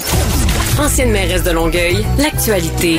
Ancienne 0.80 1.10
mairesse 1.10 1.42
de 1.42 1.50
Longueuil, 1.50 2.04
l'actualité. 2.18 2.98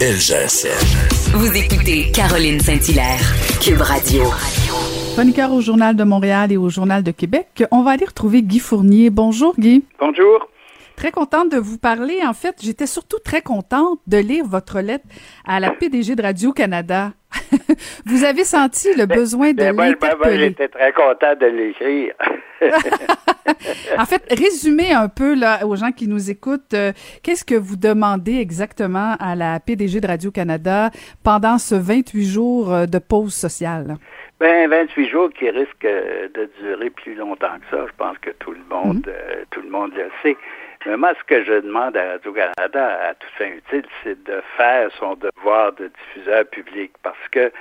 LGSN. 0.00 1.36
Vous 1.36 1.56
écoutez 1.56 2.10
Caroline 2.10 2.58
Saint-Hilaire, 2.58 3.20
Cube 3.60 3.80
Radio. 3.80 4.24
Chroniqueur 5.14 5.52
au 5.52 5.60
Journal 5.60 5.94
de 5.94 6.02
Montréal 6.02 6.50
et 6.50 6.56
au 6.56 6.68
Journal 6.68 7.04
de 7.04 7.12
Québec, 7.12 7.64
on 7.70 7.82
va 7.82 7.92
aller 7.92 8.04
retrouver 8.04 8.42
Guy 8.42 8.58
Fournier. 8.58 9.10
Bonjour 9.10 9.54
Guy. 9.56 9.84
Bonjour. 10.00 10.48
Très 10.96 11.12
contente 11.12 11.52
de 11.52 11.58
vous 11.58 11.78
parler. 11.78 12.18
En 12.26 12.32
fait, 12.32 12.56
j'étais 12.60 12.86
surtout 12.86 13.18
très 13.24 13.42
contente 13.42 14.00
de 14.08 14.18
lire 14.18 14.44
votre 14.44 14.80
lettre 14.80 15.06
à 15.46 15.60
la 15.60 15.70
PDG 15.70 16.16
de 16.16 16.22
Radio-Canada. 16.22 17.12
vous 18.06 18.24
avez 18.24 18.44
senti 18.44 18.94
le 18.94 19.06
besoin 19.06 19.52
de. 19.52 19.72
Moi, 19.72 19.94
j'étais 20.34 20.68
très 20.68 20.92
content 20.92 21.34
de 21.40 21.46
l'écrire. 21.46 22.14
en 23.98 24.04
fait, 24.04 24.22
résumez 24.30 24.92
un 24.92 25.08
peu 25.08 25.34
là, 25.34 25.66
aux 25.66 25.76
gens 25.76 25.92
qui 25.92 26.08
nous 26.08 26.30
écoutent, 26.30 26.74
euh, 26.74 26.92
qu'est-ce 27.22 27.44
que 27.44 27.54
vous 27.54 27.76
demandez 27.76 28.36
exactement 28.38 29.16
à 29.18 29.34
la 29.34 29.58
PDG 29.60 30.00
de 30.00 30.06
Radio-Canada 30.06 30.90
pendant 31.24 31.58
ce 31.58 31.74
28 31.74 32.24
jours 32.24 32.72
euh, 32.72 32.86
de 32.86 32.98
pause 32.98 33.34
sociale? 33.34 33.96
Ben, 34.38 34.68
28 34.68 35.08
jours 35.08 35.30
qui 35.30 35.48
risquent 35.50 35.82
de 35.82 36.50
durer 36.60 36.90
plus 36.90 37.14
longtemps 37.14 37.58
que 37.60 37.76
ça. 37.76 37.84
Je 37.86 37.92
pense 37.96 38.18
que 38.18 38.30
tout 38.30 38.52
le 38.52 38.64
monde, 38.68 39.06
euh, 39.08 39.44
tout 39.50 39.60
le 39.60 39.70
monde 39.70 39.92
le 39.96 40.10
sait. 40.22 40.36
Mais 40.86 40.96
moi, 40.96 41.12
ce 41.16 41.24
que 41.24 41.44
je 41.44 41.60
demande 41.60 41.96
à 41.96 42.12
Radio-Canada, 42.12 43.08
à 43.08 43.14
toute 43.14 43.30
fin 43.38 43.46
utile, 43.46 43.86
c'est 44.02 44.20
de 44.24 44.42
faire 44.56 44.90
son 44.98 45.14
devoir 45.14 45.72
de 45.74 45.88
diffuseur 45.88 46.44
public 46.46 46.92
parce 47.02 47.28
que 47.30 47.52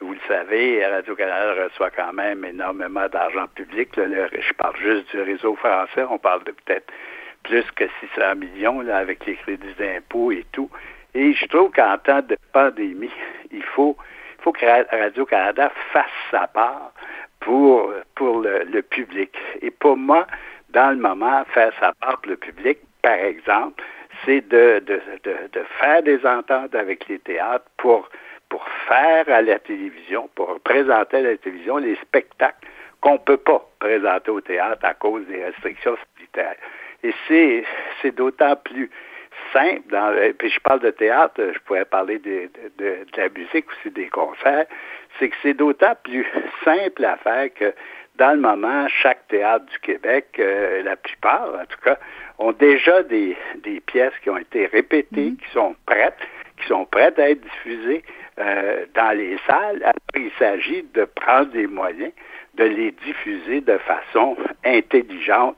vous 0.00 0.12
le 0.12 0.20
savez, 0.28 0.84
Radio-Canada 0.84 1.64
reçoit 1.64 1.90
quand 1.90 2.12
même 2.12 2.44
énormément 2.44 3.08
d'argent 3.08 3.46
public. 3.54 3.88
je 3.96 4.52
parle 4.52 4.76
juste 4.76 5.10
du 5.10 5.22
réseau 5.22 5.56
français. 5.56 6.04
On 6.08 6.18
parle 6.18 6.44
de 6.44 6.52
peut-être 6.52 6.92
plus 7.42 7.64
que 7.72 7.84
600 8.14 8.36
millions 8.36 8.80
là, 8.82 8.98
avec 8.98 9.24
les 9.26 9.36
crédits 9.36 9.74
d'impôt 9.78 10.30
et 10.30 10.44
tout. 10.52 10.70
Et 11.14 11.32
je 11.32 11.46
trouve 11.46 11.72
qu'en 11.72 11.96
temps 11.98 12.22
de 12.22 12.36
pandémie, 12.52 13.10
il 13.50 13.62
faut, 13.62 13.96
il 14.38 14.42
faut 14.42 14.52
que 14.52 14.66
Radio-Canada 14.94 15.72
fasse 15.92 16.04
sa 16.30 16.46
part 16.46 16.92
pour, 17.40 17.92
pour 18.14 18.40
le, 18.40 18.64
le, 18.64 18.82
public. 18.82 19.34
Et 19.62 19.70
pour 19.70 19.96
moi, 19.96 20.26
dans 20.70 20.90
le 20.90 20.96
moment, 20.96 21.44
faire 21.52 21.72
sa 21.80 21.92
part 21.94 22.20
pour 22.20 22.30
le 22.30 22.36
public, 22.36 22.78
par 23.02 23.14
exemple, 23.14 23.82
c'est 24.24 24.46
de, 24.48 24.82
faire 25.80 26.02
des 26.02 26.24
ententes 26.26 26.74
avec 26.74 27.08
les 27.08 27.18
théâtres 27.20 27.66
pour 27.76 28.08
faire 28.88 29.28
à 29.28 29.42
la 29.42 29.58
télévision, 29.58 30.28
pour 30.34 30.58
présenter 30.60 31.18
à 31.18 31.22
la 31.22 31.36
télévision 31.36 31.76
les 31.76 31.96
spectacles 31.96 32.66
qu'on 33.00 33.14
ne 33.14 33.18
peut 33.18 33.36
pas 33.36 33.64
présenter 33.78 34.30
au 34.30 34.40
théâtre 34.40 34.84
à 34.84 34.94
cause 34.94 35.24
des 35.26 35.44
restrictions 35.44 35.96
sanitaires. 36.16 36.56
Et 37.02 37.14
c'est, 37.26 37.64
c'est 38.02 38.14
d'autant 38.14 38.56
plus 38.56 38.90
simple, 39.52 39.88
dans, 39.90 40.12
puis 40.36 40.50
je 40.50 40.60
parle 40.60 40.80
de 40.80 40.90
théâtre, 40.90 41.40
je 41.54 41.58
pourrais 41.60 41.84
parler 41.84 42.18
de, 42.18 42.50
de, 42.78 43.04
de, 43.04 43.06
la 43.16 43.28
musique 43.28 43.66
aussi, 43.70 43.90
des 43.90 44.08
concerts, 44.08 44.66
c'est 45.18 45.28
que 45.28 45.36
c'est 45.42 45.54
d'autant 45.54 45.94
plus 46.02 46.26
simple 46.64 47.04
à 47.04 47.16
faire 47.18 47.52
que 47.54 47.72
dans 48.18 48.32
le 48.32 48.40
moment, 48.40 48.86
chaque 49.02 49.26
théâtre 49.28 49.64
du 49.66 49.78
Québec, 49.80 50.26
euh, 50.38 50.82
la 50.82 50.96
plupart 50.96 51.54
en 51.54 51.64
tout 51.66 51.80
cas, 51.82 51.98
ont 52.38 52.52
déjà 52.52 53.02
des, 53.04 53.36
des 53.62 53.80
pièces 53.80 54.12
qui 54.22 54.30
ont 54.30 54.38
été 54.38 54.66
répétées, 54.66 55.30
mm-hmm. 55.30 55.36
qui 55.36 55.50
sont 55.52 55.74
prêtes, 55.86 56.18
qui 56.60 56.66
sont 56.66 56.84
prêtes 56.84 57.18
à 57.18 57.30
être 57.30 57.40
diffusées. 57.40 58.02
Euh, 58.40 58.86
dans 58.94 59.18
les 59.18 59.36
salles. 59.48 59.82
Alors, 59.82 59.94
il 60.14 60.30
s'agit 60.38 60.84
de 60.94 61.04
prendre 61.06 61.50
des 61.50 61.66
moyens 61.66 62.12
de 62.54 62.64
les 62.64 62.92
diffuser 62.92 63.60
de 63.60 63.78
façon 63.78 64.36
intelligente 64.64 65.56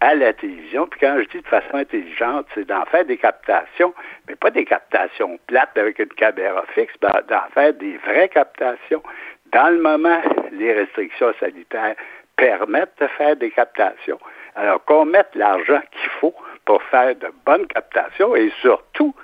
à 0.00 0.14
la 0.14 0.32
télévision. 0.32 0.86
Puis 0.86 1.00
quand 1.00 1.18
je 1.18 1.28
dis 1.28 1.42
de 1.42 1.48
façon 1.48 1.74
intelligente, 1.74 2.46
c'est 2.54 2.66
d'en 2.66 2.84
faire 2.86 3.04
des 3.04 3.18
captations, 3.18 3.92
mais 4.26 4.36
pas 4.36 4.50
des 4.50 4.64
captations 4.64 5.38
plates 5.48 5.76
avec 5.76 5.98
une 5.98 6.08
caméra 6.08 6.64
fixe, 6.74 6.94
d'en 7.00 7.48
faire 7.52 7.74
des 7.74 7.98
vraies 7.98 8.30
captations. 8.30 9.02
Dans 9.52 9.68
le 9.70 9.80
moment, 9.80 10.20
les 10.52 10.72
restrictions 10.72 11.32
sanitaires 11.40 11.96
permettent 12.36 12.98
de 13.00 13.06
faire 13.08 13.36
des 13.36 13.50
captations. 13.50 14.18
Alors 14.54 14.84
qu'on 14.84 15.04
mette 15.04 15.34
l'argent 15.34 15.80
qu'il 15.92 16.10
faut 16.20 16.34
pour 16.64 16.82
faire 16.84 17.14
de 17.16 17.28
bonnes 17.44 17.66
captations 17.66 18.34
et 18.36 18.50
surtout 18.60 19.14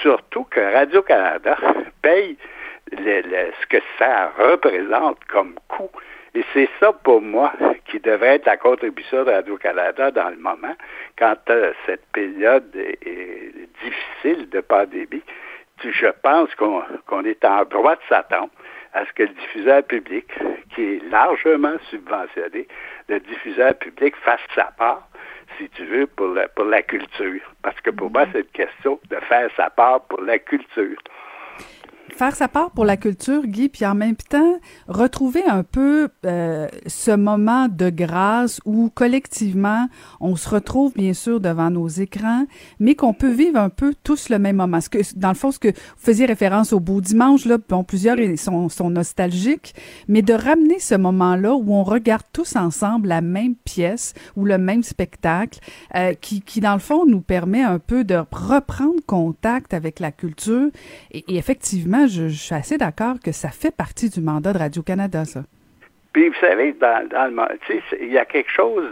Surtout 0.00 0.44
que 0.44 0.60
Radio-Canada 0.60 1.56
paye 2.00 2.36
ce 2.90 3.66
que 3.68 3.78
ça 3.98 4.32
représente 4.38 5.22
comme 5.26 5.54
coût. 5.68 5.90
Et 6.34 6.44
c'est 6.54 6.68
ça 6.80 6.92
pour 6.92 7.20
moi 7.20 7.52
qui 7.86 8.00
devrait 8.00 8.36
être 8.36 8.46
la 8.46 8.56
contribution 8.56 9.24
de 9.24 9.30
Radio-Canada 9.30 10.10
dans 10.10 10.30
le 10.30 10.36
moment, 10.36 10.74
quand 11.18 11.36
euh, 11.50 11.72
cette 11.84 12.06
période 12.12 12.74
est, 12.74 13.52
difficile 13.84 14.48
de 14.48 14.60
pandémie. 14.60 15.22
Je 15.82 16.06
pense 16.22 16.48
qu'on 16.54 17.24
est 17.24 17.44
en 17.44 17.64
droit 17.64 17.96
de 17.96 18.00
s'attendre 18.08 18.50
à 18.94 19.04
ce 19.06 19.12
que 19.12 19.22
le 19.22 19.28
diffuseur 19.30 19.82
public, 19.84 20.26
qui 20.74 20.82
est 20.82 21.10
largement 21.10 21.76
subventionné, 21.90 22.66
le 23.08 23.20
diffuseur 23.20 23.74
public 23.74 24.14
fasse 24.16 24.40
sa 24.54 24.64
part 24.78 25.08
si 25.58 25.68
tu 25.70 25.84
veux, 25.84 26.06
pour 26.06 26.28
la, 26.28 26.48
pour 26.48 26.64
la 26.64 26.82
culture. 26.82 27.40
Parce 27.62 27.78
que 27.80 27.90
pour 27.90 28.10
moi, 28.10 28.24
c'est 28.32 28.40
une 28.40 28.44
question 28.46 28.98
de 29.10 29.16
faire 29.16 29.50
sa 29.56 29.70
part 29.70 30.00
pour 30.02 30.20
la 30.22 30.38
culture 30.38 30.96
faire 32.10 32.36
sa 32.36 32.48
part 32.48 32.70
pour 32.70 32.84
la 32.84 32.96
culture, 32.96 33.46
Guy, 33.46 33.68
puis 33.68 33.86
en 33.86 33.94
même 33.94 34.16
temps 34.16 34.58
retrouver 34.86 35.44
un 35.44 35.62
peu 35.62 36.08
euh, 36.26 36.68
ce 36.86 37.10
moment 37.10 37.68
de 37.68 37.90
grâce 37.90 38.60
où 38.64 38.90
collectivement 38.94 39.88
on 40.20 40.36
se 40.36 40.48
retrouve 40.48 40.92
bien 40.94 41.14
sûr 41.14 41.40
devant 41.40 41.70
nos 41.70 41.88
écrans, 41.88 42.46
mais 42.80 42.94
qu'on 42.94 43.14
peut 43.14 43.30
vivre 43.30 43.58
un 43.58 43.70
peu 43.70 43.94
tous 44.04 44.28
le 44.28 44.38
même 44.38 44.56
moment. 44.56 44.78
Dans 45.16 45.28
le 45.28 45.34
fond, 45.34 45.50
ce 45.50 45.58
que 45.58 45.68
vous 45.68 45.74
faisiez 45.96 46.26
référence 46.26 46.72
au 46.72 46.80
beau 46.80 47.00
dimanche, 47.00 47.44
là, 47.44 47.58
bon, 47.68 47.84
plusieurs 47.84 48.16
sont, 48.36 48.68
sont 48.68 48.90
nostalgiques, 48.90 49.74
mais 50.08 50.22
de 50.22 50.34
ramener 50.34 50.78
ce 50.78 50.94
moment-là 50.94 51.54
où 51.54 51.72
on 51.72 51.82
regarde 51.84 52.24
tous 52.32 52.56
ensemble 52.56 53.08
la 53.08 53.20
même 53.20 53.54
pièce 53.54 54.14
ou 54.36 54.44
le 54.44 54.58
même 54.58 54.82
spectacle, 54.82 55.60
euh, 55.94 56.14
qui, 56.14 56.42
qui 56.42 56.60
dans 56.60 56.74
le 56.74 56.78
fond 56.80 57.06
nous 57.06 57.20
permet 57.20 57.62
un 57.62 57.78
peu 57.78 58.04
de 58.04 58.22
reprendre 58.30 59.00
contact 59.06 59.74
avec 59.74 60.00
la 60.00 60.12
culture 60.12 60.68
et 61.10 61.24
effectivement 61.36 62.01
je, 62.06 62.28
suis 62.28 62.54
assez 62.54 62.78
d'accord 62.78 63.16
que 63.24 63.32
ça 63.32 63.50
fait 63.50 63.74
partie 63.74 64.08
du 64.10 64.20
mandat 64.20 64.52
de 64.52 64.58
Radio-Canada, 64.58 65.24
ça. 65.24 65.42
Puis, 66.12 66.28
vous 66.28 66.40
savez, 66.40 66.72
dans, 66.74 67.08
dans 67.08 67.48
il 68.00 68.12
y 68.12 68.18
a 68.18 68.24
quelque 68.24 68.50
chose 68.50 68.90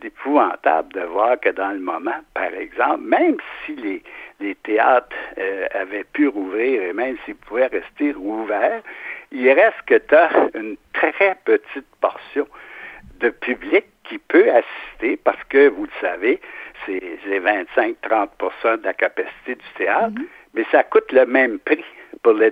d'épouvantable 0.00 0.92
de, 0.92 1.00
voir 1.00 1.40
que 1.40 1.48
dans 1.48 1.70
le 1.70 1.80
moment, 1.80 2.20
par 2.34 2.52
exemple, 2.54 3.02
même 3.02 3.36
si 3.64 3.74
les, 3.74 4.02
les 4.38 4.54
théâtres 4.56 5.16
euh, 5.38 5.66
avaient 5.74 6.04
pu 6.04 6.28
rouvrir 6.28 6.82
et 6.82 6.92
même 6.92 7.16
s'ils 7.24 7.36
pouvaient 7.36 7.66
rester 7.66 8.14
ouverts, 8.14 8.82
il 9.32 9.50
reste 9.50 9.82
que 9.86 9.96
tu 9.96 10.14
as 10.14 10.30
une 10.54 10.76
très 10.92 11.36
petite 11.44 11.86
portion 12.00 12.46
de 13.20 13.30
public 13.30 13.86
qui 14.04 14.18
peut 14.18 14.50
assister 14.50 15.16
parce 15.16 15.42
que, 15.44 15.68
vous 15.68 15.84
le 15.84 15.90
savez, 16.00 16.40
c'est 16.86 17.00
25-30% 17.26 18.80
de 18.80 18.84
la 18.84 18.94
capacité 18.94 19.54
du 19.54 19.66
théâtre. 19.76 20.14
Mm-hmm 20.14 20.39
mais 20.54 20.64
ça 20.70 20.82
coûte 20.82 21.12
le 21.12 21.26
même 21.26 21.58
prix 21.58 21.84
pour 22.22 22.32
le, 22.32 22.50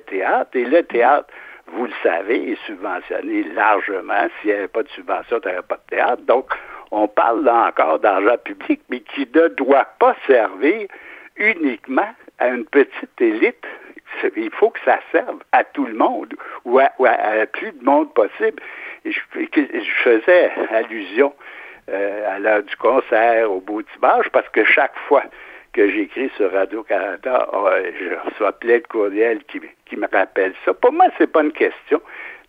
théâtre. 0.00 0.50
Et 0.54 0.64
le 0.64 0.82
théâtre, 0.82 1.28
vous 1.68 1.86
le 1.86 1.92
savez, 2.02 2.52
est 2.52 2.66
subventionné 2.66 3.44
largement. 3.54 4.28
S'il 4.40 4.50
n'y 4.50 4.56
avait 4.56 4.68
pas 4.68 4.82
de 4.82 4.88
subvention, 4.88 5.40
il 5.44 5.48
n'y 5.48 5.54
aurait 5.54 5.66
pas 5.66 5.76
de 5.76 5.96
théâtre. 5.96 6.22
Donc, 6.22 6.52
on 6.90 7.08
parle 7.08 7.44
là 7.44 7.68
encore 7.68 7.98
d'argent 7.98 8.36
public, 8.44 8.80
mais 8.88 9.00
qui 9.00 9.28
ne 9.34 9.48
doit 9.48 9.88
pas 9.98 10.14
servir 10.26 10.88
uniquement 11.36 12.08
à 12.38 12.48
une 12.48 12.64
petite 12.64 13.20
élite. 13.20 13.64
Il 14.36 14.50
faut 14.50 14.70
que 14.70 14.78
ça 14.84 14.98
serve 15.12 15.40
à 15.52 15.64
tout 15.64 15.84
le 15.84 15.94
monde 15.94 16.34
ou 16.64 16.78
à, 16.78 16.90
plus 17.52 17.72
de 17.72 17.84
monde 17.84 18.12
possible. 18.14 18.62
je, 19.04 19.18
faisais 20.02 20.50
allusion 20.70 21.34
euh, 21.88 22.34
à 22.34 22.38
l'heure 22.38 22.62
du 22.62 22.76
concert, 22.76 23.50
au 23.50 23.60
beau 23.60 23.82
dimanche, 23.82 24.28
parce 24.30 24.48
que 24.50 24.64
chaque 24.64 24.96
fois 25.08 25.24
que 25.76 25.90
j'écris 25.90 26.30
sur 26.38 26.50
Radio-Canada, 26.52 27.48
oh, 27.52 27.68
je 28.00 28.14
reçois 28.24 28.52
plein 28.52 28.78
de 28.78 28.86
courriels 28.88 29.42
qui, 29.44 29.60
me 29.96 30.06
rappellent 30.10 30.54
ça. 30.64 30.72
Pour 30.72 30.90
moi, 30.90 31.04
c'est 31.18 31.30
pas 31.30 31.42
une 31.42 31.52
question 31.52 32.00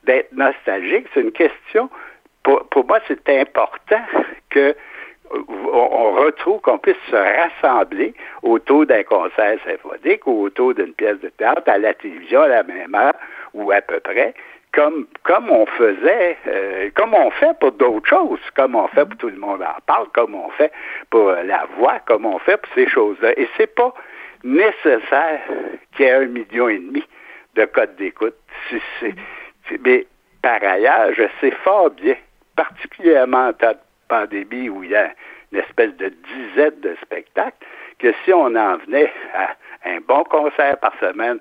d'être 0.06 0.32
nostalgique, 0.32 1.08
c'est 1.13 1.20
une 1.20 1.34
question, 1.34 1.90
pour, 2.44 2.86
moi, 2.88 3.00
c'est 3.06 3.30
important 3.30 4.02
que 4.50 4.74
on 5.30 6.12
retrouve 6.13 6.62
qu'on 6.62 6.78
puisse 6.78 6.96
se 7.12 7.16
rassembler 7.18 8.13
autour 8.44 8.86
d'un 8.86 9.04
concert 9.04 9.60
symphonique 9.66 10.26
ou 10.26 10.44
autour 10.44 10.74
d'une 10.74 10.94
pièce 10.94 11.20
de 11.20 11.28
théâtre 11.28 11.63
à 11.66 11.78
la 11.78 11.94
télévision 11.96 12.44
à 12.44 12.48
la 12.48 12.63
même 12.63 12.96
heure 12.96 13.13
ou 13.54 13.70
à 13.74 13.82
peu 13.82 14.00
près, 14.00 14.34
comme, 14.78 15.08
comme 15.24 15.50
on 15.50 15.66
faisait, 15.66 16.38
euh, 16.46 16.92
comme 16.94 17.16
on 17.16 17.32
fait 17.32 17.58
pour 17.60 17.72
d'autres 17.72 18.08
choses, 18.08 18.40
comme 18.56 18.76
on 18.76 18.88
fait 18.90 19.06
pour 19.06 19.18
tout 19.18 19.30
le 19.30 19.38
monde 19.38 19.63
en 19.63 19.82
parle, 19.88 20.08
comme 20.13 20.36
on 20.36 20.50
fait 20.52 20.72
pour 21.10 21.32
la 21.32 21.66
voix, 21.78 21.98
comme 22.06 22.28
on 22.28 22.38
fait 22.38 22.58
pour 22.58 22.72
ces 22.76 22.88
choses-là. 22.88 23.32
Et 23.38 23.50
c'est 23.58 23.74
pas 23.74 23.92
nécessaire 24.44 25.42
qu'il 25.96 26.06
y 26.06 26.10
ait 26.10 26.12
un 26.12 26.26
million 26.28 26.70
et 26.70 26.78
demi 26.78 27.04
de 27.56 27.66
codes 27.66 27.96
d'écoute. 27.96 28.36
mais 29.84 30.06
par 30.44 30.63
ailleurs, 30.63 31.12
je 31.16 31.24
sais 31.42 31.52
fort 31.63 31.90
bien, 31.90 32.16
particulièrement 32.56 33.48
en 33.48 33.54
temps 33.54 33.72
de 33.72 33.80
pandémie 34.08 34.70
où 34.70 34.84
il 34.84 34.92
y 34.92 34.96
a 34.96 35.10
une 35.52 35.58
espèce 35.58 35.96
de 35.98 36.10
dizaine 36.10 36.80
de 36.82 36.96
spectacles, 37.02 37.66
que 37.98 38.13
si 38.24 38.32
on 38.32 38.56
en 38.56 38.78
venait 38.78 39.12
à 39.34 39.56
un 39.90 40.02
bon 40.08 40.24
concert 40.26 40.78
par 40.78 40.94
semaine, 41.00 41.40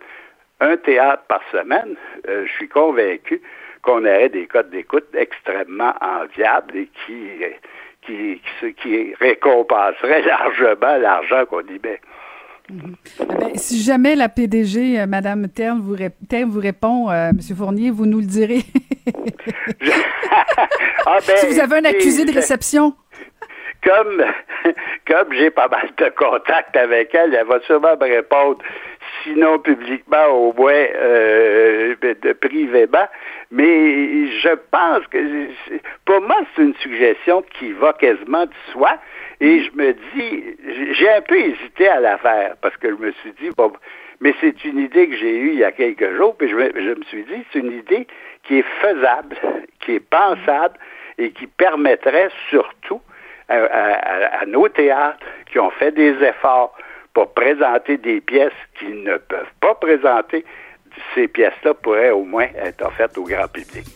un 0.61 0.77
théâtre 0.77 1.25
par 1.29 1.41
semaine, 1.53 1.97
euh, 2.29 2.45
je 2.47 2.53
suis 2.53 2.69
convaincu 2.69 3.41
qu'on 3.83 4.01
aurait 4.01 4.29
des 4.29 4.47
codes 4.47 4.71
d'écoute 4.71 5.07
extrêmement 5.15 5.95
enviables 6.01 6.77
et 6.77 6.89
qui, 7.07 7.29
qui, 8.03 8.41
qui, 8.61 8.75
qui 8.75 9.15
récompenseraient 9.21 10.23
largement 10.27 10.97
l'argent 10.97 11.45
qu'on 11.47 11.61
y 11.61 11.79
met. 11.83 12.01
Mhm. 12.69 12.97
Eh 13.21 13.25
ben, 13.27 13.55
si 13.55 13.81
jamais 13.81 14.17
la 14.17 14.29
PDG, 14.29 15.01
euh, 15.01 15.07
Madame 15.07 15.49
Terne, 15.49 15.81
vous, 15.81 15.95
vous 15.95 16.61
répond, 16.61 17.11
euh, 17.11 17.31
Monsieur 17.33 17.55
Fournier, 17.55 17.91
vous 17.91 18.07
nous 18.07 18.19
le 18.19 18.27
direz. 18.27 18.63
ah 21.07 21.19
ben, 21.27 21.37
si 21.37 21.47
vous 21.47 21.61
avez 21.61 21.77
un 21.77 21.85
accusé 21.85 22.25
de 22.25 22.33
réception. 22.33 22.95
Comme, 23.85 24.25
comme 25.07 25.33
j'ai 25.33 25.51
pas 25.51 25.69
mal 25.69 25.91
de 25.97 26.09
contacts 26.17 26.77
avec 26.77 27.15
elle, 27.15 27.35
elle 27.35 27.47
va 27.47 27.61
sûrement 27.61 27.97
me 28.01 28.05
répondre, 28.05 28.59
sinon 29.27 29.59
publiquement, 29.59 30.27
au 30.29 30.53
moins 30.53 30.73
euh, 30.73 31.95
de 32.03 32.33
privément. 32.33 33.07
Mais 33.51 34.29
je 34.29 34.55
pense 34.71 35.07
que, 35.09 35.19
pour 36.05 36.21
moi, 36.23 36.37
c'est 36.55 36.63
une 36.63 36.75
suggestion 36.77 37.45
qui 37.59 37.73
va 37.73 37.93
quasiment 37.93 38.47
de 38.47 38.55
soi. 38.73 38.97
Et 39.41 39.61
je 39.61 39.71
me 39.75 39.93
dis, 39.93 40.45
j'ai 40.93 41.11
un 41.11 41.21
peu 41.21 41.37
hésité 41.37 41.89
à 41.89 42.01
la 42.01 42.19
faire 42.19 42.57
parce 42.63 42.77
que 42.79 42.89
je 42.89 42.95
me 42.95 43.13
suis 43.13 43.33
dit, 43.41 43.51
bon, 43.57 43.73
mais 44.21 44.35
c'est 44.41 44.65
une 44.65 44.79
idée 44.79 45.09
que 45.09 45.17
j'ai 45.17 45.37
eue 45.37 45.51
il 45.51 45.59
y 45.59 45.65
a 45.65 45.73
quelques 45.73 46.17
jours, 46.17 46.35
puis 46.37 46.49
je 46.49 46.57
me, 46.57 46.73
je 46.75 46.99
me 46.99 47.05
suis 47.05 47.25
dit, 47.25 47.45
c'est 47.53 47.59
une 47.59 47.73
idée 47.73 48.07
qui 48.45 48.59
est 48.59 48.67
faisable, 48.81 49.37
qui 49.81 49.93
est 49.97 50.01
pensable 50.01 50.79
et 51.19 51.31
qui 51.31 51.47
permettrait 51.47 52.31
surtout 52.49 53.01
à, 53.49 54.45
nos 54.47 54.69
théâtres 54.69 55.25
qui 55.51 55.59
ont 55.59 55.71
fait 55.71 55.93
des 55.93 56.15
efforts 56.23 56.77
pour 57.17 57.33
présenter 57.33 57.97
des 57.97 58.21
pièces 58.21 58.53
qu'ils 58.79 59.03
ne 59.03 59.17
peuvent 59.17 59.55
pas 59.59 59.75
présenter, 59.75 60.45
ces 61.15 61.27
pièces-là 61.27 61.73
pourraient 61.73 62.11
au 62.11 62.25
moins 62.25 62.45
être 62.63 62.85
offertes 62.85 63.17
au 63.17 63.25
grand 63.25 63.49
public. 63.49 63.87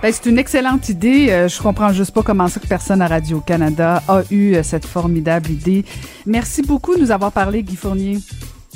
Ben, 0.00 0.12
c'est 0.12 0.30
une 0.30 0.38
excellente 0.38 0.88
idée. 0.88 1.32
Euh, 1.32 1.48
je 1.48 1.60
comprends 1.60 1.92
juste 1.92 2.14
pas 2.14 2.22
comment 2.22 2.46
ça 2.46 2.60
que 2.60 2.68
personne 2.68 3.02
à 3.02 3.08
Radio-Canada 3.08 4.02
a 4.06 4.22
eu 4.30 4.54
euh, 4.54 4.62
cette 4.62 4.86
formidable 4.86 5.50
idée. 5.50 5.84
Merci 6.24 6.62
beaucoup 6.62 6.94
de 6.94 7.00
nous 7.00 7.10
avoir 7.10 7.32
parlé, 7.32 7.64
Guy 7.64 7.74
Fournier. 7.74 8.18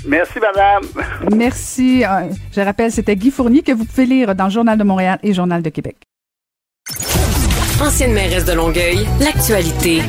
Merci, 0.09 0.40
madame. 0.40 0.82
Merci. 1.37 2.04
Euh, 2.04 2.28
je 2.52 2.61
rappelle, 2.61 2.90
c'était 2.90 3.14
Guy 3.14 3.30
Fournier 3.30 3.62
que 3.62 3.70
vous 3.70 3.85
pouvez 3.85 4.06
lire 4.06 4.35
dans 4.35 4.46
le 4.46 4.50
Journal 4.50 4.76
de 4.76 4.82
Montréal 4.82 5.20
et 5.22 5.32
Journal 5.32 5.62
de 5.62 5.70
Québec. 5.70 5.98
Ancienne 7.80 8.12
mairesse 8.12 8.44
de 8.44 8.54
Longueuil, 8.54 9.06
l'actualité. 9.20 10.02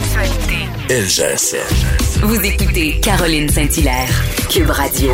LGSN. 0.89 2.06
Vous 2.21 2.43
écoutez 2.43 2.99
Caroline 2.99 3.47
Saint-Hilaire, 3.47 4.09
Cube 4.49 4.69
Radio. 4.69 5.11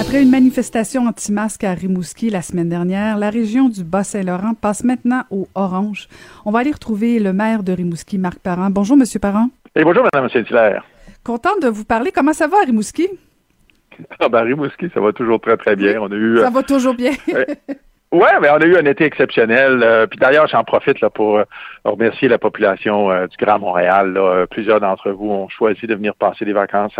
Après 0.00 0.22
une 0.22 0.30
manifestation 0.30 1.06
anti-masque 1.06 1.62
à 1.62 1.74
Rimouski 1.74 2.30
la 2.30 2.40
semaine 2.40 2.70
dernière, 2.70 3.18
la 3.18 3.28
région 3.28 3.68
du 3.68 3.84
Bas-Saint-Laurent 3.84 4.54
passe 4.54 4.82
maintenant 4.82 5.24
au 5.30 5.46
orange. 5.54 6.08
On 6.46 6.50
va 6.52 6.60
aller 6.60 6.72
retrouver 6.72 7.18
le 7.18 7.34
maire 7.34 7.62
de 7.62 7.72
Rimouski, 7.72 8.16
Marc 8.16 8.38
Parent. 8.38 8.70
Bonjour, 8.70 8.96
Monsieur 8.96 9.20
Parent. 9.20 9.50
Et 9.74 9.84
bonjour, 9.84 10.04
Madame 10.04 10.30
Saint-Hilaire. 10.30 10.84
Content 11.22 11.58
de 11.60 11.68
vous 11.68 11.84
parler. 11.84 12.10
Comment 12.12 12.32
ça 12.32 12.46
va 12.46 12.56
à 12.62 12.64
Rimouski? 12.64 13.08
Ah 14.18 14.28
ben, 14.30 14.42
Rimouski, 14.42 14.86
ça 14.94 15.00
va 15.00 15.12
toujours 15.12 15.40
très, 15.40 15.56
très 15.58 15.76
bien. 15.76 16.00
On 16.00 16.10
a 16.10 16.14
eu, 16.14 16.38
ça 16.38 16.50
va 16.50 16.62
toujours 16.62 16.94
bien. 16.94 17.12
Oui, 18.12 18.28
mais 18.40 18.48
on 18.50 18.56
a 18.56 18.64
eu 18.64 18.76
un 18.76 18.84
été 18.84 19.04
exceptionnel. 19.04 19.82
Euh, 19.82 20.06
puis 20.06 20.18
d'ailleurs, 20.18 20.46
j'en 20.46 20.62
profite 20.62 21.00
là, 21.00 21.10
pour 21.10 21.38
euh, 21.38 21.44
remercier 21.84 22.28
la 22.28 22.38
population 22.38 23.10
euh, 23.10 23.26
du 23.26 23.36
Grand 23.36 23.58
Montréal. 23.58 24.16
Plusieurs 24.48 24.80
d'entre 24.80 25.10
vous 25.10 25.28
ont 25.28 25.48
choisi 25.48 25.86
de 25.88 25.94
venir 25.94 26.14
passer 26.14 26.44
des 26.44 26.52
vacances 26.52 26.98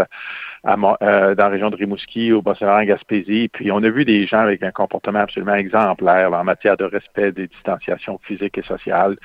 à, 0.64 0.76
dans 0.76 0.96
la 1.00 1.48
région 1.48 1.70
de 1.70 1.76
Rimouski, 1.76 2.32
au 2.32 2.42
Bas-Saint-Laurent, 2.42 2.82
Gaspésie. 2.82 3.48
Puis 3.52 3.70
on 3.70 3.84
a 3.84 3.88
vu 3.88 4.04
des 4.04 4.26
gens 4.26 4.40
avec 4.40 4.64
un 4.64 4.72
comportement 4.72 5.20
absolument 5.20 5.54
exemplaire 5.54 6.32
en 6.32 6.42
matière 6.42 6.76
de 6.76 6.84
respect 6.84 7.30
des 7.30 7.46
distanciations 7.46 8.18
physiques 8.24 8.58
et 8.58 8.62
sociales. 8.62 9.16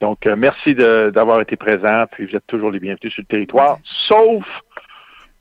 Donc, 0.00 0.26
merci 0.26 0.74
d'avoir 0.74 1.40
été 1.40 1.54
présent. 1.54 2.04
Puis 2.10 2.26
vous 2.26 2.34
êtes 2.34 2.46
toujours 2.48 2.72
les 2.72 2.80
bienvenus 2.80 3.12
sur 3.12 3.22
le 3.22 3.26
territoire, 3.26 3.78
sauf 3.84 4.44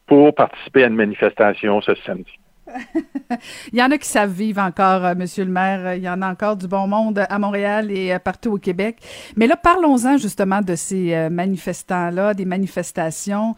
pour 0.05 0.33
participer 0.35 0.83
à 0.83 0.87
une 0.87 0.95
manifestation 0.95 1.81
ce 1.81 1.95
samedi. 2.05 2.36
Il 3.73 3.79
y 3.79 3.83
en 3.83 3.91
a 3.91 3.97
qui 3.97 4.07
savent 4.07 4.31
vivre 4.31 4.61
encore, 4.61 5.05
euh, 5.05 5.15
Monsieur 5.15 5.45
le 5.45 5.51
maire. 5.51 5.95
Il 5.95 6.03
y 6.03 6.09
en 6.09 6.21
a 6.21 6.29
encore 6.29 6.55
du 6.55 6.67
bon 6.67 6.87
monde 6.87 7.25
à 7.29 7.39
Montréal 7.39 7.91
et 7.91 8.13
euh, 8.13 8.19
partout 8.19 8.53
au 8.53 8.57
Québec. 8.57 8.97
Mais 9.35 9.47
là, 9.47 9.55
parlons-en 9.55 10.17
justement 10.17 10.61
de 10.61 10.75
ces 10.75 11.13
euh, 11.13 11.29
manifestants-là, 11.29 12.33
des 12.33 12.45
manifestations. 12.45 13.55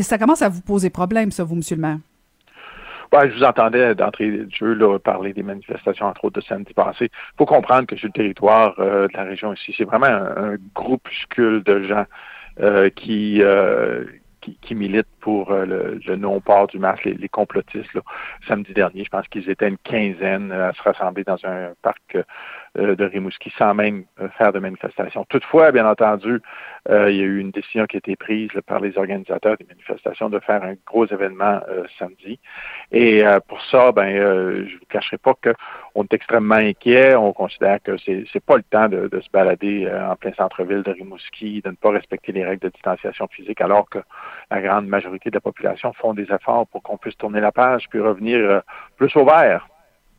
ça 0.00 0.18
commence 0.18 0.42
à 0.42 0.48
vous 0.48 0.62
poser 0.62 0.90
problème, 0.90 1.30
ça, 1.30 1.44
vous, 1.44 1.56
Monsieur 1.56 1.76
le 1.76 1.82
maire? 1.82 1.98
Ouais, 3.12 3.30
je 3.30 3.36
vous 3.36 3.44
entendais 3.44 3.94
d'entrée 3.94 4.30
de 4.30 4.50
jeu 4.50 4.74
là, 4.74 4.98
parler 4.98 5.32
des 5.32 5.44
manifestations, 5.44 6.06
entre 6.06 6.24
autres, 6.24 6.40
de 6.40 6.44
samedi 6.44 6.74
passé. 6.74 7.04
Il 7.04 7.36
faut 7.38 7.46
comprendre 7.46 7.86
que 7.86 7.96
sur 7.96 8.08
le 8.08 8.12
territoire 8.12 8.74
de 8.76 9.08
la 9.14 9.22
région 9.22 9.54
ici, 9.54 9.72
c'est 9.78 9.84
vraiment 9.84 10.06
un, 10.06 10.54
un, 10.54 10.56
groupuscule 10.74 11.62
de 11.62 11.84
gens 11.84 12.04
qui, 12.96 13.40
qui, 14.60 14.74
militent 14.74 15.06
pour 15.20 15.50
euh, 15.50 15.98
le, 16.06 16.16
non-port 16.16 16.66
du 16.68 16.78
masque, 16.78 17.04
les, 17.04 17.28
complotistes. 17.28 17.90
Samedi 18.46 18.72
dernier, 18.72 19.04
je 19.04 19.10
pense 19.10 19.26
qu'ils 19.28 19.48
étaient 19.50 19.68
une 19.68 19.78
quinzaine 19.78 20.52
à 20.52 20.72
se 20.72 20.82
rassembler 20.82 21.24
dans 21.24 21.38
un 21.44 21.72
parc 21.82 22.16
euh, 22.16 22.22
de 22.76 23.04
Rimouski 23.04 23.52
sans 23.56 23.74
même 23.74 24.04
euh, 24.20 24.28
faire 24.36 24.52
de 24.52 24.58
manifestation. 24.58 25.24
Toutefois, 25.28 25.72
bien 25.72 25.88
entendu, 25.88 26.40
euh, 26.88 27.10
il 27.10 27.16
y 27.16 27.20
a 27.20 27.24
eu 27.24 27.38
une 27.38 27.50
décision 27.50 27.86
qui 27.86 27.96
a 27.96 27.98
été 27.98 28.16
prise 28.16 28.50
par 28.66 28.80
les 28.80 28.96
organisateurs 28.98 29.56
des 29.56 29.66
manifestations 29.66 30.28
de 30.28 30.38
faire 30.40 30.62
un 30.62 30.74
gros 30.86 31.06
événement 31.06 31.60
samedi. 31.98 32.38
Et 32.92 33.24
pour 33.48 33.60
ça, 33.62 33.92
ben, 33.92 34.14
je 34.14 34.74
ne 34.74 34.78
vous 34.78 34.86
cacherai 34.88 35.18
pas 35.18 35.34
qu'on 35.34 36.02
est 36.04 36.12
extrêmement 36.12 36.56
inquiet. 36.56 37.16
On 37.16 37.32
considère 37.32 37.82
que 37.82 37.96
c'est 37.98 38.24
n'est 38.32 38.40
pas 38.40 38.56
le 38.56 38.62
temps 38.62 38.88
de, 38.88 39.20
se 39.20 39.30
balader 39.30 39.90
en 39.90 40.14
plein 40.16 40.32
centre-ville 40.34 40.82
de 40.82 40.92
Rimouski, 40.92 41.62
de 41.62 41.70
ne 41.70 41.74
pas 41.74 41.90
respecter 41.90 42.32
les 42.32 42.44
règles 42.44 42.62
de 42.62 42.68
distanciation 42.68 43.26
physique, 43.28 43.60
alors 43.60 43.88
que 43.88 43.98
la 44.50 44.60
grande 44.60 44.86
majorité 44.86 45.30
de 45.30 45.36
la 45.36 45.40
population 45.40 45.92
font 45.94 46.14
des 46.14 46.30
efforts 46.32 46.66
pour 46.68 46.82
qu'on 46.82 46.98
puisse 46.98 47.16
tourner 47.16 47.40
la 47.40 47.52
page 47.52 47.88
puis 47.90 48.00
revenir 48.00 48.62
plus 48.96 49.14
au 49.16 49.24
vert. 49.24 49.66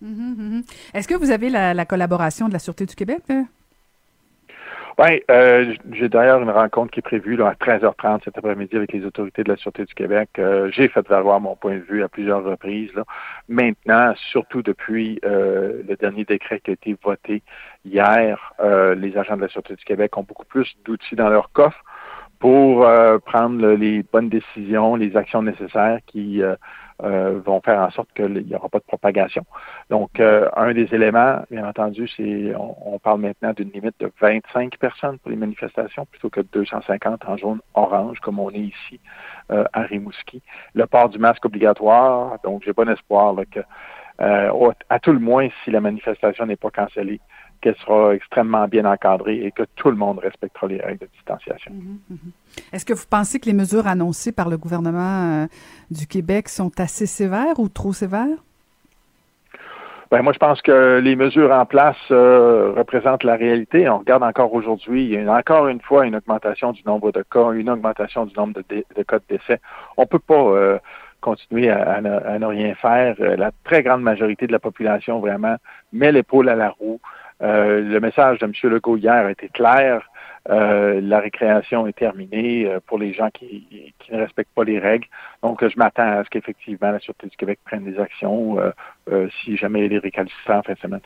Mhm, 0.02 0.36
mhm. 0.38 0.64
Est-ce 0.94 1.08
que 1.08 1.16
vous 1.16 1.32
avez 1.32 1.50
la, 1.50 1.86
collaboration 1.86 2.48
de 2.48 2.54
la 2.54 2.60
Sûreté 2.60 2.86
du 2.86 2.96
Québec? 2.96 3.24
Oui, 5.00 5.22
euh, 5.30 5.76
j'ai 5.92 6.10
d'ailleurs 6.10 6.42
une 6.42 6.50
rencontre 6.50 6.90
qui 6.90 7.02
est 7.02 7.04
prévue 7.04 7.40
à 7.44 7.54
13h30 7.54 8.24
cet 8.24 8.36
après-midi 8.36 8.76
avec 8.76 8.92
les 8.94 9.06
autorités 9.06 9.44
de 9.44 9.50
la 9.50 9.56
Sûreté 9.56 9.86
du 9.86 9.94
Québec. 9.94 10.30
Euh, 10.40 10.72
j'ai 10.72 10.88
fait 10.88 11.08
valoir 11.08 11.40
mon 11.40 11.56
point 11.56 11.76
de 11.76 11.84
vue 11.88 12.02
à 12.02 12.08
plusieurs 12.08 12.44
reprises. 12.44 12.90
Maintenant, 13.48 14.16
surtout 14.32 14.64
depuis 14.64 15.20
euh, 15.24 15.84
le 15.88 15.96
dernier 15.98 16.24
décret 16.26 16.60
qui 16.62 16.72
a 16.72 16.74
été 16.74 16.98
voté 17.04 17.44
hier, 17.86 18.54
les 18.98 19.16
agents 19.18 19.38
de 19.38 19.42
la 19.42 19.50
Sûreté 19.50 19.76
du 19.76 19.86
Québec 19.86 20.18
ont 20.18 20.24
beaucoup 20.24 20.46
plus 20.46 20.76
d'outils 20.84 21.16
dans 21.16 21.30
leur 21.30 21.52
coffre 21.52 21.84
pour 22.40 22.88
prendre 23.26 23.68
les 23.74 24.04
bonnes 24.04 24.30
décisions, 24.30 24.96
les 24.96 25.16
actions 25.16 25.44
nécessaires 25.44 26.00
qui 26.08 26.42
euh, 27.04 27.40
vont 27.46 27.62
faire 27.62 27.80
en 27.80 27.92
sorte 27.92 28.10
qu'il 28.16 28.44
n'y 28.46 28.56
aura 28.56 28.70
pas 28.70 28.80
de 28.80 28.84
propagation. 28.84 29.46
Donc, 29.92 30.20
euh, 30.20 30.50
un 30.56 30.74
des 30.74 30.94
éléments, 30.96 31.44
bien 31.52 31.68
entendu, 31.68 32.08
c'est 32.08 32.56
on, 32.56 32.98
parle 32.98 33.22
maintenant 33.22 33.54
d'une 33.54 33.70
limite 33.70 33.94
de 34.00 34.12
25 34.20 34.78
personnes 34.80 35.20
pour 35.20 35.30
les 35.30 35.38
manifestations 35.38 36.08
plutôt 36.08 36.32
que 36.32 36.42
250 36.42 37.26
en 37.28 37.38
zone 37.38 37.60
orange, 37.76 38.20
comme 38.20 38.40
on 38.40 38.50
est 38.50 38.72
ici 38.74 39.00
euh, 39.52 39.64
à 39.74 39.82
Rimouski. 39.82 40.42
Le 40.74 40.88
port 40.88 41.10
du 41.10 41.20
masque 41.20 41.46
obligatoire, 41.46 42.40
donc 42.44 42.64
j'ai 42.66 42.74
bon 42.74 42.90
espoir 42.90 43.36
que, 43.52 43.60
à 44.20 45.00
tout 45.00 45.14
le 45.14 45.20
moins, 45.20 45.50
si 45.64 45.70
la 45.70 45.80
manifestation 45.80 46.48
n'est 46.48 46.56
pas 46.56 46.72
cancellée, 46.72 47.22
qu'elle 47.62 47.76
sera 47.78 48.14
extrêmement 48.14 48.68
bien 48.68 48.86
encadrée 48.86 49.46
et 49.46 49.52
que 49.52 49.64
tout 49.76 49.90
le 49.90 49.98
monde 49.98 50.20
respectera 50.20 50.68
les 50.68 50.82
règles 50.82 51.00
de 51.00 51.10
distanciation. 51.14 51.72
Mhm, 51.74 52.00
mhm. 52.10 52.32
Est-ce 52.72 52.86
que 52.86 52.94
vous 52.94 53.06
pensez 53.10 53.40
que 53.40 53.46
les 53.46 53.54
mesures 53.54 53.88
annoncées 53.88 54.32
par 54.32 54.50
le 54.50 54.58
gouvernement 54.58 55.44
euh, 55.44 55.48
du 55.92 56.08
Québec 56.08 56.50
sont 56.50 56.72
assez 56.80 57.06
sévères 57.06 57.60
ou 57.60 57.70
trop 57.70 57.94
sévères? 57.94 58.38
Ben, 60.10 60.22
moi, 60.22 60.32
je 60.32 60.40
pense 60.40 60.62
que 60.62 61.00
les 61.04 61.18
mesures 61.18 61.52
en 61.52 61.66
place 61.66 61.98
euh, 62.12 62.72
représentent 62.78 63.26
la 63.26 63.36
réalité. 63.36 63.90
On 63.90 63.98
regarde 63.98 64.24
encore 64.24 64.54
aujourd'hui, 64.54 65.04
il 65.04 65.12
y 65.12 65.18
a 65.18 65.34
encore 65.34 65.68
une 65.68 65.82
fois 65.82 66.06
une 66.06 66.16
augmentation 66.16 66.72
du 66.72 66.82
nombre 66.86 67.12
de 67.12 67.26
cas, 67.30 67.52
une 67.52 67.70
augmentation 67.70 68.26
du 68.26 68.34
nombre 68.36 68.62
de, 68.70 69.04
cas 69.04 69.20
de 69.20 69.24
décès. 69.28 69.60
On 69.98 70.06
peut 70.06 70.20
pas 70.20 70.36
euh, 70.36 70.80
continuer 71.20 71.70
à, 71.70 72.00
ne, 72.00 72.46
rien 72.46 72.74
faire. 72.76 73.16
La 73.20 73.52
très 73.66 73.84
grande 73.84 74.02
majorité 74.02 74.48
de 74.48 74.54
la 74.54 74.60
population, 74.60 75.20
vraiment, 75.20 75.58
met 75.92 76.14
l'épaule 76.14 76.48
à 76.48 76.56
la 76.56 76.70
roue. 76.70 77.02
Euh, 77.42 77.82
le 77.82 78.00
message 78.00 78.40
de 78.40 78.46
M. 78.46 78.54
Legault 78.64 78.98
hier 78.98 79.26
a 79.26 79.32
été 79.32 79.50
clair. 79.50 80.10
Euh, 80.50 81.02
la 81.02 81.20
récréation 81.20 81.88
est 81.88 81.98
terminée 81.98 82.66
euh, 82.66 82.80
pour 82.86 82.98
les 82.98 83.14
gens 83.14 83.30
qui, 83.30 83.94
qui, 84.00 84.12
ne 84.12 84.20
respectent 84.20 84.54
pas 84.56 84.64
les 84.64 84.80
règles. 84.80 85.08
Donc, 85.44 85.66
je 85.68 85.78
m'attends 85.78 86.20
à 86.20 86.24
ce 86.24 86.30
qu'effectivement 86.30 86.92
la 86.92 87.00
Sûreté 87.00 87.28
du 87.28 87.38
Québec 87.38 87.60
prenne 87.66 87.84
des 87.84 88.00
actions 88.00 88.58
si 89.44 89.58
jamais 89.58 89.80
il 89.80 89.84
y 89.84 89.86
a 89.86 89.90
des 89.90 90.00
récalcitrants 90.00 90.60
en 90.60 90.64
fin 90.64 90.74
de 90.74 90.80
semaine. 90.80 91.02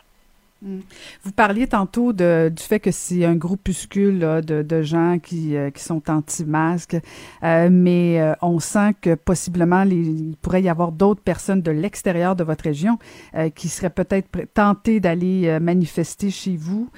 Mm. 0.62 0.80
Vous 1.24 1.32
parliez 1.32 1.66
tantôt 1.66 2.14
de, 2.14 2.52
du 2.56 2.62
fait 2.62 2.80
que 2.80 2.92
c'est 2.92 3.26
un 3.26 3.36
groupuscule 3.36 4.20
de, 4.20 4.62
de, 4.62 4.82
gens 4.84 5.18
qui, 5.18 5.56
euh, 5.56 5.72
qui 5.72 5.84
sont 5.84 6.08
anti-masques, 6.08 6.98
euh, 7.44 7.70
mais 7.72 8.22
euh, 8.22 8.34
on 8.44 8.60
sent 8.60 8.94
que 9.02 9.16
possiblement 9.16 9.84
les, 9.84 9.96
il 9.96 10.36
pourrait 10.40 10.62
y 10.62 10.70
avoir 10.70 10.92
d'autres 10.92 11.22
personnes 11.22 11.64
de 11.64 11.72
l'extérieur 11.72 12.36
de 12.36 12.44
votre 12.44 12.64
région 12.64 13.00
qui 13.56 13.70
seraient 13.70 13.90
peut-être 13.90 14.28
tentées 14.54 15.00
d'aller 15.00 15.60
manifester 15.60 16.30
chez 16.30 16.56
vous. 16.56 16.90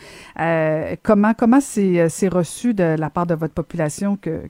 comment 1.03 1.33
comment 1.33 1.61
c'est, 1.61 2.09
c'est 2.09 2.27
reçu 2.27 2.73
de 2.73 2.95
la 2.97 3.09
part 3.09 3.27
de 3.27 3.35
votre 3.35 3.53
population 3.53 4.17
que, 4.17 4.43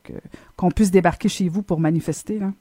qu'on 0.55 0.71
puisse 0.71 0.91
débarquer 0.91 1.29
chez 1.29 1.49
vous 1.49 1.61
pour 1.61 1.79
manifester? 1.79 2.39
Là? 2.39 2.51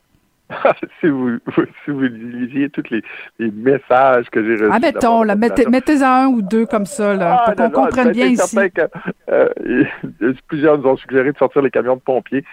si, 1.01 1.09
vous, 1.09 1.39
si 1.85 1.91
vous 1.91 2.01
lisiez 2.01 2.71
tous 2.71 2.89
les, 2.91 3.03
les 3.39 3.51
messages 3.51 4.29
que 4.31 4.43
j'ai 4.45 4.55
reçus. 4.55 4.71
Ah, 4.73 4.79
mettons, 4.79 5.23
là, 5.23 5.35
mettez, 5.37 5.67
mettez-en 5.67 6.07
un 6.07 6.27
ou 6.27 6.43
deux 6.43 6.67
comme 6.67 6.87
ça, 6.87 7.15
là, 7.15 7.45
ah, 7.47 7.53
pour 7.53 7.57
qu'on 7.57 7.71
comprenne 7.71 8.13
bien 8.13 8.27
ici. 8.27 8.57
Que, 8.71 8.83
euh, 9.31 9.49
plusieurs 10.49 10.79
nous 10.79 10.87
ont 10.87 10.97
suggéré 10.97 11.33
de 11.33 11.39
sortir 11.39 11.63
les 11.63 11.71
camions 11.71 11.97
de 11.97 12.01
pompiers. 12.01 12.45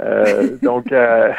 Euh, 0.00 0.56
donc, 0.62 0.92
euh, 0.92 1.32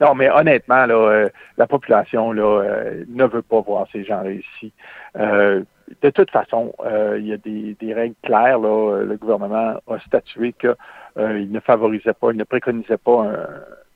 non, 0.00 0.14
mais 0.14 0.30
honnêtement, 0.30 0.86
là, 0.86 0.94
euh, 0.94 1.28
la 1.56 1.66
population 1.66 2.32
là, 2.32 2.62
euh, 2.62 3.04
ne 3.08 3.24
veut 3.24 3.42
pas 3.42 3.60
voir 3.60 3.86
ces 3.92 4.04
gens-là 4.04 4.32
ici. 4.32 4.72
de 5.16 6.10
toute 6.10 6.30
façon, 6.30 6.72
il 7.16 7.26
y 7.26 7.32
a 7.32 7.36
des, 7.36 7.76
des, 7.80 7.94
règles 7.94 8.14
claires. 8.22 8.58
Là, 8.58 9.02
le 9.02 9.16
gouvernement 9.16 9.80
a 9.88 9.98
statué 10.06 10.54
qu'il 10.54 10.76
ne 11.16 11.60
favorisait 11.60 12.14
pas, 12.14 12.30
il 12.30 12.36
ne 12.36 12.44
préconisait 12.44 12.96
pas 12.96 13.24
un 13.24 13.36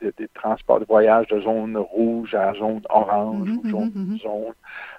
des 0.01 0.29
transports 0.35 0.81
de 0.81 0.85
voyage 0.85 1.27
de 1.29 1.41
zone 1.41 1.77
rouge 1.77 2.35
à 2.35 2.53
zone 2.55 2.83
orange 2.89 3.49
mhm, 3.49 3.59
ou 3.59 3.69
zone 3.71 3.93
mhm, 3.95 4.13
mhm. 4.13 4.53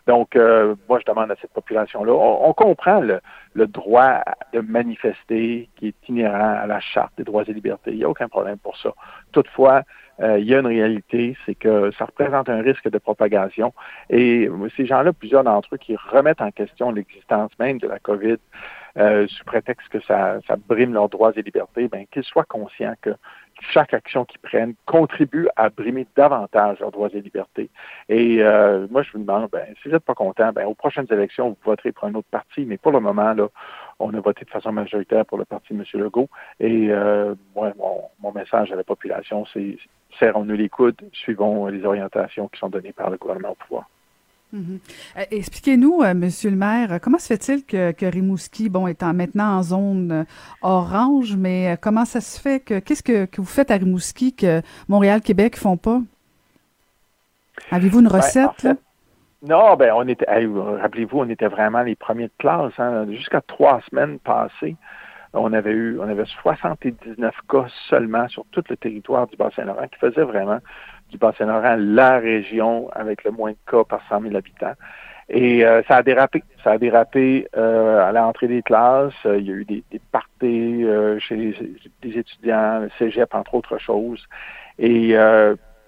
Donc, 0.08 0.36
euh, 0.36 0.76
moi, 0.88 1.00
je 1.00 1.12
demande 1.12 1.32
à 1.32 1.36
cette 1.42 1.52
population-là, 1.52 2.14
on, 2.14 2.54
comprend 2.54 3.02
le, 3.02 3.22
droit 3.68 4.22
de 4.54 4.60
manifester 4.60 5.68
qui 5.76 5.88
est 5.88 6.10
inhérent 6.10 6.58
à 6.62 6.68
la 6.68 6.80
Charte 6.80 7.14
des 7.18 7.24
droits 7.24 7.44
et 7.48 7.54
libertés. 7.54 7.92
Il 7.92 7.98
n'y 7.98 8.04
a 8.04 8.10
aucun 8.10 8.28
problème 8.28 8.58
pour 8.60 8.78
ça. 8.78 8.94
Toutefois, 9.32 9.82
euh, 10.22 10.40
il 10.40 10.46
y 10.46 10.54
a 10.54 10.60
une 10.60 10.68
réalité, 10.68 11.36
c'est 11.46 11.56
que 11.56 11.92
ça 11.98 12.06
représente 12.06 12.50
un 12.50 12.62
risque 12.62 12.90
de 12.90 12.98
propagation. 13.00 13.74
Et 14.10 14.50
ces 14.78 14.86
gens-là, 14.86 15.12
plusieurs 15.12 15.44
d'entre 15.44 15.74
eux 15.74 15.78
qui 15.78 15.96
remettent 15.96 16.42
en 16.42 16.52
question 16.52 16.92
l'existence 16.92 17.52
même 17.60 17.80
de 17.80 17.88
la 17.88 18.00
COVID, 18.00 18.38
euh, 18.98 19.28
sous 19.28 19.44
prétexte 19.44 19.88
que 19.90 20.00
ça, 20.02 20.40
ça 20.48 20.56
brime 20.56 20.94
leurs 20.94 21.10
droits 21.10 21.34
et 21.36 21.42
libertés, 21.42 21.88
ben, 21.88 22.06
qu'ils 22.12 22.24
soient 22.24 22.46
conscients 22.46 22.96
que 23.02 23.12
chaque 23.72 23.94
action 23.94 24.26
qu'ils 24.26 24.40
prennent 24.40 24.76
contribue 24.86 25.48
à 25.56 25.70
brimer 25.70 26.08
davantage 26.16 26.80
leurs 26.80 26.92
droits 26.92 27.10
et 27.14 27.22
libertés. 27.22 27.70
Et 28.10 28.42
euh, 28.42 28.88
moi, 28.90 29.04
je 29.04 29.12
vous 29.14 29.20
demande, 29.20 29.50
ben, 29.52 29.66
si 29.82 29.88
vous 29.88 29.94
n'êtes 29.94 30.04
pas 30.04 30.14
content, 30.14 30.52
ben, 30.52 30.66
aux 30.66 30.74
prochaines 30.74 31.08
élections, 31.12 31.50
vous 31.50 31.58
voterez 31.64 31.92
pour 31.92 32.06
un 32.06 32.16
autre 32.16 32.28
parti. 32.30 32.66
Mais 32.66 32.78
pour 32.78 32.92
le 32.92 33.00
moment, 33.00 33.34
là, 33.34 33.48
on 34.00 34.14
a 34.14 34.20
voté 34.20 34.46
de 34.46 34.50
façon 34.50 34.72
majoritaire 34.72 35.26
pour 35.26 35.38
le 35.38 35.46
parti 35.46 35.74
de 35.74 35.80
M. 35.80 35.86
Legault. 36.02 36.30
Et 36.60 36.88
euh, 36.92 37.36
mon, 37.56 37.74
mon, 38.20 38.32
message 38.34 38.72
à 38.72 38.76
la 38.76 38.84
population, 38.84 39.46
c'est 39.54 39.78
serrons-nous 40.20 40.56
les 40.56 40.70
coudes, 40.70 41.02
suivons 41.14 41.68
les 41.68 41.86
orientations 41.86 42.48
qui 42.48 42.60
sont 42.60 42.70
données 42.70 42.94
par 42.94 43.10
le 43.10 43.18
gouvernement 43.18 43.52
au 43.52 43.56
pouvoir. 43.56 43.90
Mhm. 44.54 44.80
Euh, 45.18 45.22
expliquez-nous, 45.32 46.02
euh, 46.02 46.14
Monsieur 46.14 46.50
le 46.50 46.56
maire, 46.56 47.00
comment 47.02 47.18
se 47.18 47.28
fait-il 47.28 47.66
que, 47.66 47.92
que, 47.92 48.06
Rimouski, 48.06 48.70
bon, 48.70 48.88
étant 48.88 49.14
maintenant 49.14 49.58
en 49.58 49.64
zone 49.64 50.12
euh, 50.12 50.24
orange, 50.62 51.36
mais 51.36 51.78
comment 51.82 52.06
ça 52.06 52.22
se 52.22 52.40
fait 52.40 52.60
que 52.60 52.80
qu'est-ce 52.80 53.04
que, 53.04 53.26
que, 53.26 53.42
vous 53.42 53.48
faites 53.48 53.72
à 53.72 53.76
Rimouski 53.76 54.34
que 54.36 54.62
Montréal, 54.88 55.22
Québec 55.22 55.58
font 55.58 55.78
pas? 55.78 56.00
Avez-vous 57.72 58.00
une 58.00 58.08
ben, 58.08 58.18
recette 58.18 58.68
Non, 59.42 59.76
ben 59.76 59.92
on 59.96 60.08
était, 60.08 60.26
rappelez-vous, 60.26 61.20
on 61.20 61.30
était 61.30 61.48
vraiment 61.48 61.82
les 61.82 61.96
premiers 61.96 62.28
de 62.28 62.34
classe. 62.38 62.74
Hein, 62.78 63.08
Jusqu'à 63.12 63.42
trois 63.42 63.82
semaines 63.90 64.20
passées, 64.20 64.76
on 65.34 65.52
avait 65.54 65.72
eu, 65.72 66.00
on 66.00 66.08
avait 66.08 66.26
79 66.26 67.36
cas 67.50 67.66
seulement 67.90 68.28
sur 68.30 68.46
tout 68.52 68.64
le 68.70 68.78
territoire 68.78 69.28
du 69.28 69.36
Bas-Saint-Laurent, 69.36 69.88
qui 69.88 70.00
faisait 70.00 70.24
vraiment 70.24 70.60
du 71.10 71.18
Bas-Saint-Laurent 71.18 71.76
la 71.78 72.20
région 72.20 72.90
avec 72.92 73.24
le 73.24 73.32
moins 73.32 73.52
de 73.52 73.58
cas 73.70 73.84
par 73.84 74.02
100 74.10 74.22
000 74.22 74.36
habitants. 74.36 74.74
Et 75.30 75.66
euh, 75.66 75.82
ça 75.88 75.98
a 75.98 76.04
dérapé. 76.04 76.44
Ça 76.64 76.72
a 76.72 76.78
dérapé 76.78 77.48
euh, 77.58 78.08
à 78.08 78.12
l'entrée 78.12 78.48
des 78.48 78.62
classes. 78.62 79.14
Euh, 79.26 79.40
il 79.40 79.48
y 79.48 79.52
a 79.52 79.56
eu 79.56 79.66
des, 79.66 79.84
des 79.92 80.02
parties 80.12 80.86
chez 81.20 81.36
les, 81.36 82.18
étudiants, 82.18 82.80
le 82.80 82.90
cégep, 83.00 83.34
entre 83.34 83.56
autres 83.56 83.78
choses. 83.78 84.24
Et 84.78 85.14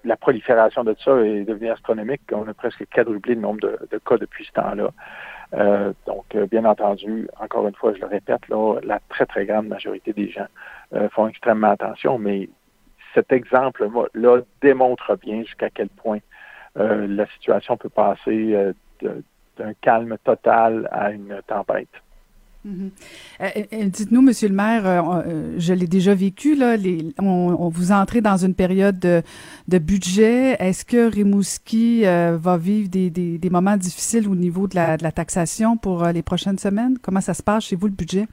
la 0.04 0.16
prolifération 0.16 0.84
de 0.84 0.96
ça 1.04 1.12
est 1.20 1.44
devenue 1.44 1.70
astronomique. 1.70 2.22
On 2.32 2.48
a 2.48 2.54
presque 2.54 2.84
quadruplé 2.90 3.34
le 3.34 3.40
nombre 3.40 3.60
de, 3.60 3.78
de 3.90 3.98
cas 3.98 4.16
depuis 4.16 4.46
ce 4.46 4.52
temps-là. 4.52 4.90
donc, 6.06 6.36
bien 6.50 6.64
entendu, 6.64 7.28
encore 7.38 7.68
une 7.68 7.74
fois, 7.74 7.92
je 7.94 8.00
le 8.00 8.06
répète, 8.06 8.48
là, 8.48 8.78
la 8.82 9.00
très, 9.08 9.26
très 9.26 9.44
grande 9.44 9.68
majorité 9.68 10.12
des 10.12 10.30
gens 10.30 10.46
font 11.10 11.28
extrêmement 11.28 11.70
attention, 11.70 12.18
mais 12.18 12.48
cet 13.14 13.32
exemple-là 13.32 14.40
démontre 14.62 15.16
bien 15.16 15.42
jusqu'à 15.42 15.70
quel 15.70 15.88
point 15.88 16.18
euh, 16.78 17.06
la 17.08 17.26
situation 17.26 17.76
peut 17.76 17.88
passer 17.88 18.54
euh, 18.54 18.72
d'un 19.58 19.72
calme 19.80 20.16
total 20.22 20.88
à 20.92 21.10
une 21.10 21.40
tempête. 21.46 21.88
Mm-hmm. 22.66 22.90
Euh, 23.40 23.84
dites-nous, 23.86 24.20
Monsieur 24.20 24.48
le 24.48 24.54
maire, 24.54 25.24
je 25.56 25.72
l'ai 25.72 25.86
déjà 25.86 26.14
vécu, 26.14 26.54
là, 26.54 26.76
on, 27.18 27.68
vous 27.68 27.92
entrez 27.92 28.20
dans 28.20 28.36
une 28.36 28.54
période 28.54 28.98
de, 28.98 29.78
budget. 29.78 30.56
Est-ce 30.58 30.84
que 30.84 31.10
Rimouski 31.10 32.02
va 32.02 32.56
vivre 32.56 32.88
des, 32.90 33.50
moments 33.50 33.76
difficiles 33.76 34.28
au 34.28 34.34
niveau 34.34 34.68
de 34.68 34.76
la, 34.76 35.12
taxation 35.12 35.76
pour 35.76 36.04
les 36.06 36.22
prochaines 36.22 36.58
semaines? 36.58 36.98
Comment 37.00 37.20
ça 37.20 37.34
se 37.34 37.42
passe 37.42 37.64
chez 37.64 37.76
vous, 37.76 37.86
le 37.86 37.92
budget? 37.92 38.26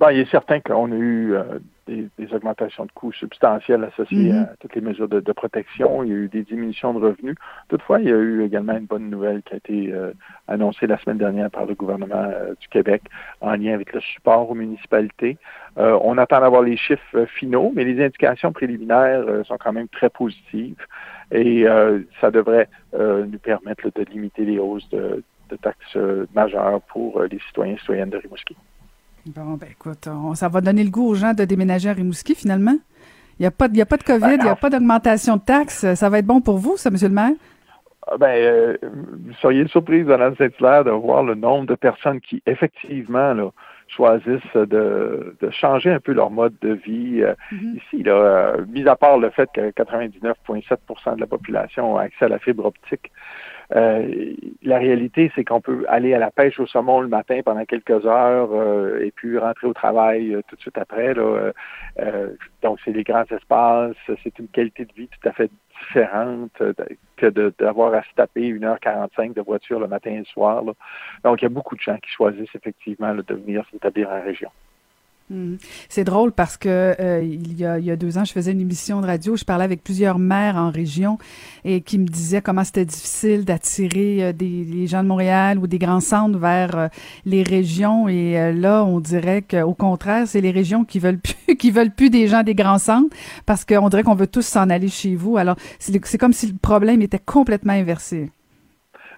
Ben, 0.00 0.10
il 0.10 0.20
est 0.20 0.30
certain 0.30 0.60
qu'on 0.60 0.90
a 0.90 0.96
eu 0.96 1.34
des, 1.86 2.08
augmentations 2.32 2.86
de 2.86 2.92
coûts 2.92 3.12
substantielles 3.12 3.84
associées 3.84 4.32
mm-hmm. 4.32 4.52
à 4.52 4.56
toutes 4.60 4.74
les 4.74 4.80
mesures 4.80 5.08
de, 5.08 5.32
protection. 5.32 6.02
Il 6.02 6.10
y 6.10 6.12
a 6.12 6.16
eu 6.16 6.28
des 6.28 6.42
diminutions 6.42 6.94
de 6.94 7.00
revenus. 7.04 7.36
Toutefois, 7.68 8.00
il 8.00 8.08
y 8.08 8.12
a 8.12 8.16
eu 8.16 8.44
également 8.44 8.76
une 8.76 8.86
bonne 8.86 9.10
nouvelle 9.10 9.42
qui 9.42 9.54
a 9.54 9.56
été 9.56 9.92
euh, 9.92 10.12
annoncée 10.48 10.86
la 10.86 10.98
semaine 10.98 11.18
dernière 11.18 11.50
par 11.50 11.66
le 11.66 11.74
gouvernement 11.74 12.30
euh, 12.32 12.54
du 12.60 12.68
Québec 12.68 13.02
en 13.40 13.54
lien 13.54 13.74
avec 13.74 13.92
le 13.92 14.00
support 14.00 14.50
aux 14.50 14.54
municipalités. 14.54 15.36
Euh, 15.78 15.98
on 16.02 16.18
attend 16.18 16.40
d'avoir 16.40 16.62
les 16.62 16.76
chiffres 16.76 17.24
finaux, 17.26 17.72
mais 17.74 17.84
les 17.84 18.02
indications 18.02 18.52
préliminaires 18.52 19.24
sont 19.44 19.58
quand 19.58 19.72
même 19.72 19.88
très 19.88 20.10
positives 20.10 20.86
et 21.32 21.66
ça 22.20 22.30
devrait 22.30 22.68
nous 22.92 23.38
permettre 23.38 23.90
de 23.94 24.04
limiter 24.04 24.44
les 24.44 24.58
hausses 24.58 24.88
de, 24.90 25.22
de 25.50 25.56
taxes 25.56 25.96
majeures 26.34 26.80
pour 26.82 27.22
les 27.22 27.38
citoyens 27.48 27.74
et 27.74 27.78
citoyennes 27.78 28.10
de 28.10 28.18
Rimouski. 28.18 28.56
Bon, 29.26 29.54
ben 29.54 29.68
écoute, 29.70 30.08
ça 30.34 30.48
va 30.48 30.60
donner 30.60 30.84
le 30.84 30.90
goût 30.90 31.08
aux 31.08 31.14
gens 31.14 31.32
de 31.32 31.44
déménager 31.44 31.88
à 31.88 31.94
Rimouski, 31.94 32.34
finalement. 32.34 32.76
Il 33.38 33.42
n'y 33.42 33.46
a, 33.46 33.50
pas, 33.50 33.66
a 33.66 33.86
pas 33.86 33.96
de 33.96 34.02
COVID, 34.02 34.36
il 34.38 34.44
n'y 34.44 34.48
a 34.48 34.54
pas 34.54 34.70
d'augmentation 34.70 35.36
de 35.36 35.42
taxes. 35.42 35.94
Ça 35.94 36.08
va 36.08 36.18
être 36.18 36.26
bon 36.26 36.40
pour 36.40 36.58
vous, 36.58 36.76
ça, 36.76 36.90
M. 36.90 36.96
le 37.00 37.08
maire? 37.08 37.32
Ah, 38.06 38.18
ben, 38.18 38.28
euh, 38.28 38.76
vous 38.82 39.32
seriez 39.40 39.66
surprise, 39.68 40.06
Donald 40.06 40.36
Saint-Hilaire, 40.36 40.84
de 40.84 40.90
voir 40.90 41.22
le 41.22 41.34
nombre 41.34 41.66
de 41.66 41.74
personnes 41.74 42.20
qui, 42.20 42.42
effectivement, 42.46 43.32
là, 43.32 43.50
choisissent 43.88 44.54
de, 44.54 45.34
changer 45.50 45.90
un 45.90 46.00
peu 46.00 46.12
leur 46.12 46.30
mode 46.30 46.54
de 46.60 46.74
vie. 46.74 47.22
Mm-hmm. 47.22 47.76
Ici, 47.76 48.02
là, 48.02 48.56
mis 48.68 48.86
à 48.86 48.96
part 48.96 49.18
le 49.18 49.30
fait 49.30 49.48
que 49.54 49.70
99,7% 49.70 51.16
de 51.16 51.20
la 51.20 51.26
population 51.26 51.96
a 51.96 52.02
accès 52.02 52.26
à 52.26 52.28
la 52.28 52.38
fibre 52.38 52.66
optique, 52.66 53.10
euh, 53.74 54.34
la 54.62 54.78
réalité, 54.78 55.30
c'est 55.34 55.44
qu'on 55.44 55.60
peut 55.60 55.84
aller 55.88 56.14
à 56.14 56.18
la 56.18 56.30
pêche 56.30 56.58
au 56.60 56.66
saumon 56.66 57.00
le 57.00 57.08
matin 57.08 57.40
pendant 57.44 57.64
quelques 57.64 58.04
heures 58.06 58.50
euh, 58.52 59.00
et 59.00 59.10
puis 59.10 59.38
rentrer 59.38 59.66
au 59.66 59.72
travail 59.72 60.34
euh, 60.34 60.42
tout 60.48 60.56
de 60.56 60.60
suite 60.60 60.78
après. 60.78 61.14
Là, 61.14 61.52
donc, 62.62 62.78
c'est 62.84 62.92
des 62.92 63.04
grands 63.04 63.24
espaces, 63.24 63.96
c'est 64.22 64.38
une 64.38 64.48
qualité 64.48 64.84
de 64.84 64.92
vie 64.94 65.08
tout 65.08 65.28
à 65.28 65.32
fait 65.32 65.50
différente 65.80 66.62
que 67.16 67.26
d'avoir 67.58 67.94
à 67.94 68.02
se 68.02 68.14
taper 68.16 68.52
1h45 68.52 69.34
de 69.34 69.40
voiture 69.40 69.80
le 69.80 69.86
matin 69.86 70.10
et 70.10 70.18
le 70.18 70.24
soir. 70.24 70.62
Donc, 71.24 71.42
il 71.42 71.44
y 71.44 71.46
a 71.46 71.50
beaucoup 71.50 71.76
de 71.76 71.80
gens 71.80 71.98
qui 71.98 72.10
choisissent 72.10 72.54
effectivement 72.54 73.14
de 73.14 73.34
venir 73.34 73.64
s'établir 73.70 74.08
en 74.10 74.22
région. 74.22 74.50
Hmm. 75.30 75.56
C'est 75.88 76.04
drôle 76.04 76.32
parce 76.32 76.58
que 76.58 76.94
euh, 77.00 77.22
il, 77.22 77.58
y 77.58 77.64
a, 77.64 77.78
il, 77.78 77.84
y 77.86 77.90
a, 77.90 77.96
deux 77.96 78.18
ans, 78.18 78.26
je 78.26 78.32
faisais 78.32 78.52
une 78.52 78.60
émission 78.60 79.00
de 79.00 79.06
radio, 79.06 79.36
je 79.36 79.44
parlais 79.44 79.64
avec 79.64 79.82
plusieurs 79.82 80.18
maires 80.18 80.56
en 80.56 80.70
région 80.70 81.16
et 81.64 81.80
qui 81.80 81.98
me 81.98 82.06
disaient 82.06 82.42
comment 82.42 82.62
c'était 82.62 82.84
difficile 82.84 83.46
d'attirer 83.46 84.22
euh, 84.22 84.32
des 84.34 84.86
gens 84.86 85.02
de 85.02 85.08
Montréal 85.08 85.58
ou 85.58 85.66
des 85.66 85.78
grands 85.78 86.00
centres 86.00 86.38
vers 86.38 86.76
euh, 86.76 86.88
les 87.24 87.42
régions 87.42 88.06
et 88.06 88.52
là, 88.52 88.84
on 88.84 89.00
dirait 89.00 89.40
qu'au 89.40 89.72
contraire, 89.72 90.28
c'est 90.28 90.42
les 90.42 90.50
régions 90.50 90.84
qui 90.84 90.98
veulent 90.98 91.18
plus 91.46 91.56
qui 91.56 91.70
veulent 91.70 91.94
plus 91.94 92.10
des 92.10 92.28
gens 92.28 92.42
des 92.42 92.54
grands 92.54 92.78
centres 92.78 93.16
parce 93.46 93.64
qu'on 93.64 93.88
dirait 93.88 94.02
qu'on 94.02 94.14
veut 94.14 94.26
tous 94.26 94.44
s'en 94.44 94.68
aller 94.68 94.88
chez 94.88 95.14
vous. 95.14 95.38
Alors, 95.38 95.56
c'est 95.78 96.18
comme 96.18 96.34
si 96.34 96.48
le 96.48 96.54
problème 96.60 97.00
était 97.00 97.18
complètement 97.18 97.72
inversé. 97.72 98.30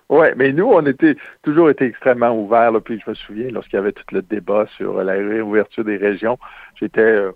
Oui, 0.08 0.26
mais 0.36 0.52
nous, 0.52 0.66
on 0.66 0.86
était 0.86 1.16
toujours 1.42 1.68
été 1.68 1.86
extrêmement 1.86 2.30
ouverts. 2.30 2.72
Puis 2.84 3.00
je 3.04 3.10
me 3.10 3.14
souviens, 3.14 3.50
lorsqu'il 3.50 3.74
y 3.76 3.78
avait 3.78 3.92
tout 3.92 4.04
le 4.12 4.22
débat 4.22 4.66
sur 4.76 5.02
la 5.02 5.14
réouverture 5.14 5.84
des 5.84 5.96
régions, 5.96 6.38
j'étais 6.76 7.00
euh, 7.00 7.32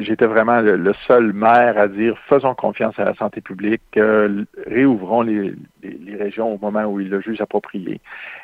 j'étais 0.00 0.26
vraiment 0.26 0.60
le, 0.60 0.92
seul 1.06 1.32
maire 1.32 1.78
à 1.78 1.88
dire 1.88 2.16
faisons 2.28 2.54
confiance 2.54 2.98
à 2.98 3.04
la 3.04 3.14
santé 3.14 3.40
publique, 3.40 3.82
euh, 3.96 4.44
réouvrons 4.66 5.22
les, 5.22 5.54
les, 5.82 6.16
régions 6.16 6.54
au 6.54 6.58
moment 6.58 6.84
où 6.84 7.00
ils 7.00 7.08
le 7.08 7.20
jugent 7.20 7.40
approprié. 7.40 8.00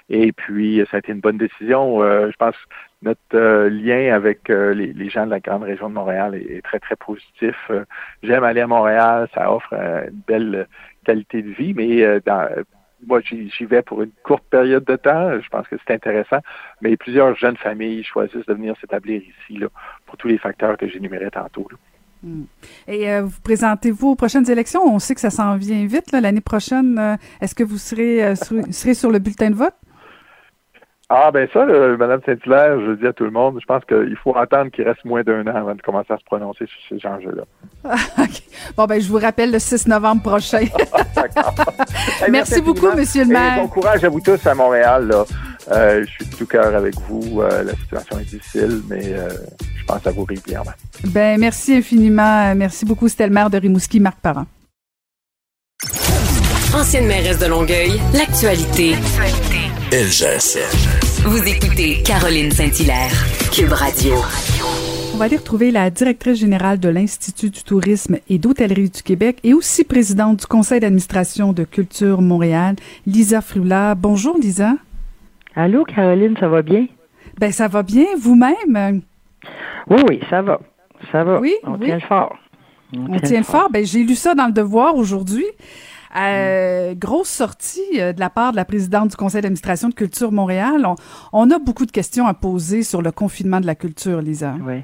Et 0.09 0.33
puis, 0.33 0.83
ça 0.91 0.97
a 0.97 1.01
été 1.01 1.13
une 1.13 1.21
bonne 1.21 1.39
décision. 1.39 2.03
Euh, 2.03 2.31
je 2.31 2.37
pense 2.37 2.55
que 2.55 2.67
notre 3.03 3.69
lien 3.69 4.15
avec 4.15 4.49
les, 4.49 4.93
les, 4.93 5.09
gens 5.11 5.27
de 5.27 5.31
la 5.31 5.41
grande 5.41 5.63
région 5.63 5.89
de 5.89 5.95
Montréal 5.95 6.35
est, 6.35 6.63
très, 6.63 6.79
très 6.79 6.97
positif. 6.97 7.71
J'aime 8.23 8.43
aller 8.43 8.63
à 8.63 8.67
Montréal, 8.67 9.29
ça 9.35 9.53
offre 9.53 9.73
une 9.75 10.23
belle 10.27 10.67
qualité 11.07 11.43
de 11.43 11.51
vie, 11.51 11.73
mais 11.75 12.03
euh, 12.03 12.21
dans, 12.27 12.49
moi, 13.05 13.21
j'y 13.21 13.65
vais 13.65 13.83
pour 13.83 14.03
une 14.03 14.11
courte 14.23 14.45
période 14.51 14.85
de 14.85 14.97
temps. 14.97 15.41
Je 15.41 15.49
pense 15.49 15.67
que 15.69 15.77
c'est 15.87 15.95
intéressant. 15.95 16.39
Mais 16.81 16.97
plusieurs 16.97 17.35
jeunes 17.37 17.57
familles 17.57 18.05
choisissent 18.05 18.47
de 18.47 18.55
venir 18.55 18.75
s'établir 18.81 19.21
ici 19.23 19.59
là, 19.59 19.69
pour 20.07 20.17
tous 20.17 20.29
les 20.29 20.39
facteurs 20.39 20.77
que 20.77 20.89
j'énumérais 20.89 21.31
tantôt. 21.31 21.69
Hmm. 22.23 22.45
Et 22.89 23.11
euh, 23.11 23.23
vous 23.23 23.41
présentez-vous 23.43 24.09
aux 24.09 24.17
prochaines 24.17 24.51
élections? 24.51 24.83
On 24.85 24.99
sait 24.99 25.15
que 25.15 25.21
ça 25.21 25.31
s'en 25.31 25.57
vient 25.57 25.87
vite 25.87 26.13
l'année 26.13 26.41
prochaine. 26.41 26.99
Euh, 26.99 27.17
est-ce 27.41 27.55
que 27.55 27.65
vous 27.65 27.79
serez, 27.79 28.35
serez 28.37 28.95
sur 28.95 29.11
le 29.11 29.19
bulletin 29.19 29.51
de 29.51 29.57
vote? 29.57 29.75
Ah, 31.09 31.31
ben 31.33 31.49
ça, 31.53 31.65
Mme 31.65 32.21
Saint-Hilaire, 32.27 32.81
je 32.81 32.93
dis 32.97 33.07
à 33.07 33.13
tout 33.13 33.23
le 33.23 33.31
monde, 33.31 33.59
je 33.61 33.67
pense 33.67 33.85
qu'il 33.85 34.17
faut 34.25 34.37
attendre 34.37 34.73
qu'il 34.73 34.83
reste 34.83 35.05
moins 35.05 35.23
d'un 35.23 35.47
an 35.47 35.55
avant 35.55 35.75
de 35.77 35.81
commencer 35.81 36.13
à 36.13 36.19
se 36.19 36.25
prononcer 36.25 36.67
sur 36.67 36.99
ces 36.99 37.07
enjeux-là. 37.07 37.45
Bon, 38.77 38.87
ben, 38.87 39.01
je 39.01 39.09
vous 39.09 39.19
rappelle 39.19 39.53
le 39.53 39.59
6 39.61 39.87
novembre 39.87 40.23
prochain. 40.23 40.65
merci, 42.31 42.61
beaucoup, 42.61 42.91
Monsieur 42.97 43.25
le 43.25 43.31
maire. 43.33 43.61
bon 43.61 43.69
courage 43.69 44.03
à 44.03 44.09
vous 44.09 44.21
tous 44.21 44.45
à 44.47 44.55
Montréal. 44.55 45.07
Là. 45.07 45.25
Euh, 45.71 46.05
je 46.05 46.11
suis 46.11 46.27
de 46.27 46.37
tout 46.37 46.47
cœur 46.47 46.75
avec 46.75 46.95
vous. 47.09 47.41
Euh, 47.41 47.63
la 47.63 47.73
situation 47.75 48.19
est 48.19 48.25
difficile, 48.25 48.83
mais 48.89 49.13
euh, 49.13 49.29
je 49.77 49.85
pense 49.85 50.05
à 50.07 50.11
vous 50.11 50.25
régulièrement. 50.25 50.73
Ben, 51.05 51.39
merci 51.39 51.77
infiniment. 51.77 52.55
Merci 52.57 52.85
beaucoup. 52.85 53.09
C'était 53.09 53.27
le 53.27 53.33
maire 53.33 53.51
de 53.51 53.59
Rimouski, 53.59 54.01
Marc 54.01 54.19
Parent. 54.21 54.47
Ancienne 56.75 57.07
mairesse 57.07 57.39
de 57.39 57.47
Longueuil, 57.47 58.01
l'actualité. 58.13 58.97
Vous 59.89 61.49
écoutez 61.49 62.03
Caroline 62.03 62.51
Saint-Hilaire, 62.51 63.12
Cube 63.53 63.70
Radio. 63.70 64.14
On 65.14 65.16
va 65.16 65.26
aller 65.26 65.37
retrouver 65.37 65.70
la 65.70 65.91
directrice 65.91 66.41
générale 66.41 66.80
de 66.80 66.89
l'Institut 66.89 67.51
du 67.51 67.62
tourisme 67.62 68.18
et 68.28 68.39
d'hôtellerie 68.39 68.91
du 68.91 69.05
Québec 69.05 69.39
et 69.45 69.55
aussi 69.55 69.84
présidente 69.84 70.41
du 70.41 70.47
conseil 70.47 70.80
d'administration 70.80 71.53
de 71.53 71.62
Culture 71.62 72.20
Montréal, 72.20 72.74
Lisa 73.07 73.41
Frula. 73.41 73.95
Bonjour 73.95 74.37
Lisa. 74.37 74.72
Allô 75.55 75.84
Caroline, 75.84 76.37
ça 76.41 76.49
va 76.49 76.62
bien? 76.62 76.89
Ben 77.39 77.53
ça 77.53 77.68
va 77.68 77.84
bien, 77.84 78.07
vous-même? 78.18 79.03
Oui, 79.89 80.03
oui, 80.09 80.20
ça 80.28 80.43
va. 80.43 80.59
Ça 81.12 81.22
va. 81.22 81.39
Oui, 81.39 81.55
on 81.62 81.78
tient 81.78 81.95
le 81.95 82.01
fort. 82.01 82.37
On, 82.93 83.20
tient, 83.20 83.39
le 83.39 83.45
fort. 83.45 83.70
Ben 83.70 83.87
j'ai 83.87 84.03
lu 84.03 84.16
ça 84.16 84.34
dans 84.34 84.47
le 84.47 84.53
Devoir 84.53 84.97
aujourd'hui. 84.97 85.47
Euh, 86.17 86.95
grosse 86.95 87.29
sortie 87.29 88.01
euh, 88.01 88.12
de 88.12 88.21
la 88.21 88.31
part 88.31 88.53
de 88.53 88.57
la 88.57 88.64
présidente 88.64 89.11
du 89.11 89.17
conseil 89.17 89.43
d'administration 89.43 89.89
de 89.89 89.95
Culture 89.95 90.33
Montréal. 90.33 90.87
On, 91.33 91.51
a 91.51 91.59
beaucoup 91.59 91.85
de 91.85 91.91
questions 91.91 92.27
à 92.27 92.33
poser 92.33 92.83
sur 92.83 93.03
le 93.03 93.12
confinement 93.12 93.61
de 93.61 93.67
la 93.67 93.75
culture, 93.75 94.23
Lisa. 94.23 94.55
Oui. 94.64 94.83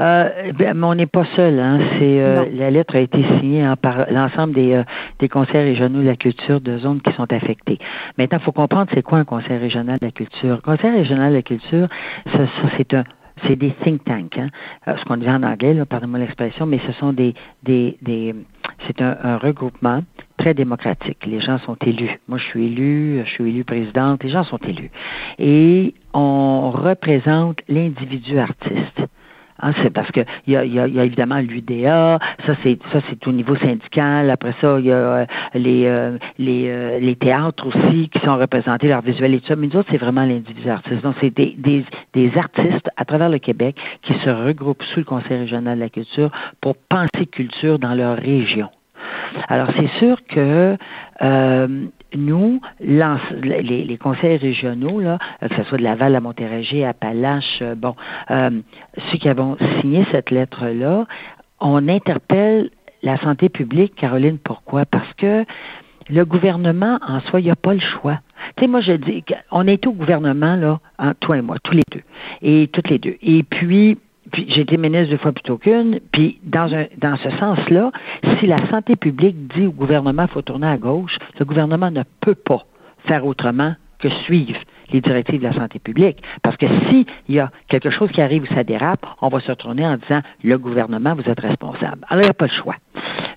Euh, 0.00 0.52
ben, 0.58 0.74
mais 0.74 0.86
on 0.86 0.94
n'est 0.94 1.06
pas 1.06 1.26
seul. 1.36 1.60
Hein. 1.60 1.78
C'est 1.98 2.48
la 2.54 2.70
lettre 2.70 2.96
a 2.96 3.00
été 3.00 3.22
signée 3.38 3.70
par 3.82 4.10
l'ensemble 4.10 4.54
des, 4.54 4.82
des 5.18 5.28
conseils 5.28 5.62
régionaux 5.62 6.00
de 6.00 6.06
la 6.06 6.16
culture 6.16 6.60
de 6.62 6.78
zones 6.78 7.02
qui 7.02 7.12
sont 7.12 7.30
affectées. 7.30 7.78
Maintenant, 8.16 8.38
il 8.40 8.44
faut 8.44 8.52
comprendre 8.52 8.90
c'est 8.94 9.02
quoi 9.02 9.18
un 9.18 9.24
conseil 9.24 9.58
régional 9.58 9.98
de 9.98 10.06
la 10.06 10.12
culture. 10.12 10.54
Un 10.54 10.76
conseil 10.76 10.90
régional 10.92 11.32
de 11.32 11.36
la 11.36 11.42
culture, 11.42 11.88
ça 12.32 12.38
c'est 12.78 12.94
un 12.94 13.04
c'est 13.46 13.56
des 13.56 13.72
think 13.82 14.04
tanks, 14.04 14.38
hein? 14.38 14.48
Ce 14.86 15.04
qu'on 15.04 15.16
dit 15.16 15.28
en 15.28 15.42
anglais, 15.42 15.74
pardonnez-moi 15.88 16.18
l'expression, 16.20 16.66
mais 16.66 16.78
ce 16.86 16.92
sont 16.92 17.12
des, 17.12 17.34
des, 17.62 17.96
des 18.02 18.34
c'est 18.86 19.02
un, 19.02 19.36
regroupement 19.38 20.02
très 20.40 20.54
démocratique. 20.54 21.18
Les 21.26 21.40
gens 21.40 21.58
sont 21.58 21.76
élus. 21.84 22.18
Moi, 22.26 22.38
je 22.38 22.44
suis 22.44 22.66
élu, 22.66 23.22
je 23.26 23.30
suis 23.30 23.50
élu 23.50 23.62
présidente, 23.62 24.24
les 24.24 24.30
gens 24.30 24.44
sont 24.44 24.58
élus. 24.58 24.90
Et 25.38 25.94
on 26.14 26.70
représente 26.70 27.58
l'individu 27.68 28.38
artiste. 28.38 29.00
Hein, 29.62 29.72
c'est 29.82 29.90
parce 29.90 30.10
que 30.10 30.20
il 30.46 30.54
y 30.54 30.56
a, 30.56 31.04
évidemment 31.04 31.38
l'UDA, 31.38 32.18
ça 32.46 32.54
c'est 32.62 32.78
ça 32.90 33.00
c'est 33.10 33.26
au 33.26 33.32
niveau 33.32 33.54
syndical. 33.56 34.30
Après 34.30 34.54
ça, 34.58 34.78
il 34.78 34.86
y 34.86 34.90
a 34.90 34.94
euh, 34.94 35.26
les 35.52 35.84
euh, 35.84 36.16
les, 36.38 36.70
euh, 36.70 36.98
les 36.98 37.14
théâtres 37.14 37.66
aussi 37.66 38.08
qui 38.08 38.20
sont 38.20 38.38
représentés, 38.38 38.88
l'art 38.88 39.02
visuel 39.02 39.34
et 39.34 39.40
tout 39.40 39.48
ça. 39.48 39.56
Mais 39.56 39.66
nous 39.66 39.76
autres, 39.76 39.90
c'est 39.90 39.98
vraiment 39.98 40.24
l'individu 40.24 40.66
artiste. 40.70 41.02
Donc 41.02 41.16
c'est 41.20 41.28
des, 41.28 41.54
des, 41.58 41.84
des 42.14 42.38
artistes 42.38 42.88
à 42.96 43.04
travers 43.04 43.28
le 43.28 43.38
Québec 43.38 43.76
qui 44.00 44.14
se 44.14 44.30
regroupent 44.30 44.82
sous 44.94 45.00
le 45.00 45.04
Conseil 45.04 45.40
régional 45.40 45.76
de 45.76 45.82
la 45.82 45.90
culture 45.90 46.30
pour 46.62 46.74
penser 46.76 47.26
culture 47.30 47.78
dans 47.78 47.94
leur 47.94 48.16
région. 48.16 48.70
Alors 49.48 49.68
c'est 49.76 49.90
sûr 49.98 50.18
que 50.26 50.76
euh, 51.22 51.86
nous, 52.14 52.60
les, 52.80 53.98
conseils 53.98 54.36
régionaux, 54.36 55.00
là, 55.00 55.18
euh, 55.42 55.48
que 55.48 55.56
ce 55.56 55.62
soit 55.64 55.78
de 55.78 55.82
Laval 55.82 56.14
à 56.16 56.20
Montérégie, 56.20 56.84
à 56.84 56.94
Palache, 56.94 57.58
euh, 57.62 57.74
bon, 57.74 57.94
euh, 58.30 58.50
ceux 59.10 59.18
qui 59.18 59.28
avons 59.28 59.56
signé 59.80 60.04
cette 60.10 60.30
lettre-là, 60.30 61.06
on 61.60 61.88
interpelle 61.88 62.70
la 63.02 63.18
santé 63.18 63.48
publique, 63.48 63.94
Caroline, 63.94 64.38
pourquoi? 64.38 64.84
Parce 64.84 65.12
que 65.14 65.44
le 66.08 66.24
gouvernement, 66.24 66.98
en 67.06 67.20
soi, 67.20 67.40
il 67.40 67.44
n'y 67.44 67.50
a 67.50 67.56
pas 67.56 67.74
le 67.74 67.80
choix. 67.80 68.18
Tu 68.56 68.64
sais, 68.64 68.68
moi, 68.68 68.80
je 68.80 68.92
dis, 68.92 69.24
on 69.50 69.66
est 69.66 69.86
au 69.86 69.92
gouvernement, 69.92 70.56
là, 70.56 70.80
hein, 70.98 71.14
toi 71.20 71.38
et 71.38 71.42
moi, 71.42 71.56
tous 71.62 71.74
les 71.74 71.84
deux, 71.92 72.02
et 72.42 72.68
toutes 72.68 72.88
les 72.88 72.98
deux. 72.98 73.16
Et 73.22 73.42
puis, 73.42 73.98
puis 74.30 74.46
j'ai 74.48 74.62
été 74.62 74.76
ministre 74.76 75.10
deux 75.10 75.18
fois 75.18 75.32
plutôt 75.32 75.58
qu'une, 75.58 76.00
puis 76.12 76.40
dans, 76.42 76.74
un, 76.74 76.86
dans 76.98 77.16
ce 77.16 77.30
sens-là, 77.30 77.92
si 78.38 78.46
la 78.46 78.58
santé 78.68 78.96
publique 78.96 79.48
dit 79.54 79.66
au 79.66 79.72
gouvernement 79.72 80.24
qu'il 80.24 80.34
faut 80.34 80.42
tourner 80.42 80.66
à 80.66 80.76
gauche, 80.76 81.18
le 81.38 81.44
gouvernement 81.44 81.90
ne 81.90 82.02
peut 82.20 82.34
pas 82.34 82.64
faire 83.06 83.26
autrement 83.26 83.74
que 83.98 84.08
suivre 84.24 84.58
les 84.92 85.00
directives 85.00 85.40
de 85.40 85.46
la 85.46 85.52
santé 85.52 85.78
publique. 85.78 86.22
Parce 86.42 86.56
que 86.56 86.66
s'il 86.66 87.06
y 87.28 87.38
a 87.38 87.50
quelque 87.68 87.90
chose 87.90 88.10
qui 88.10 88.20
arrive 88.20 88.42
où 88.42 88.54
ça 88.54 88.64
dérape, 88.64 89.06
on 89.20 89.28
va 89.28 89.40
se 89.40 89.50
retourner 89.50 89.86
en 89.86 89.96
disant 89.96 90.20
le 90.42 90.58
gouvernement, 90.58 91.14
vous 91.14 91.28
êtes 91.28 91.40
responsable. 91.40 92.04
Alors, 92.08 92.22
il 92.22 92.26
n'y 92.26 92.30
a 92.30 92.34
pas 92.34 92.46
le 92.46 92.52
choix. 92.52 92.76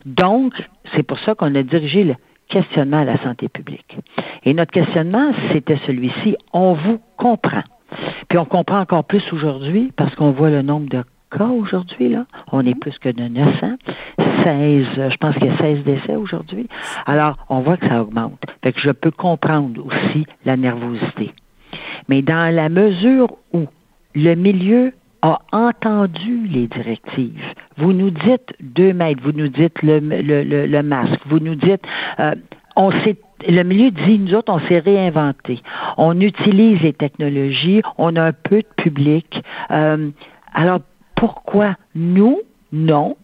Donc, 0.05 0.53
c'est 0.95 1.03
pour 1.03 1.19
ça 1.19 1.35
qu'on 1.35 1.53
a 1.55 1.63
dirigé 1.63 2.03
le 2.03 2.15
questionnement 2.49 2.99
à 2.99 3.05
la 3.05 3.17
santé 3.17 3.49
publique. 3.49 3.97
Et 4.43 4.53
notre 4.53 4.71
questionnement, 4.71 5.31
c'était 5.51 5.79
celui-ci. 5.85 6.35
On 6.51 6.73
vous 6.73 6.99
comprend. 7.17 7.63
Puis 8.29 8.37
on 8.37 8.45
comprend 8.45 8.79
encore 8.79 9.03
plus 9.03 9.23
aujourd'hui 9.33 9.91
parce 9.95 10.13
qu'on 10.15 10.31
voit 10.31 10.49
le 10.49 10.61
nombre 10.61 10.89
de 10.89 11.03
cas 11.31 11.47
aujourd'hui, 11.47 12.09
là. 12.09 12.25
On 12.51 12.65
est 12.65 12.79
plus 12.79 12.97
que 12.99 13.09
de 13.09 13.23
900. 13.23 13.77
16, 14.43 14.85
je 15.09 15.17
pense 15.17 15.35
qu'il 15.35 15.47
y 15.47 15.49
a 15.49 15.57
16 15.57 15.83
décès 15.83 16.15
aujourd'hui. 16.15 16.67
Alors, 17.05 17.37
on 17.49 17.61
voit 17.61 17.77
que 17.77 17.87
ça 17.87 18.01
augmente. 18.01 18.39
Fait 18.63 18.73
que 18.73 18.79
je 18.79 18.91
peux 18.91 19.11
comprendre 19.11 19.85
aussi 19.85 20.25
la 20.45 20.57
nervosité. 20.57 21.33
Mais 22.07 22.21
dans 22.21 22.53
la 22.53 22.69
mesure 22.69 23.35
où 23.53 23.65
le 24.13 24.35
milieu 24.35 24.93
a 25.23 25.39
entendu 25.53 26.47
les 26.47 26.67
directives. 26.67 27.41
Vous 27.77 27.93
nous 27.93 28.09
dites 28.09 28.53
deux 28.59 28.91
mètres, 28.91 29.21
vous 29.23 29.31
nous 29.31 29.47
dites 29.47 29.81
le, 29.81 29.99
le, 29.99 30.43
le, 30.43 30.83
masque, 30.83 31.21
vous 31.27 31.39
nous 31.39 31.55
dites, 31.55 31.81
euh, 32.19 32.35
on 32.75 32.91
sait 32.91 33.15
le 33.47 33.63
milieu 33.63 33.91
dit, 33.91 34.19
nous 34.19 34.33
autres, 34.35 34.51
on 34.53 34.59
s'est 34.67 34.79
réinventé. 34.79 35.61
On 35.97 36.19
utilise 36.19 36.81
les 36.81 36.93
technologies, 36.93 37.81
on 37.97 38.15
a 38.15 38.23
un 38.23 38.33
peu 38.33 38.57
de 38.57 38.67
public. 38.83 39.43
Euh, 39.71 40.09
alors, 40.53 40.79
pourquoi 41.15 41.75
nous, 41.95 42.41
non? 42.71 43.17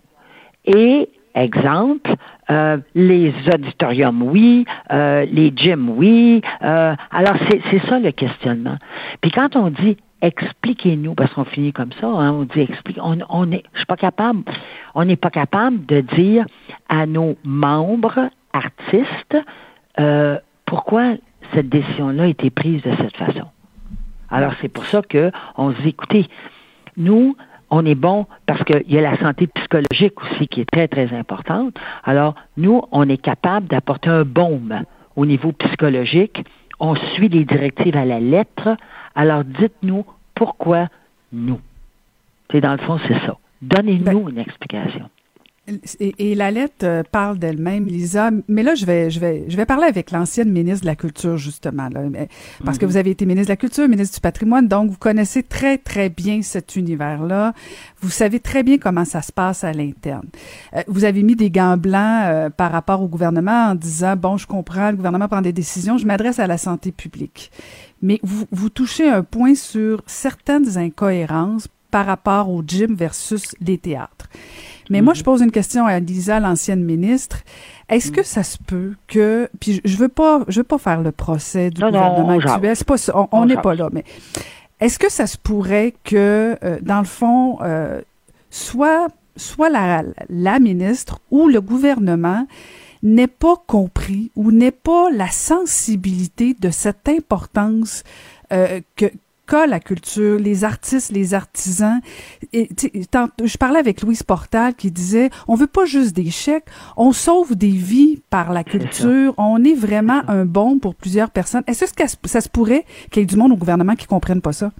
Et, 0.65 1.09
exemple, 1.35 2.13
euh, 2.49 2.77
les 2.95 3.33
auditoriums, 3.53 4.23
oui, 4.23 4.65
euh, 4.91 5.25
les 5.31 5.53
gyms, 5.55 5.89
oui. 5.89 6.41
alors, 6.59 7.35
c'est 7.49 7.85
ça 7.87 7.99
le 7.99 8.11
questionnement. 8.11 8.77
Puis 9.21 9.31
quand 9.31 9.55
on 9.55 9.69
dit 9.69 9.97
expliquez-nous, 10.21 11.15
parce 11.15 11.33
qu'on 11.33 11.45
finit 11.45 11.71
comme 11.71 11.93
ça, 11.93 12.07
hein, 12.07 12.33
on 12.33 12.43
dit 12.43 12.61
explique, 12.61 12.97
on, 13.01 13.19
on 13.29 13.51
est, 13.51 13.63
je 13.73 13.79
suis 13.79 13.85
pas 13.85 13.95
capable, 13.95 14.43
on 14.93 15.05
n'est 15.05 15.15
pas 15.15 15.29
capable 15.29 15.85
de 15.85 16.01
dire 16.01 16.45
à 16.89 17.05
nos 17.05 17.37
membres 17.45 18.29
artistes 18.51 19.37
euh, 19.99 20.37
pourquoi 20.65 21.15
cette 21.53 21.69
décision-là 21.69 22.23
a 22.23 22.27
été 22.27 22.49
prise 22.49 22.81
de 22.83 22.95
cette 22.95 23.17
façon? 23.17 23.47
Alors 24.29 24.53
c'est 24.61 24.69
pour 24.69 24.85
ça 24.85 25.01
que 25.01 25.31
on 25.57 25.73
se 25.73 25.81
dit, 25.81 25.89
écoutez, 25.89 26.27
nous, 26.97 27.35
on 27.71 27.85
est 27.85 27.95
bon 27.95 28.25
parce 28.45 28.63
qu'il 28.63 28.83
y 28.87 28.97
a 28.97 29.01
la 29.01 29.17
santé 29.17 29.47
psychologique 29.47 30.21
aussi 30.23 30.47
qui 30.47 30.61
est 30.61 30.69
très, 30.69 30.87
très 30.87 31.13
importante. 31.13 31.75
Alors, 32.03 32.35
nous, 32.57 32.81
on 32.91 33.07
est 33.07 33.17
capable 33.17 33.67
d'apporter 33.67 34.09
un 34.09 34.23
baume 34.23 34.83
au 35.15 35.25
niveau 35.25 35.51
psychologique. 35.51 36.43
On 36.79 36.95
suit 36.95 37.29
les 37.29 37.45
directives 37.45 37.95
à 37.95 38.05
la 38.05 38.19
lettre. 38.19 38.75
Alors, 39.15 39.43
dites-nous 39.43 40.05
pourquoi 40.33 40.87
nous. 41.31 41.59
C'est 42.51 42.61
dans 42.61 42.71
le 42.71 42.79
fond, 42.79 42.99
c'est 43.07 43.19
ça. 43.25 43.37
Donnez-nous 43.61 44.23
ben, 44.23 44.29
une 44.29 44.39
explication. 44.39 45.09
Et, 45.99 46.35
la 46.35 46.51
lettre 46.51 46.83
euh, 46.83 47.03
parle 47.09 47.37
d'elle-même, 47.37 47.85
Lisa. 47.85 48.31
Mais 48.47 48.63
là, 48.63 48.75
je 48.75 48.85
vais, 48.85 49.09
je 49.09 49.19
vais, 49.19 49.45
je 49.47 49.57
vais 49.57 49.65
parler 49.65 49.85
avec 49.85 50.11
l'ancienne 50.11 50.51
ministre 50.51 50.81
de 50.81 50.87
la 50.87 50.95
Culture, 50.95 51.37
justement, 51.37 51.89
là, 51.89 52.01
parce 52.63 52.77
que 52.77 52.85
mhm. 52.85 52.91
vous 52.91 52.97
avez 52.97 53.11
été 53.11 53.25
ministre 53.25 53.47
de 53.47 53.53
la 53.53 53.57
Culture, 53.57 53.87
ministre 53.87 54.15
du 54.15 54.21
Patrimoine, 54.21 54.67
donc 54.67 54.91
vous 54.91 54.97
connaissez 54.97 55.43
très, 55.43 55.77
très 55.77 56.09
bien 56.09 56.41
cet 56.41 56.75
univers-là. 56.75 57.53
Vous 58.01 58.09
savez 58.09 58.39
très 58.39 58.63
bien 58.63 58.77
comment 58.77 59.05
ça 59.05 59.21
se 59.21 59.31
passe 59.31 59.63
à 59.63 59.71
l'interne. 59.73 60.27
Euh, 60.75 60.81
vous 60.87 61.03
avez 61.03 61.23
mis 61.23 61.35
des 61.35 61.51
gants 61.51 61.77
blancs 61.77 62.23
euh, 62.25 62.49
par 62.49 62.71
rapport 62.71 63.01
au 63.01 63.07
gouvernement 63.07 63.69
en 63.69 63.75
disant, 63.75 64.15
bon, 64.15 64.37
je 64.37 64.47
comprends, 64.47 64.91
le 64.91 64.97
gouvernement 64.97 65.27
prend 65.27 65.41
des 65.41 65.53
décisions, 65.53 65.97
je 65.97 66.05
m'adresse 66.05 66.39
à 66.39 66.47
la 66.47 66.57
santé 66.57 66.91
publique. 66.91 67.51
Mais 68.01 68.19
vous, 68.23 68.45
vous 68.51 68.69
touchez 68.69 69.09
un 69.09 69.23
point 69.23 69.55
sur 69.55 70.01
certaines 70.05 70.77
incohérences 70.77 71.67
par 71.91 72.05
rapport 72.05 72.49
au 72.49 72.63
gym 72.65 72.95
versus 72.95 73.55
les 73.61 73.77
théâtres. 73.77 74.29
Mais 74.89 75.01
moi, 75.01 75.13
je 75.13 75.19
mhm. 75.19 75.25
pose 75.25 75.41
une 75.41 75.51
question 75.51 75.85
à 75.85 75.99
Lisa, 75.99 76.39
l'ancienne 76.39 76.83
ministre. 76.83 77.43
Est-ce 77.89 78.11
que 78.11 78.21
mhm. 78.21 78.25
ça 78.25 78.43
se 78.43 78.57
peut 78.57 78.93
que, 79.07 79.49
puis 79.59 79.81
je 79.85 79.97
veux 79.97 80.09
pas, 80.09 80.43
je 80.47 80.59
veux 80.59 80.65
pas 80.65 80.77
faire 80.77 81.01
le 81.01 81.11
procès 81.11 81.69
du 81.69 81.81
gouvernement 81.81 82.39
actuel, 82.39 82.75
c'est 82.75 82.87
pas 82.87 83.27
on 83.31 83.45
n'est 83.45 83.57
pas 83.57 83.75
là, 83.75 83.89
mais 83.91 84.03
est-ce 84.79 84.97
que 84.97 85.11
ça 85.11 85.27
se 85.27 85.37
pourrait 85.37 85.93
que, 86.03 86.57
euh, 86.63 86.79
dans 86.81 86.99
le 86.99 87.05
fond, 87.05 87.59
euh, 87.61 88.01
soit 88.49 89.07
soit 89.35 89.69
la, 89.69 90.03
la 90.29 90.59
ministre 90.59 91.19
ou 91.31 91.47
le 91.47 91.61
gouvernement 91.61 92.45
n'ait 93.03 93.27
pas 93.27 93.55
compris 93.67 94.31
ou 94.35 94.51
n'ait 94.51 94.71
pas 94.71 95.09
la 95.11 95.29
sensibilité 95.29 96.55
de 96.59 96.69
cette 96.69 97.07
importance 97.07 98.03
euh, 98.51 98.81
que 98.95 99.05
la 99.53 99.79
culture, 99.79 100.39
les 100.39 100.63
artistes, 100.63 101.11
les 101.11 101.33
artisans. 101.33 101.99
Et, 102.53 102.69
je 102.73 103.57
parlais 103.57 103.79
avec 103.79 104.01
Louise 104.01 104.23
Portal 104.23 104.73
qui 104.75 104.91
disait, 104.91 105.29
on 105.47 105.55
veut 105.55 105.67
pas 105.67 105.85
juste 105.85 106.15
des 106.15 106.29
chèques, 106.29 106.65
on 106.97 107.11
sauve 107.11 107.55
des 107.55 107.69
vies 107.69 108.21
par 108.29 108.51
la 108.53 108.63
culture, 108.63 109.33
on 109.37 109.63
est 109.63 109.73
vraiment 109.73 110.21
un 110.27 110.45
bon 110.45 110.79
pour 110.79 110.95
plusieurs 110.95 111.31
personnes. 111.31 111.63
Est-ce 111.67 111.93
que 111.93 112.03
ça 112.27 112.41
se 112.41 112.49
pourrait 112.49 112.85
qu'il 113.11 113.21
y 113.21 113.23
ait 113.23 113.27
du 113.27 113.35
monde 113.35 113.51
au 113.51 113.57
gouvernement 113.57 113.95
qui 113.95 114.07
comprenne 114.07 114.41
pas 114.41 114.53
ça? 114.53 114.71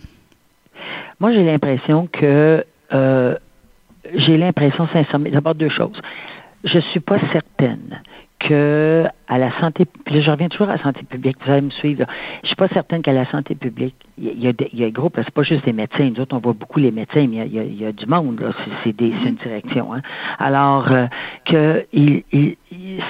Moi, 1.19 1.33
j'ai 1.33 1.43
l'impression 1.43 2.07
que 2.11 2.63
euh, 2.93 3.35
j'ai 4.13 4.37
l'impression 4.37 4.87
sincèrement, 4.87 5.29
d'abord 5.29 5.55
deux 5.55 5.69
choses. 5.69 5.99
Je 6.63 6.79
suis 6.79 6.99
pas 6.99 7.19
certaine 7.31 8.01
que 8.39 9.05
à 9.27 9.37
la 9.37 9.51
santé, 9.59 9.85
puis 10.05 10.21
je 10.21 10.31
reviens 10.31 10.47
toujours 10.47 10.69
à 10.69 10.77
la 10.77 10.81
santé 10.81 11.03
publique, 11.03 11.37
vous 11.45 11.51
allez 11.51 11.61
me 11.61 11.69
suivre. 11.69 12.05
Je 12.41 12.47
suis 12.47 12.55
pas 12.55 12.67
certaine 12.69 13.01
qu'à 13.01 13.13
la 13.13 13.25
santé 13.25 13.53
publique, 13.53 13.95
il 14.17 14.41
y 14.41 14.47
a, 14.47 14.53
il 14.71 14.79
y 14.79 14.83
a 14.83 14.87
un 14.87 14.91
groupe, 14.91 15.13
c'est 15.17 15.31
pas 15.31 15.43
juste 15.43 15.65
des 15.65 15.73
médecins, 15.73 16.09
nous 16.09 16.21
autres 16.21 16.35
on 16.35 16.39
voit 16.39 16.53
beaucoup 16.53 16.79
les 16.79 16.91
médecins, 16.91 17.27
mais 17.29 17.45
il 17.45 17.53
y 17.53 17.59
a, 17.59 17.63
il 17.63 17.79
y 17.79 17.85
a 17.85 17.91
du 17.91 18.05
monde, 18.05 18.39
là, 18.39 18.51
c'est, 18.83 18.99
une 18.99 19.35
direction. 19.35 19.93
Hein. 19.93 20.01
Alors 20.39 20.91
euh, 20.91 21.05
que 21.45 21.85
il, 21.93 22.23
il, 22.31 22.55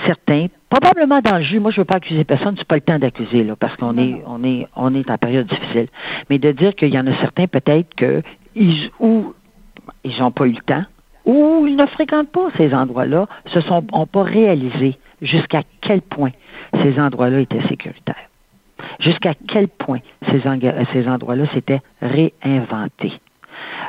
certains, 0.06 0.48
probablement 0.70 1.22
dans 1.22 1.38
le 1.38 1.44
jus, 1.44 1.60
moi 1.60 1.72
je 1.72 1.82
veux 1.82 1.86
pas 1.86 1.98
accuser 1.98 2.24
personne, 2.24 2.56
c'est 2.58 2.68
pas 2.68 2.76
le 2.76 2.82
temps 2.82 3.00
d'accuser 3.00 3.44
là, 3.44 3.56
parce 3.56 3.76
qu'on 3.78 3.98
est 3.98 4.22
on 4.26 4.44
est 4.44 4.68
on 4.76 4.94
est 4.94 5.10
en 5.10 5.18
période 5.18 5.48
difficile. 5.48 5.88
Mais 6.30 6.40
de 6.40 6.52
dire 6.52 6.76
qu'il 6.76 6.94
y 6.94 7.00
en 7.00 7.08
a 7.08 7.16
certains 7.22 7.48
peut-être 7.48 7.94
que 7.96 8.24
ils 8.56 8.90
ou 9.00 9.34
ils 10.04 10.20
n'ont 10.20 10.32
pas 10.32 10.46
eu 10.48 10.54
le 10.54 10.62
temps, 10.62 10.84
ou 11.26 11.66
ils 11.68 11.76
ne 11.76 11.86
fréquentent 11.86 12.32
pas 12.32 12.50
ces 12.58 12.74
endroits-là, 12.74 13.28
se 13.48 13.62
sont 13.62 13.86
ont 13.94 14.08
pas 14.08 14.24
réalisé 14.24 14.98
jusqu'à 15.22 15.64
quel 15.82 16.02
point 16.02 16.32
ces 16.82 17.00
endroits-là 17.00 17.40
étaient 17.40 17.68
sécuritaires? 17.68 18.16
Jusqu'à 19.00 19.34
quel 19.48 19.68
point 19.68 20.00
ces, 20.30 20.42
ces 20.94 21.08
endroits-là 21.08 21.46
s'étaient 21.54 21.82
réinventés? 22.02 23.14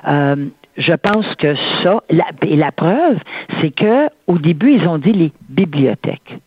Euh, 0.08 0.46
je 0.76 0.92
pense 0.92 1.34
que 1.36 1.54
ça, 1.82 2.02
et 2.42 2.56
la 2.56 2.72
preuve, 2.72 3.18
c'est 3.60 3.70
que 3.70 4.08
au 4.26 4.38
début, 4.38 4.72
ils 4.72 4.88
ont 4.88 4.98
dit 4.98 5.12
les 5.12 5.32
bibliothèques, 5.48 6.38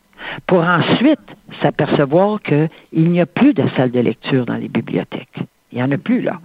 pour 0.48 0.64
ensuite 0.64 1.20
s'apercevoir 1.62 2.42
qu'il 2.42 2.70
n'y 2.96 3.22
a 3.22 3.26
plus 3.26 3.54
de 3.54 3.64
salles 3.76 3.92
de 3.92 4.00
lecture 4.00 4.46
dans 4.46 4.56
les 4.56 4.70
bibliothèques. 4.70 5.40
Il 5.72 5.78
n'y 5.78 5.84
en 5.84 5.92
a 5.92 5.98
plus, 5.98 6.22
là. 6.22 6.40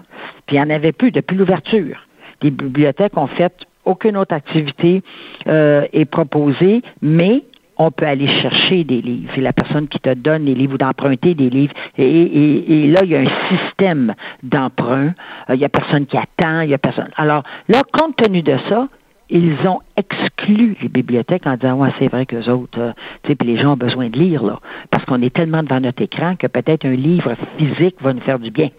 Puis 0.47 0.57
il 0.57 0.63
n'y 0.63 0.67
en 0.67 0.75
avait 0.75 0.93
plus 0.93 1.11
depuis 1.11 1.37
l'ouverture. 1.37 2.07
Les 2.43 2.51
bibliothèques 2.51 3.17
ont 3.17 3.27
fait 3.27 3.53
aucune 3.85 4.17
autre 4.17 4.35
activité 4.35 5.03
euh, 5.47 5.87
est 5.93 6.05
proposée, 6.05 6.83
mais 7.01 7.43
on 7.79 7.91
peut 7.91 8.07
aller 8.07 8.27
chercher 8.27 8.85
des 8.85 9.01
livres. 9.01 9.31
C'est 9.35 9.41
la 9.41 9.53
personne 9.53 9.89
qui 9.89 10.01
te 10.01 10.13
donne 10.13 10.45
les 10.45 10.55
livres 10.55 10.75
ou 10.75 10.79
d'emprunter 10.79 11.35
des 11.35 11.49
livres. 11.49 11.73
Et, 11.97 12.89
là, 12.89 13.01
il 13.05 13.11
y 13.11 13.17
a 13.17 13.21
un 13.21 13.57
système 13.57 14.15
d'emprunt. 14.43 15.15
Euh, 15.49 15.55
il 15.55 15.61
y 15.61 15.65
a 15.65 15.69
personne 15.69 16.07
qui 16.07 16.17
attend. 16.17 16.61
Il 16.63 16.71
y 16.71 16.75
a 16.75 16.79
personne. 16.79 17.11
Alors 17.17 17.45
là, 17.69 17.83
compte 17.93 18.17
tenu 18.17 18.43
de 18.43 18.57
ça, 18.69 18.89
ils 19.31 19.57
ont 19.67 19.81
exclu 19.97 20.77
les 20.81 20.89
bibliothèques 20.89 21.47
en 21.47 21.57
disant 21.57 21.75
ouais 21.75 21.91
c'est 21.99 22.09
vrai 22.09 22.25
que 22.25 22.49
autres 22.49 22.81
euh, 22.81 22.93
tu 23.23 23.29
sais 23.29 23.35
puis 23.35 23.47
les 23.47 23.59
gens 23.59 23.73
ont 23.73 23.77
besoin 23.77 24.09
de 24.09 24.19
lire 24.19 24.43
là 24.43 24.59
parce 24.91 25.05
qu'on 25.05 25.21
est 25.21 25.35
tellement 25.35 25.63
devant 25.63 25.81
notre 25.81 26.03
écran 26.03 26.35
que 26.37 26.47
peut-être 26.47 26.87
un 26.87 26.95
livre 26.95 27.35
physique 27.59 27.97
va 28.01 28.15
nous 28.15 28.23
faire 28.23 28.39
du 28.39 28.51
bien 28.51 28.71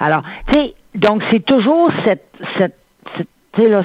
alors 0.00 0.22
tu 0.46 0.54
sais 0.54 0.74
donc 0.94 1.22
c'est 1.30 1.44
toujours 1.44 1.90
cette, 2.06 2.24
cette 2.56 2.74
là, 3.66 3.82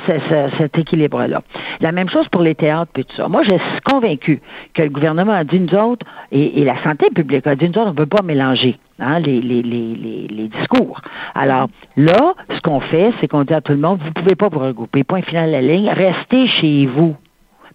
cet 0.57 0.77
équilibre-là. 0.77 1.41
La 1.81 1.91
même 1.91 2.09
chose 2.09 2.27
pour 2.29 2.41
les 2.41 2.55
théâtres 2.55 2.91
puis 2.93 3.05
tout 3.05 3.15
ça. 3.15 3.27
Moi, 3.27 3.43
je 3.43 3.51
suis 3.51 3.81
convaincu 3.83 4.41
que 4.73 4.83
le 4.83 4.89
gouvernement 4.89 5.33
a 5.33 5.43
dit 5.43 5.59
nous 5.59 5.75
autres, 5.75 6.05
et, 6.31 6.63
la 6.63 6.81
santé 6.83 7.09
publique 7.09 7.47
a 7.47 7.55
dit 7.55 7.69
nous 7.69 7.79
autres, 7.79 7.87
on 7.87 7.91
ne 7.91 7.95
peut 7.95 8.05
pas 8.05 8.21
mélanger 8.21 8.77
hein, 8.99 9.19
les, 9.19 9.41
les, 9.41 9.61
les, 9.61 10.27
les, 10.29 10.47
discours. 10.47 11.01
Alors 11.33 11.67
là, 11.97 12.33
ce 12.49 12.61
qu'on 12.61 12.79
fait, 12.79 13.13
c'est 13.19 13.27
qu'on 13.27 13.43
dit 13.43 13.53
à 13.53 13.61
tout 13.61 13.71
le 13.71 13.79
monde, 13.79 13.99
vous 13.99 14.07
ne 14.07 14.13
pouvez 14.13 14.35
pas 14.35 14.49
vous 14.49 14.59
regrouper. 14.59 15.03
Point 15.03 15.21
final 15.21 15.47
de 15.47 15.53
la 15.53 15.61
ligne, 15.61 15.89
restez 15.89 16.47
chez 16.47 16.85
vous. 16.85 17.15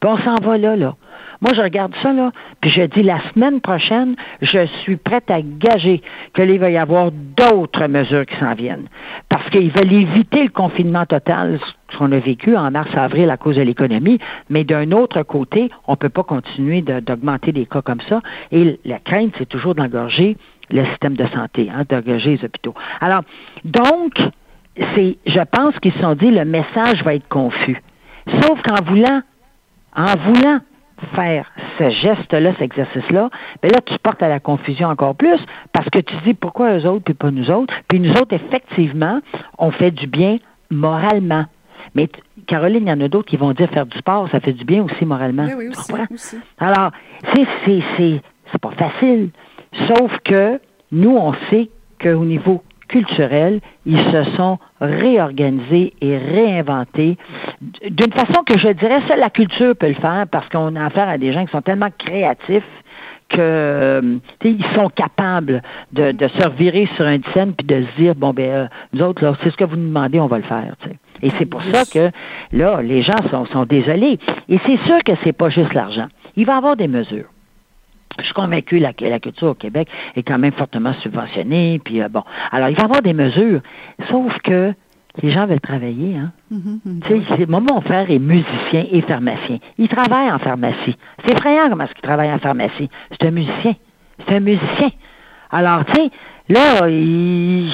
Puis 0.01 0.11
on 0.11 0.19
s'en 0.19 0.37
va 0.37 0.59
là, 0.59 0.77
là. 0.77 0.95
Moi, 1.41 1.53
je 1.55 1.63
regarde 1.63 1.95
ça, 2.03 2.13
là, 2.13 2.33
puis 2.61 2.71
je 2.71 2.83
dis 2.83 3.03
la 3.03 3.21
semaine 3.33 3.61
prochaine, 3.61 4.17
je 4.43 4.67
suis 4.83 4.97
prête 4.97 5.31
à 5.31 5.41
gager 5.41 6.03
qu'il 6.35 6.59
va 6.59 6.71
y 6.71 6.77
avoir 6.77 7.13
d'autres 7.13 7.87
mesures 7.87 8.27
qui 8.27 8.37
s'en 8.37 8.55
viennent. 8.55 8.89
Parce 9.29 9.49
qu'ils 9.51 9.71
veulent 9.71 9.93
éviter 9.93 10.43
le 10.43 10.51
confinement 10.51 11.07
total, 11.07 11.61
ce 11.91 11.97
qu'on 11.97 12.11
a 12.11 12.19
vécu 12.19 12.57
en 12.57 12.71
mars-avril 12.73 13.31
à 13.31 13.37
cause 13.37 13.57
de 13.57 13.63
l'économie, 13.63 14.19
mais 14.51 14.65
d'un 14.65 14.91
autre 14.91 15.23
côté, 15.23 15.71
on 15.87 15.93
ne 15.93 15.97
peut 15.97 16.09
pas 16.09 16.25
continuer 16.25 16.83
d'augmenter 16.83 17.53
des 17.53 17.67
cas 17.67 17.83
comme 17.83 18.01
ça. 18.09 18.21
Et 18.51 18.81
la 18.85 18.99
crainte, 18.99 19.33
c'est 19.39 19.49
toujours 19.49 19.77
d'engorger 19.77 20.37
le 20.71 20.85
système 20.87 21.15
de 21.15 21.27
santé, 21.27 21.71
hein, 21.73 21.85
d'engorger 21.89 22.37
les 22.37 22.45
hôpitaux. 22.45 22.75
Alors, 23.01 23.23
donc, 23.65 24.21
c'est, 24.95 25.19
je 25.25 25.41
pense 25.51 25.79
qu'ils 25.79 25.93
se 25.93 26.01
sont 26.01 26.15
dit, 26.15 26.31
le 26.31 26.45
message 26.45 27.03
va 27.05 27.15
être 27.15 27.29
confus. 27.29 27.81
Sauf 28.43 28.61
qu'en 28.63 28.83
voulant, 28.85 29.23
en 29.97 30.17
voulant 30.17 30.59
faire 31.15 31.51
ce 31.79 31.91
geste-là, 31.91 32.53
cet 32.53 32.63
exercice-là, 32.63 33.31
mais 33.63 33.71
ben 33.71 33.77
là, 33.77 33.81
tu 33.85 33.99
portes 33.99 34.23
à 34.23 34.29
la 34.29 34.41
confusion 34.41 34.89
encore 34.89 35.15
plus 35.15 35.39
parce 35.73 35.89
que 35.91 35.99
tu 35.99 36.15
dis 36.25 36.35
pourquoi 36.35 36.79
eux 36.79 36.87
autres 36.87 37.05
puis 37.05 37.15
pas 37.15 37.31
nous 37.31 37.51
autres. 37.51 37.75
Puis 37.89 38.01
nous 38.01 38.13
autres, 38.13 38.35
effectivement, 38.35 39.21
on 39.59 39.71
fait 39.71 39.91
du 39.91 40.07
bien 40.07 40.39
moralement. 40.71 41.45
Mais 41.95 42.09
Caroline, 42.47 42.85
il 42.87 42.89
y 42.89 42.93
en 42.93 43.01
a 43.01 43.09
d'autres 43.09 43.29
qui 43.29 43.37
vont 43.37 43.53
dire 43.53 43.71
faire 43.71 43.87
du 43.87 43.97
sport, 43.99 44.29
ça 44.31 44.41
fait 44.41 44.53
du 44.53 44.65
bien 44.65 44.83
aussi 44.83 45.05
moralement. 45.05 45.47
Oui, 45.47 45.55
oui, 45.57 45.69
aussi, 46.11 46.37
Alors, 46.59 46.91
c'est, 47.35 47.47
c'est, 47.65 47.83
c'est, 47.97 48.21
c'est 48.53 48.61
pas 48.61 48.73
facile. 48.73 49.31
Sauf 49.87 50.19
que 50.25 50.61
nous, 50.93 51.17
on 51.17 51.33
sait 51.51 51.71
qu'au 52.01 52.25
niveau 52.25 52.63
culturels, 52.89 53.61
ils 53.87 53.99
se 54.13 54.25
sont 54.37 54.59
réorganisés 54.81 55.95
et 56.01 56.19
réinventés. 56.19 57.17
D'une 57.61 58.13
façon 58.13 58.43
que 58.45 58.59
je 58.59 58.69
dirais 58.69 59.01
seule 59.07 59.21
la 59.21 59.31
culture 59.31 59.77
peut 59.77 59.89
le 59.89 59.95
faire 59.95 60.27
parce 60.31 60.49
qu'on 60.49 60.75
a 60.77 60.87
affaire 60.87 61.09
à 61.09 61.19
des 61.19 61.33
gens 61.33 61.45
qui 61.45 61.53
sont 61.53 61.63
tellement 61.63 61.91
créatifs 61.97 62.65
que 63.29 63.37
euh, 63.41 64.19
ils 64.43 64.65
sont 64.75 64.89
capables 64.89 65.63
de, 65.93 66.13
de, 66.13 66.29
se 66.29 66.49
revirer 66.49 66.89
sur 66.97 67.07
un 67.07 67.19
scène 67.35 67.53
puis 67.53 67.67
de 67.67 67.83
se 67.83 68.03
dire 68.03 68.15
bon 68.15 68.33
ben 68.33 68.51
euh, 68.51 68.67
nous 68.95 69.03
autres 69.03 69.23
là 69.23 69.35
c'est 69.43 69.51
ce 69.51 69.57
que 69.59 69.65
vous 69.65 69.77
nous 69.77 69.89
demandez 69.89 70.19
on 70.19 70.29
va 70.29 70.39
le 70.39 70.45
faire 70.45 70.75
et 71.23 71.31
c'est 71.39 71.47
pour 71.47 71.63
ça 71.63 71.85
que 71.85 72.11
là 72.53 72.81
les 72.83 73.03
gens 73.03 73.19
sont, 73.31 73.47
sont 73.47 73.65
désolés. 73.65 74.19
Et 74.49 74.59
c'est 74.67 74.79
sûr 74.87 75.03
que 75.05 75.13
c'est 75.25 75.33
pas 75.33 75.51
juste 75.51 75.75
l'argent. 75.75 76.07
Il 76.37 76.47
va 76.47 76.55
y 76.55 76.57
avoir 76.57 76.77
des 76.77 76.89
mesures 76.89 77.27
je 78.19 78.25
suis 78.25 78.35
convaincu 78.35 78.81
que 78.81 79.05
la, 79.05 79.21
culture 79.21 79.49
au 79.49 79.55
Québec 79.55 79.89
est 80.17 80.23
quand 80.23 80.39
même 80.39 80.53
fortement 80.53 80.93
subventionnée. 80.95 81.81
Puis 81.85 82.03
euh, 82.03 82.09
bon, 82.09 82.23
alors 82.51 82.69
il 82.69 82.77
va 82.77 82.83
y 82.83 82.85
avoir 82.85 83.03
des 83.03 83.15
mesures, 83.15 83.61
sauf 84.09 84.39
que 84.41 84.75
les 85.23 85.31
gens 85.31 85.47
veulent 85.47 85.61
travailler. 85.61 86.17
Hein? 86.17 86.33
Mm-hmm, 86.53 87.01
mm-hmm. 87.01 87.51
Moi, 87.51 87.61
mon 87.61 87.81
frère 87.81 88.11
est 88.11 88.19
musicien 88.19 88.85
et 88.91 89.01
pharmacien. 89.03 89.59
Il 89.79 89.89
travaille 89.89 90.31
en 90.31 90.39
pharmacie. 90.39 90.97
C'est 91.25 91.33
effrayant 91.33 91.69
comment 91.69 91.85
est-ce 91.85 91.95
qu'il 91.95 92.03
travaille 92.03 92.33
en 92.33 92.39
pharmacie. 92.39 92.89
C'est 93.11 93.27
un 93.27 93.31
musicien. 93.31 93.75
C'est 94.27 94.37
un 94.37 94.41
musicien. 94.41 94.91
Alors, 95.51 95.85
tu 95.87 95.95
sais, 95.95 96.11
là, 96.49 96.89
il, 96.89 97.69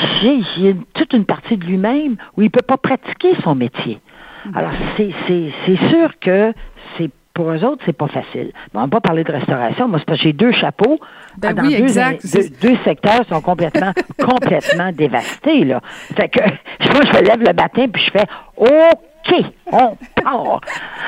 y 0.59 0.69
a 0.69 0.73
toute 0.95 1.13
une 1.13 1.25
partie 1.25 1.57
de 1.57 1.65
lui-même 1.65 2.17
où 2.37 2.43
il 2.43 2.47
ne 2.47 2.51
peut 2.51 2.63
pas 2.67 2.77
pratiquer 2.77 3.35
son 3.43 3.55
métier. 3.55 4.01
Mm-hmm. 4.47 4.57
Alors, 4.57 4.73
c'est 4.97 5.89
sûr 5.91 6.19
que 6.21 6.53
c'est 6.97 7.11
pour 7.35 7.51
eux 7.51 7.65
autres, 7.65 7.83
c'est 7.85 7.93
pas 7.93 8.07
facile. 8.07 8.53
on 8.75 8.81
va 8.83 8.87
pas 8.89 9.01
parler 9.01 9.25
de 9.25 9.33
restauration. 9.33 9.89
Moi, 9.89 9.99
c'est 9.99 10.05
parce 10.05 10.19
que 10.19 10.25
j'ai 10.25 10.33
deux 10.33 10.53
chapeaux. 10.53 11.01
Ben 11.37 11.53
dans 11.53 11.65
oui, 11.65 11.77
deux, 11.77 11.83
exact. 11.83 12.25
Deux, 12.63 12.77
secteurs 12.85 13.27
sont 13.29 13.41
complètement, 13.41 13.93
complètement 14.25 14.93
dévastés, 14.93 15.65
là. 15.65 15.81
Fait 16.17 16.29
que, 16.29 16.41
moi, 16.93 17.01
je 17.05 17.19
me 17.19 17.23
lève 17.23 17.41
le 17.41 17.53
matin 17.53 17.87
puis 17.93 18.03
je 18.05 18.11
fais 18.13 18.27
OK, 18.57 19.45
on 19.73 19.97
part. 20.23 20.61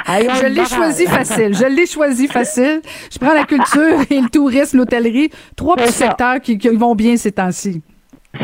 je 0.09 0.47
l'ai 0.47 0.65
choisi 0.65 1.07
facile. 1.07 1.55
Je 1.55 1.67
l'ai 1.67 1.87
choisi 1.87 2.27
facile. 2.27 2.81
Je 3.13 3.19
prends 3.19 3.35
la 3.35 3.45
culture 3.45 4.01
et 4.11 4.21
le 4.21 4.29
tourisme, 4.29 4.79
l'hôtellerie. 4.79 5.31
Trois 5.55 5.77
petits 5.77 5.93
secteurs 5.93 6.41
qui, 6.41 6.57
vont 6.77 6.97
bien 6.97 7.17
ces 7.17 7.31
temps-ci. 7.31 7.83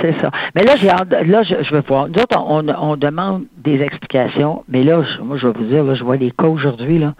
C'est 0.01 0.15
ça. 0.21 0.31
Mais 0.55 0.63
là, 0.63 0.77
j'ai 0.77 0.87
là, 0.87 1.43
je, 1.43 1.63
je 1.63 1.75
veux 1.75 1.83
voir. 1.87 2.09
Nous 2.09 2.15
autres, 2.15 2.39
on, 2.39 2.67
on, 2.69 2.97
demande 2.97 3.45
des 3.59 3.83
explications, 3.83 4.65
mais 4.69 4.85
là, 4.85 5.03
moi, 5.23 5.37
je 5.37 5.49
vais 5.49 5.53
vous 5.53 5.65
dire, 5.65 5.85
là, 5.85 5.95
je 5.95 6.05
vois 6.05 6.17
les 6.17 6.31
cas 6.31 6.47
aujourd'hui, 6.47 6.99
là 6.99 7.15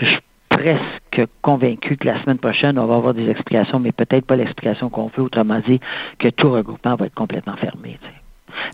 je 0.00 0.06
suis 0.06 0.20
presque 0.48 1.30
convaincu 1.42 1.96
que 1.96 2.06
la 2.06 2.20
semaine 2.22 2.38
prochaine, 2.38 2.78
on 2.78 2.86
va 2.86 2.96
avoir 2.96 3.14
des 3.14 3.28
explications, 3.28 3.78
mais 3.78 3.92
peut-être 3.92 4.26
pas 4.26 4.36
l'explication 4.36 4.88
qu'on 4.88 5.10
veut, 5.16 5.22
autrement 5.22 5.60
dit, 5.66 5.80
que 6.18 6.28
tout 6.28 6.50
regroupement 6.50 6.96
va 6.96 7.06
être 7.06 7.14
complètement 7.14 7.56
fermé. 7.56 7.98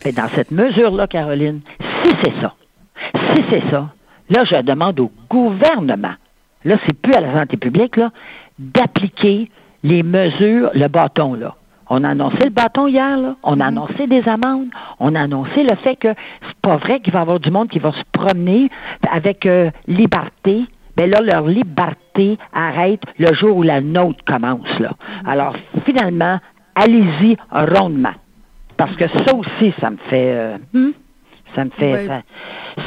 Mais 0.05 0.13
dans 0.13 0.29
cette 0.29 0.51
mesure-là, 0.51 1.07
Caroline, 1.07 1.61
si 2.03 2.11
c'est 2.23 2.41
ça, 2.41 2.55
si 3.35 3.43
c'est 3.51 3.71
ça, 3.71 3.91
là, 4.31 4.45
je 4.45 4.63
demande 4.63 5.01
au 5.01 5.11
gouvernement, 5.29 6.15
là, 6.65 6.77
c'est 6.87 6.99
plus 6.99 7.15
à 7.15 7.21
la 7.21 7.35
santé 7.35 7.57
publique, 7.57 7.97
là, 7.97 8.11
d'appliquer 8.59 9.51
les 9.83 10.03
mesures, 10.03 10.71
le 10.75 10.89
bâton, 10.89 11.35
là. 11.35 11.55
On 11.91 12.03
a 12.03 12.09
annoncé 12.09 12.45
le 12.45 12.51
bâton 12.51 12.87
hier, 12.87 13.19
là. 13.19 13.37
on 13.43 13.61
a 13.61 13.65
mm-hmm. 13.65 13.69
annoncé 13.69 14.07
des 14.07 14.27
amendes, 14.27 14.69
on 15.01 15.15
a 15.15 15.21
annoncé 15.21 15.65
le 15.65 15.77
fait 15.77 15.97
que 15.97 16.09
c'est 16.41 16.57
pas 16.63 16.77
vrai 16.79 17.01
qu'il 17.01 17.13
va 17.13 17.19
y 17.19 17.23
avoir 17.23 17.41
du 17.41 17.51
monde 17.51 17.69
qui 17.69 17.79
va 17.79 17.93
se 17.93 18.03
promener 18.13 18.71
avec 19.11 19.45
euh, 19.45 19.71
liberté, 19.87 20.65
ben 20.97 21.11
là, 21.11 21.21
leur 21.21 21.47
liberté 21.47 22.39
arrête 22.53 23.03
le 23.19 23.33
jour 23.35 23.57
où 23.57 23.63
la 23.63 23.81
nôtre 23.81 24.25
commence. 24.25 24.79
Là. 24.79 24.93
Alors, 25.27 25.57
finalement, 25.85 26.39
allez-y 26.75 27.37
rondement. 27.51 28.15
Parce 28.77 28.95
que 28.97 29.09
ça 29.09 29.35
aussi, 29.35 29.73
ça 29.81 29.91
me 29.91 29.97
fait... 30.09 30.33
Euh, 30.35 30.57
hmm? 30.73 30.91
ça 31.55 31.65
me 31.65 31.71
fait 31.71 32.09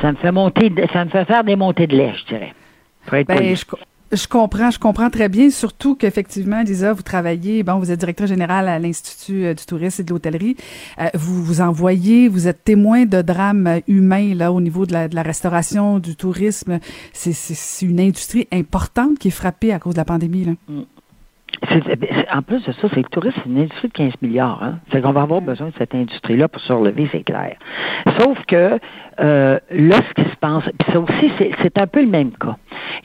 ça, 0.02 0.12
me 0.12 0.18
fait 0.18 0.32
monter 0.32 0.72
ça 0.92 1.06
me 1.06 1.10
fait 1.10 1.26
faire 1.26 1.44
des 1.44 1.56
montées 1.56 1.88
de 1.88 1.96
lait, 1.96 2.14
je 2.18 2.26
dirais. 2.26 2.54
Ben, 3.10 3.56
je 3.56 3.64
comprends, 4.28 4.72
je 4.72 4.80
comprends 4.80 5.10
très 5.10 5.30
bien, 5.30 5.50
surtout 5.50 5.96
qu'effectivement, 5.96 6.62
Lisa, 6.62 6.94
vous 6.94 7.02
travaillez, 7.02 7.64
bon, 7.64 7.78
vous 7.80 7.92
êtes 7.92 8.00
directeur 8.00 8.28
général 8.28 8.68
à 8.70 8.80
l'Institut 8.80 9.46
euh, 9.46 9.54
du 9.54 9.66
tourisme 9.66 10.02
et 10.02 10.06
de 10.06 10.10
l'hôtellerie. 10.12 10.56
Euh, 11.00 11.08
vous 11.14 11.44
vous 11.44 11.62
envoyez, 11.62 12.28
vous 12.28 12.48
êtes 12.48 12.64
témoin 12.64 13.06
de 13.06 13.22
drames 13.22 13.82
humains 13.88 14.34
là 14.34 14.52
au 14.52 14.62
niveau 14.62 14.86
de 14.86 14.94
la, 14.94 15.08
de 15.08 15.16
la 15.16 15.24
restauration, 15.24 16.00
du 16.00 16.16
tourisme. 16.16 16.80
C'est 17.14 17.86
une 17.86 18.00
industrie 18.00 18.48
importante 18.52 19.20
qui 19.20 19.28
est 19.28 19.32
frappée 19.32 19.74
à 19.74 19.80
cause 19.80 19.94
de 19.94 20.00
la 20.00 20.06
pandémie. 20.06 20.46
Là. 20.46 20.54
Mm 20.70 20.84
en 22.34 22.42
plus 22.42 22.64
de 22.66 22.72
ça, 22.72 22.88
c'est 22.90 22.98
le 22.98 23.04
tourisme, 23.04 23.40
c'est 23.44 23.50
une 23.50 23.60
industrie 23.60 23.88
de 23.88 23.94
15 23.94 24.14
milliards. 24.22 24.64
Hein? 24.64 24.80
C'est 24.92 25.02
qu'on 25.02 25.12
va 25.12 25.22
avoir 25.22 25.42
besoin 25.42 25.68
de 25.68 25.74
cette 25.78 25.96
industrie-là 25.96 26.48
pour 26.48 26.62
se 26.62 26.74
relever, 26.74 27.08
c'est 27.12 27.24
clair. 27.24 27.56
Sauf 28.20 28.38
que 28.46 28.80
euh, 29.20 29.60
là, 29.72 29.96
ce 29.96 30.24
qui 30.24 30.30
se 30.30 30.36
passe, 30.38 30.64
puis 30.78 30.92
ça 30.92 31.00
aussi, 31.00 31.32
c'est 31.62 31.78
un 31.78 31.88
peu 31.88 32.02
le 32.02 32.10
même 32.10 32.32
cas. 32.32 32.56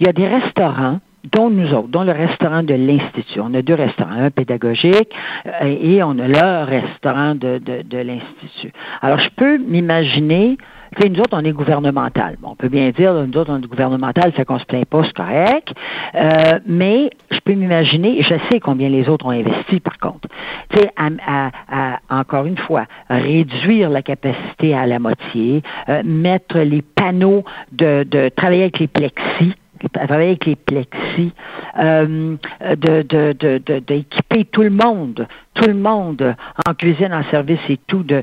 Il 0.00 0.06
y 0.06 0.08
a 0.08 0.12
des 0.12 0.28
restaurants 0.28 1.00
dont 1.30 1.50
nous 1.50 1.72
autres, 1.72 1.88
dont 1.88 2.02
le 2.02 2.12
restaurant 2.12 2.62
de 2.62 2.74
l'Institut. 2.74 3.40
On 3.40 3.54
a 3.54 3.62
deux 3.62 3.74
restaurants, 3.74 4.10
un 4.10 4.30
pédagogique 4.30 5.14
euh, 5.46 5.76
et 5.80 6.02
on 6.02 6.18
a 6.18 6.26
le 6.28 6.64
restaurant 6.64 7.34
de, 7.34 7.58
de, 7.58 7.82
de 7.82 7.98
l'Institut. 7.98 8.72
Alors, 9.00 9.20
je 9.20 9.28
peux 9.36 9.58
m'imaginer 9.58 10.58
sais, 11.00 11.08
nous 11.08 11.20
autres, 11.20 11.36
on 11.36 11.44
est 11.44 11.52
gouvernemental. 11.52 12.36
Bon, 12.40 12.50
on 12.50 12.56
peut 12.56 12.68
bien 12.68 12.90
dire, 12.90 13.14
nous 13.14 13.38
autres, 13.38 13.52
on 13.52 13.58
est 13.58 13.66
gouvernemental, 13.66 14.32
fait 14.32 14.44
qu'on 14.44 14.58
se 14.58 14.64
plaint 14.64 14.84
pas, 14.84 15.02
c'est 15.04 15.14
correct. 15.14 15.72
Euh, 16.14 16.58
mais 16.66 17.10
je 17.30 17.38
peux 17.40 17.54
m'imaginer, 17.54 18.22
je 18.22 18.34
sais 18.50 18.60
combien 18.60 18.88
les 18.88 19.08
autres 19.08 19.26
ont 19.26 19.30
investi, 19.30 19.80
par 19.80 19.98
contre. 19.98 20.28
Tu 20.70 20.78
sais, 20.78 20.90
à, 20.96 21.50
à, 21.70 21.98
encore 22.10 22.46
une 22.46 22.58
fois, 22.58 22.86
réduire 23.08 23.90
la 23.90 24.02
capacité 24.02 24.74
à 24.74 24.86
la 24.86 24.98
moitié, 24.98 25.62
euh, 25.88 26.02
mettre 26.04 26.58
les 26.58 26.82
panneaux 26.82 27.44
de, 27.72 28.04
de 28.04 28.28
travailler 28.28 28.62
avec 28.62 28.78
les 28.78 28.88
plexis, 28.88 29.54
travailler 29.88 30.30
avec 30.30 30.46
les 30.46 30.56
plexis, 30.56 31.32
euh, 31.78 32.36
de, 32.60 33.78
d'équiper 33.78 34.44
tout 34.46 34.62
le 34.62 34.70
monde, 34.70 35.26
tout 35.54 35.66
le 35.66 35.74
monde 35.74 36.34
en 36.66 36.74
cuisine, 36.74 37.12
en 37.12 37.24
service 37.24 37.60
et 37.68 37.78
tout, 37.86 38.04
de, 38.04 38.22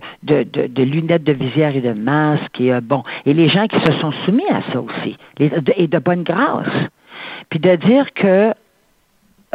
lunettes 0.78 1.24
de 1.24 1.34
visière 1.34 1.76
et 1.76 1.82
de 1.82 1.94
masques 1.94 2.60
et 2.60 2.74
euh, 2.74 2.82
bon, 2.82 3.04
et 3.26 3.34
les 3.34 3.50
gens 3.50 3.68
qui 3.68 3.80
se 3.80 3.92
sont 4.00 4.12
soumis 4.26 4.50
à 4.50 4.62
ça 4.72 4.82
aussi, 4.82 5.18
et 5.40 5.88
de 5.88 6.00
bonne 6.00 6.24
grâce. 6.24 6.68
Puis 7.50 7.60
de 7.60 7.76
dire 7.76 8.14
que 8.14 8.54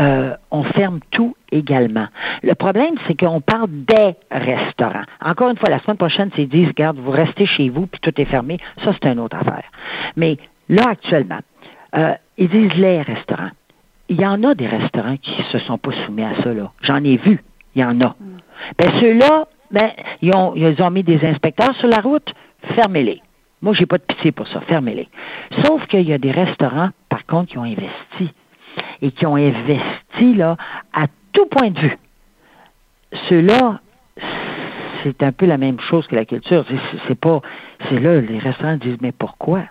euh, 0.00 0.34
on 0.50 0.64
ferme 0.64 0.98
tout 1.12 1.36
également. 1.52 2.06
Le 2.42 2.54
problème, 2.54 2.94
c'est 3.06 3.18
qu'on 3.18 3.40
parle 3.40 3.68
des 3.70 4.16
restaurants. 4.30 5.04
Encore 5.24 5.50
une 5.50 5.56
fois, 5.56 5.70
la 5.70 5.78
semaine 5.78 5.96
prochaine, 5.96 6.30
c'est 6.34 6.46
disent, 6.46 6.68
regarde, 6.68 6.98
vous 6.98 7.12
restez 7.12 7.46
chez 7.46 7.68
vous, 7.68 7.86
puis 7.86 8.00
tout 8.00 8.20
est 8.20 8.24
fermé. 8.24 8.58
Ça, 8.82 8.92
c'est 8.92 9.08
une 9.08 9.20
autre 9.20 9.36
affaire. 9.36 9.62
Mais 10.16 10.36
là, 10.68 10.82
actuellement, 10.90 11.38
euh, 11.96 12.14
ils 12.36 12.48
disent 12.48 12.74
les 12.74 13.02
restaurants. 13.02 13.50
Il 14.08 14.20
y 14.20 14.26
en 14.26 14.42
a 14.42 14.54
des 14.54 14.66
restaurants 14.66 15.16
qui 15.16 15.42
se 15.50 15.58
sont 15.60 15.78
pas 15.78 15.92
soumis 16.04 16.24
à 16.24 16.34
ça, 16.42 16.52
là. 16.52 16.72
J'en 16.82 17.02
ai 17.04 17.16
vu. 17.16 17.42
Il 17.74 17.82
y 17.82 17.84
en 17.84 18.00
a. 18.00 18.08
Mm. 18.08 18.38
Ben, 18.78 18.90
ceux-là, 19.00 19.46
ben, 19.70 19.90
ils 20.20 20.34
ont, 20.34 20.54
ils 20.54 20.80
ont 20.82 20.90
mis 20.90 21.02
des 21.02 21.24
inspecteurs 21.24 21.74
sur 21.76 21.88
la 21.88 22.00
route. 22.00 22.34
Fermez-les. 22.74 23.22
Moi, 23.62 23.72
j'ai 23.72 23.86
pas 23.86 23.98
de 23.98 24.02
pitié 24.02 24.30
pour 24.32 24.46
ça. 24.48 24.60
Fermez-les. 24.62 25.08
Sauf 25.64 25.86
qu'il 25.86 26.06
y 26.08 26.12
a 26.12 26.18
des 26.18 26.30
restaurants, 26.30 26.90
par 27.08 27.24
contre, 27.24 27.50
qui 27.50 27.58
ont 27.58 27.64
investi. 27.64 28.32
Et 29.00 29.10
qui 29.12 29.24
ont 29.24 29.36
investi, 29.36 30.34
là, 30.34 30.56
à 30.92 31.06
tout 31.32 31.46
point 31.46 31.70
de 31.70 31.78
vue. 31.78 31.98
Ceux-là, 33.28 33.80
c'est 35.02 35.22
un 35.22 35.32
peu 35.32 35.46
la 35.46 35.58
même 35.58 35.80
chose 35.80 36.06
que 36.06 36.16
la 36.16 36.24
culture. 36.24 36.64
C'est 37.06 37.18
pas, 37.18 37.40
c'est 37.88 38.00
là, 38.00 38.20
les 38.20 38.38
restaurants 38.38 38.76
disent, 38.76 38.98
mais 39.00 39.12
pourquoi? 39.12 39.62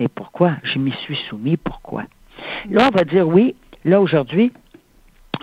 Mais 0.00 0.08
pourquoi? 0.08 0.52
Je 0.62 0.78
m'y 0.78 0.92
suis 0.92 1.16
soumis, 1.28 1.58
pourquoi? 1.58 2.04
Là, 2.70 2.88
on 2.90 2.96
va 2.96 3.04
dire 3.04 3.28
oui, 3.28 3.54
là 3.84 4.00
aujourd'hui, 4.00 4.50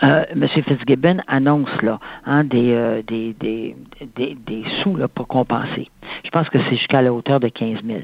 euh, 0.03 0.26
M. 0.32 0.47
Fitzgibbon 0.47 1.18
annonce 1.28 1.82
là 1.84 1.99
hein, 2.26 2.43
euh, 2.53 3.01
des, 3.03 3.34
des, 3.34 3.76
des, 4.16 4.36
des, 4.36 4.64
sous 4.82 4.95
là, 4.95 5.08
pour 5.08 5.28
compenser. 5.28 5.89
Je 6.26 6.30
pense 6.32 6.49
que 6.49 6.58
c'est 6.60 6.76
jusqu'à 6.76 7.03
la 7.03 7.14
hauteur 7.14 7.39
de 7.39 7.49
15 7.49 7.84
000. 7.86 7.99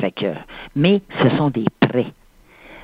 Fait 0.00 0.12
que, 0.12 0.32
mais 0.76 1.02
ce 1.22 1.36
sont 1.36 1.50
des 1.50 1.66
prêts. 1.80 2.12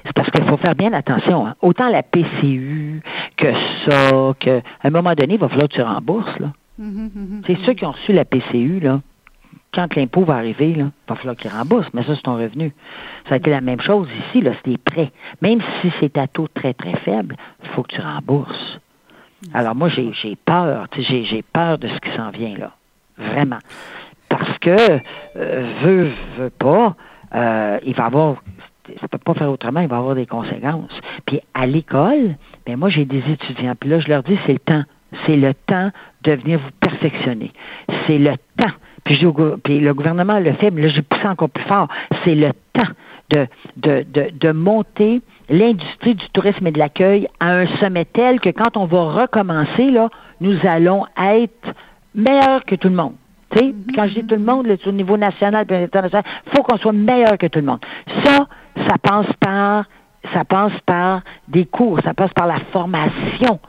C'est 0.04 0.12
parce 0.12 0.30
qu'il 0.30 0.44
faut 0.44 0.56
faire 0.56 0.74
bien 0.74 0.92
attention. 0.92 1.46
Hein. 1.46 1.54
Autant 1.62 1.88
la 1.88 2.02
PCU 2.02 3.02
que 3.36 3.52
ça, 3.84 4.34
qu'à 4.38 4.62
un 4.82 4.90
moment 4.90 5.14
donné, 5.14 5.34
il 5.34 5.40
va 5.40 5.48
falloir 5.48 5.68
que 5.68 5.74
tu 5.74 5.82
rembourses. 5.82 6.38
Là. 6.38 6.52
Mm-hmm, 6.80 7.10
mm-hmm, 7.10 7.42
c'est 7.46 7.58
ceux 7.64 7.74
qui 7.74 7.84
ont 7.84 7.92
reçu 7.92 8.12
la 8.12 8.24
PCU, 8.24 8.80
là, 8.80 9.00
quand 9.76 9.94
l'impôt 9.94 10.24
va 10.24 10.36
arriver, 10.36 10.70
il 10.70 10.90
va 11.06 11.14
falloir 11.14 11.36
qu'il 11.36 11.50
rembourse, 11.50 11.86
mais 11.92 12.02
ça, 12.02 12.16
c'est 12.16 12.22
ton 12.22 12.36
revenu. 12.36 12.72
Ça 13.28 13.34
a 13.34 13.36
été 13.36 13.50
la 13.50 13.60
même 13.60 13.80
chose 13.80 14.08
ici, 14.28 14.40
là, 14.40 14.52
c'est 14.54 14.70
des 14.70 14.78
prêts. 14.78 15.12
Même 15.42 15.60
si 15.80 15.92
c'est 16.00 16.16
à 16.16 16.26
taux 16.26 16.48
très, 16.48 16.72
très 16.72 16.96
faible, 16.96 17.36
il 17.62 17.68
faut 17.70 17.82
que 17.82 17.94
tu 17.94 18.00
rembourses. 18.00 18.80
Alors 19.52 19.74
moi, 19.74 19.90
j'ai 19.90 20.36
peur, 20.44 20.86
j'ai 20.96 21.42
peur 21.42 21.78
de 21.78 21.88
ce 21.88 21.98
qui 22.00 22.16
s'en 22.16 22.30
vient, 22.30 22.56
là. 22.56 22.72
Vraiment. 23.18 23.58
Parce 24.30 24.58
que, 24.58 25.00
euh, 25.36 25.72
veut, 25.82 26.10
veut 26.38 26.50
pas, 26.50 26.96
euh, 27.34 27.78
il 27.84 27.94
va 27.94 28.06
avoir 28.06 28.36
ça 29.00 29.08
peut 29.08 29.18
pas 29.18 29.34
faire 29.34 29.50
autrement, 29.50 29.80
il 29.80 29.88
va 29.88 29.96
avoir 29.96 30.14
des 30.14 30.26
conséquences. 30.26 30.92
Puis 31.26 31.40
à 31.54 31.66
l'école, 31.66 32.36
ben 32.66 32.76
moi 32.76 32.88
j'ai 32.88 33.04
des 33.04 33.22
étudiants, 33.28 33.74
puis 33.78 33.90
là 33.90 33.98
je 33.98 34.08
leur 34.08 34.22
dis 34.22 34.38
c'est 34.46 34.52
le 34.52 34.58
temps, 34.60 34.84
c'est 35.26 35.36
le 35.36 35.54
temps 35.54 35.90
de 36.22 36.32
venir 36.32 36.60
vous 36.60 36.70
perfectionner. 36.78 37.52
C'est 38.06 38.18
le 38.18 38.36
temps 38.56 38.74
puis, 39.06 39.78
le 39.80 39.94
gouvernement 39.94 40.38
le 40.40 40.52
fait, 40.54 40.70
mais 40.70 40.82
là, 40.82 40.88
j'ai 40.88 41.02
poussé 41.02 41.26
encore 41.26 41.50
plus 41.50 41.64
fort. 41.64 41.88
C'est 42.24 42.34
le 42.34 42.50
temps 42.72 42.92
de, 43.30 43.46
de, 43.76 44.04
de, 44.12 44.30
de 44.32 44.52
monter 44.52 45.22
l'industrie 45.48 46.14
du 46.14 46.28
tourisme 46.30 46.66
et 46.66 46.72
de 46.72 46.78
l'accueil 46.78 47.28
à 47.40 47.52
un 47.52 47.66
sommet 47.78 48.04
tel 48.04 48.40
que 48.40 48.50
quand 48.50 48.76
on 48.76 48.86
va 48.86 49.22
recommencer, 49.22 49.90
là, 49.90 50.08
nous 50.40 50.56
allons 50.64 51.04
être 51.20 51.74
meilleurs 52.14 52.64
que 52.64 52.74
tout 52.74 52.88
le 52.88 52.94
monde. 52.94 53.14
sais, 53.54 53.74
Quand 53.94 54.08
je 54.08 54.14
dis 54.14 54.26
tout 54.26 54.34
le 54.34 54.44
monde, 54.44 54.66
là, 54.66 54.74
au 54.84 54.92
niveau 54.92 55.16
national 55.16 55.66
et 55.70 55.84
international, 55.84 56.24
faut 56.54 56.62
qu'on 56.62 56.78
soit 56.78 56.92
meilleur 56.92 57.38
que 57.38 57.46
tout 57.46 57.60
le 57.60 57.66
monde. 57.66 57.80
Ça, 58.24 58.46
ça 58.88 58.98
passe 59.02 59.32
par 59.40 59.84
ça 60.32 60.44
passe 60.44 60.72
par 60.84 61.20
des 61.46 61.66
cours, 61.66 62.00
ça 62.02 62.12
passe 62.12 62.32
par 62.32 62.48
la 62.48 62.58
formation. 62.72 63.60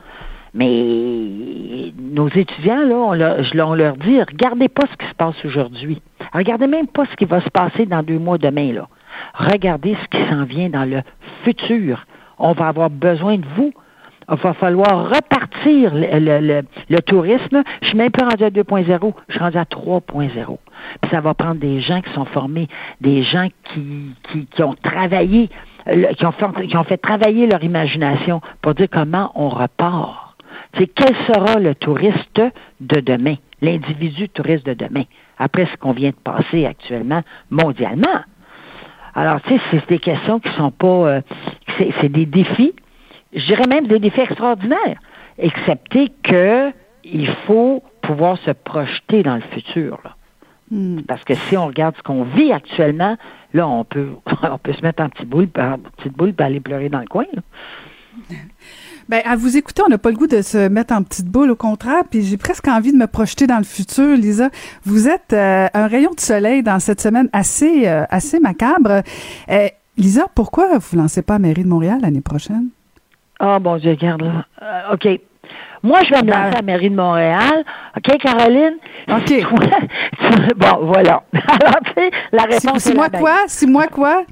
Mais 0.57 1.93
nos 1.99 2.29
étudiants, 2.29 2.83
là, 2.83 2.95
on 2.95 3.13
leur, 3.13 3.75
leur 3.75 3.97
dit, 3.97 4.19
regardez 4.19 4.67
pas 4.67 4.87
ce 4.91 4.97
qui 4.97 5.07
se 5.07 5.13
passe 5.13 5.35
aujourd'hui. 5.45 6.01
Regardez 6.33 6.65
même 6.65 6.87
pas 6.87 7.05
ce 7.05 7.15
qui 7.15 7.25
va 7.25 7.41
se 7.41 7.49
passer 7.49 7.85
dans 7.85 8.01
deux 8.01 8.17
mois 8.17 8.39
demain, 8.39 8.73
là. 8.73 8.87
Regardez 9.35 9.95
ce 10.01 10.17
qui 10.17 10.29
s'en 10.29 10.45
vient 10.45 10.69
dans 10.69 10.85
le 10.85 11.01
futur. 11.43 12.05
On 12.39 12.53
va 12.53 12.69
avoir 12.69 12.89
besoin 12.89 13.37
de 13.37 13.45
vous. 13.55 13.71
Il 14.29 14.35
va 14.35 14.53
falloir 14.55 15.09
repartir 15.09 15.91
le, 15.93 16.63
le, 16.89 17.01
tourisme. 17.01 17.63
Je 17.81 17.87
suis 17.89 17.97
même 17.97 18.11
pas 18.11 18.27
rendu 18.27 18.43
à 18.43 18.49
2.0, 18.49 19.13
je 19.27 19.33
suis 19.33 19.41
rendu 19.41 19.57
à 19.57 19.63
3.0. 19.63 20.57
Puis 21.01 21.11
ça 21.11 21.21
va 21.21 21.33
prendre 21.33 21.61
des 21.61 21.79
gens 21.81 22.01
qui 22.01 22.11
sont 22.13 22.25
formés, 22.25 22.67
des 22.99 23.21
gens 23.21 23.47
qui, 23.63 24.11
qui, 24.31 24.45
qui 24.47 24.63
ont 24.63 24.75
travaillé, 24.83 25.49
qui 26.17 26.25
ont, 26.25 26.31
fait, 26.31 26.67
qui 26.67 26.75
ont 26.75 26.83
fait 26.83 26.97
travailler 26.97 27.47
leur 27.47 27.63
imagination 27.63 28.41
pour 28.61 28.73
dire 28.73 28.87
comment 28.91 29.31
on 29.35 29.47
repart 29.49 30.26
c'est 30.77 30.87
quel 30.87 31.15
sera 31.27 31.59
le 31.59 31.75
touriste 31.75 32.41
de 32.79 32.99
demain, 32.99 33.35
l'individu 33.61 34.29
touriste 34.29 34.65
de 34.65 34.73
demain, 34.73 35.03
après 35.37 35.65
ce 35.65 35.77
qu'on 35.77 35.93
vient 35.93 36.11
de 36.11 36.15
passer 36.15 36.65
actuellement 36.65 37.21
mondialement? 37.49 38.21
Alors, 39.15 39.41
tu 39.41 39.55
sais, 39.55 39.61
c'est 39.71 39.89
des 39.89 39.99
questions 39.99 40.39
qui 40.39 40.49
sont 40.53 40.71
pas, 40.71 40.87
euh, 40.87 41.21
c'est 41.77 42.09
des 42.09 42.25
défis, 42.25 42.73
je 43.33 43.45
dirais 43.45 43.67
même 43.67 43.87
des 43.87 43.99
défis 43.99 44.21
extraordinaires, 44.21 44.99
excepté 45.37 46.11
que 46.23 46.71
il 47.03 47.27
faut 47.45 47.83
pouvoir 48.01 48.37
se 48.39 48.51
projeter 48.51 49.23
dans 49.23 49.35
le 49.35 49.41
futur. 49.41 49.99
Hmm. 50.69 51.01
Parce 51.07 51.23
que 51.23 51.33
si 51.33 51.55
on 51.57 51.67
regarde 51.67 51.95
ce 51.95 52.03
qu'on 52.03 52.23
vit 52.23 52.51
actuellement, 52.51 53.17
là, 53.53 53.67
on 53.67 53.83
peut, 53.85 54.09
on 54.43 54.57
peut 54.57 54.73
se 54.73 54.81
mettre 54.81 55.01
en 55.01 55.09
petite 55.09 55.29
boule, 55.29 55.47
en 55.57 55.77
petite 55.77 56.13
boule, 56.13 56.33
et 56.37 56.43
aller 56.43 56.59
pleurer 56.59 56.89
dans 56.89 56.99
le 56.99 57.07
coin. 57.07 57.25
Ben, 59.09 59.21
à 59.23 59.37
vous 59.37 59.55
écouter, 59.55 59.81
on 59.85 59.89
n'a 59.89 59.97
pas 59.97 60.11
le 60.11 60.17
goût 60.17 60.27
de 60.27 60.41
se 60.41 60.67
mettre 60.67 60.93
en 60.93 61.01
petite 61.01 61.27
boule, 61.27 61.51
au 61.51 61.55
contraire, 61.55 62.03
puis 62.09 62.23
j'ai 62.23 62.35
presque 62.35 62.67
envie 62.67 62.91
de 62.91 62.97
me 62.97 63.07
projeter 63.07 63.47
dans 63.47 63.57
le 63.57 63.63
futur, 63.63 64.15
Lisa. 64.17 64.49
Vous 64.83 65.07
êtes 65.07 65.31
euh, 65.31 65.67
un 65.73 65.87
rayon 65.87 66.11
de 66.13 66.19
soleil 66.19 66.61
dans 66.61 66.79
cette 66.79 66.99
semaine 66.99 67.29
assez, 67.31 67.87
euh, 67.87 68.03
assez 68.09 68.39
macabre. 68.39 69.03
Euh, 69.49 69.67
Lisa, 69.97 70.25
pourquoi 70.35 70.77
vous 70.77 70.97
ne 70.97 71.03
lancez 71.03 71.21
pas 71.21 71.35
à 71.35 71.39
Mairie 71.39 71.63
de 71.63 71.69
Montréal 71.69 71.99
l'année 72.01 72.21
prochaine? 72.21 72.67
Ah, 73.39 73.55
oh, 73.57 73.59
bon 73.61 73.77
Dieu, 73.77 73.91
regarde 73.91 74.23
là. 74.23 74.45
OK. 74.93 75.07
Moi, 75.87 76.03
je 76.03 76.13
vais 76.13 76.21
me 76.21 76.27
lancer 76.27 76.49
à 76.49 76.55
la 76.57 76.61
mairie 76.61 76.89
de 76.89 76.95
Montréal. 76.95 77.63
OK, 77.95 78.17
Caroline? 78.17 78.75
OK. 79.09 79.33
bon, 80.57 80.79
voilà. 80.81 81.23
Alors, 81.33 81.79
tu 81.85 81.93
sais, 81.95 82.11
la 82.33 82.43
réponse 82.43 82.79
C'est 82.79 82.93
moi 82.93 83.07
quoi? 83.09 83.37
C'est 83.47 83.67
moi 83.67 83.87
quoi? 83.87 84.23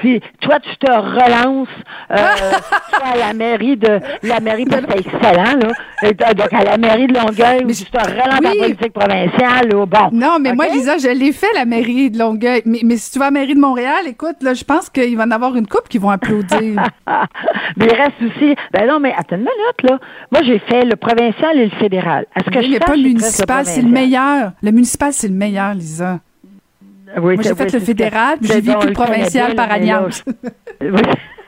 Si, 0.00 0.22
toi, 0.40 0.58
tu 0.58 0.74
te 0.78 0.90
relances 0.90 1.68
euh, 2.12 2.16
à 3.12 3.14
la 3.14 3.34
mairie 3.34 3.76
de 3.76 4.00
la 4.22 4.40
mairie, 4.40 4.64
parce 4.64 4.86
que 4.86 4.92
c'est 4.92 5.00
excellent, 5.00 5.58
là. 5.60 6.32
Donc, 6.32 6.52
à 6.54 6.64
la 6.64 6.78
mairie 6.78 7.08
de 7.08 7.14
Longueuil, 7.14 7.64
mais, 7.66 7.72
où 7.72 7.76
tu 7.76 7.84
te 7.84 7.98
relances 7.98 8.40
oui. 8.40 8.58
la 8.58 8.64
politique 8.64 8.92
provinciale, 8.94 9.68
là. 9.68 9.86
Bon. 9.86 10.08
Non, 10.12 10.38
mais 10.40 10.54
moi, 10.54 10.68
Lisa, 10.68 10.96
je 10.96 11.08
l'ai 11.08 11.32
fait, 11.32 11.52
la 11.54 11.66
mairie 11.66 12.10
de 12.10 12.18
Longueuil. 12.18 12.62
Mais, 12.64 12.80
mais 12.82 12.96
si 12.96 13.12
tu 13.12 13.18
vas 13.18 13.26
à 13.26 13.28
la 13.28 13.40
mairie 13.40 13.54
de 13.54 13.60
Montréal, 13.60 14.06
écoute, 14.06 14.36
là, 14.40 14.54
je 14.54 14.64
pense 14.64 14.88
qu'il 14.88 15.14
va 15.14 15.24
en 15.24 15.30
avoir 15.30 15.56
une 15.56 15.66
coupe 15.66 15.88
qui 15.90 15.98
vont 15.98 16.10
applaudir. 16.10 16.82
mais 17.76 17.86
il 17.86 17.94
reste 17.94 18.22
aussi. 18.22 18.56
Ben 18.72 18.88
non, 18.88 18.98
mais 18.98 19.12
attends 19.12 19.36
une 19.36 19.42
minute, 19.42 19.82
là. 19.82 19.98
Moi, 20.32 20.40
j'ai 20.42 20.58
fait 20.58 20.85
le 20.88 20.96
provincial 20.96 21.58
et 21.58 21.64
le 21.64 21.70
fédéral. 21.70 22.26
Est-ce 22.34 22.50
que 22.50 22.62
je 22.62 22.78
pas 22.78 22.96
le 22.96 23.02
municipal, 23.02 23.66
c'est 23.66 23.82
le 23.82 23.88
meiller. 23.88 24.48
Le 24.62 24.70
municipal, 24.70 25.12
c'est 25.12 25.28
le 25.28 25.34
meilleur, 25.34 25.74
Lisa. 25.74 26.20
Oui, 27.18 27.34
Moi, 27.34 27.42
j'ai 27.42 27.54
fait 27.54 27.72
le 27.72 27.80
fédéral, 27.80 28.38
j'ai 28.42 28.60
vécu 28.60 28.86
le 28.88 28.92
provincial 28.92 29.54
par 29.54 29.70
alliance. 29.70 30.24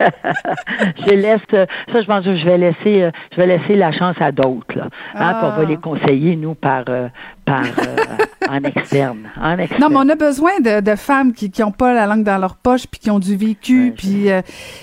je 0.00 1.12
laisse 1.12 1.40
ça 1.50 2.00
je 2.00 2.06
pense 2.06 2.24
que 2.24 2.36
je 2.36 2.44
vais 2.44 2.58
laisser 2.58 3.02
euh, 3.02 3.10
je 3.32 3.36
vais 3.36 3.46
laisser 3.46 3.74
la 3.76 3.92
chance 3.92 4.16
à 4.20 4.32
d'autres 4.32 4.76
là 4.76 4.88
hein, 5.14 5.34
pour 5.40 5.50
va 5.50 5.58
ah. 5.60 5.64
les 5.64 5.76
conseiller 5.76 6.36
nous 6.36 6.54
par 6.54 6.84
euh, 6.88 7.08
par 7.44 7.62
euh, 7.64 8.48
en 8.48 8.62
externe 8.62 9.28
en 9.40 9.58
externe 9.58 9.80
non 9.80 9.88
mais 9.90 9.96
on 9.96 10.08
a 10.08 10.16
besoin 10.16 10.60
de, 10.60 10.80
de 10.80 10.96
femmes 10.96 11.32
qui 11.32 11.50
qui 11.50 11.62
ont 11.62 11.72
pas 11.72 11.92
la 11.94 12.06
langue 12.06 12.24
dans 12.24 12.38
leur 12.38 12.56
poche 12.56 12.86
puis 12.86 13.00
qui 13.00 13.10
ont 13.10 13.18
du 13.18 13.36
vécu 13.36 13.92
puis 13.96 14.28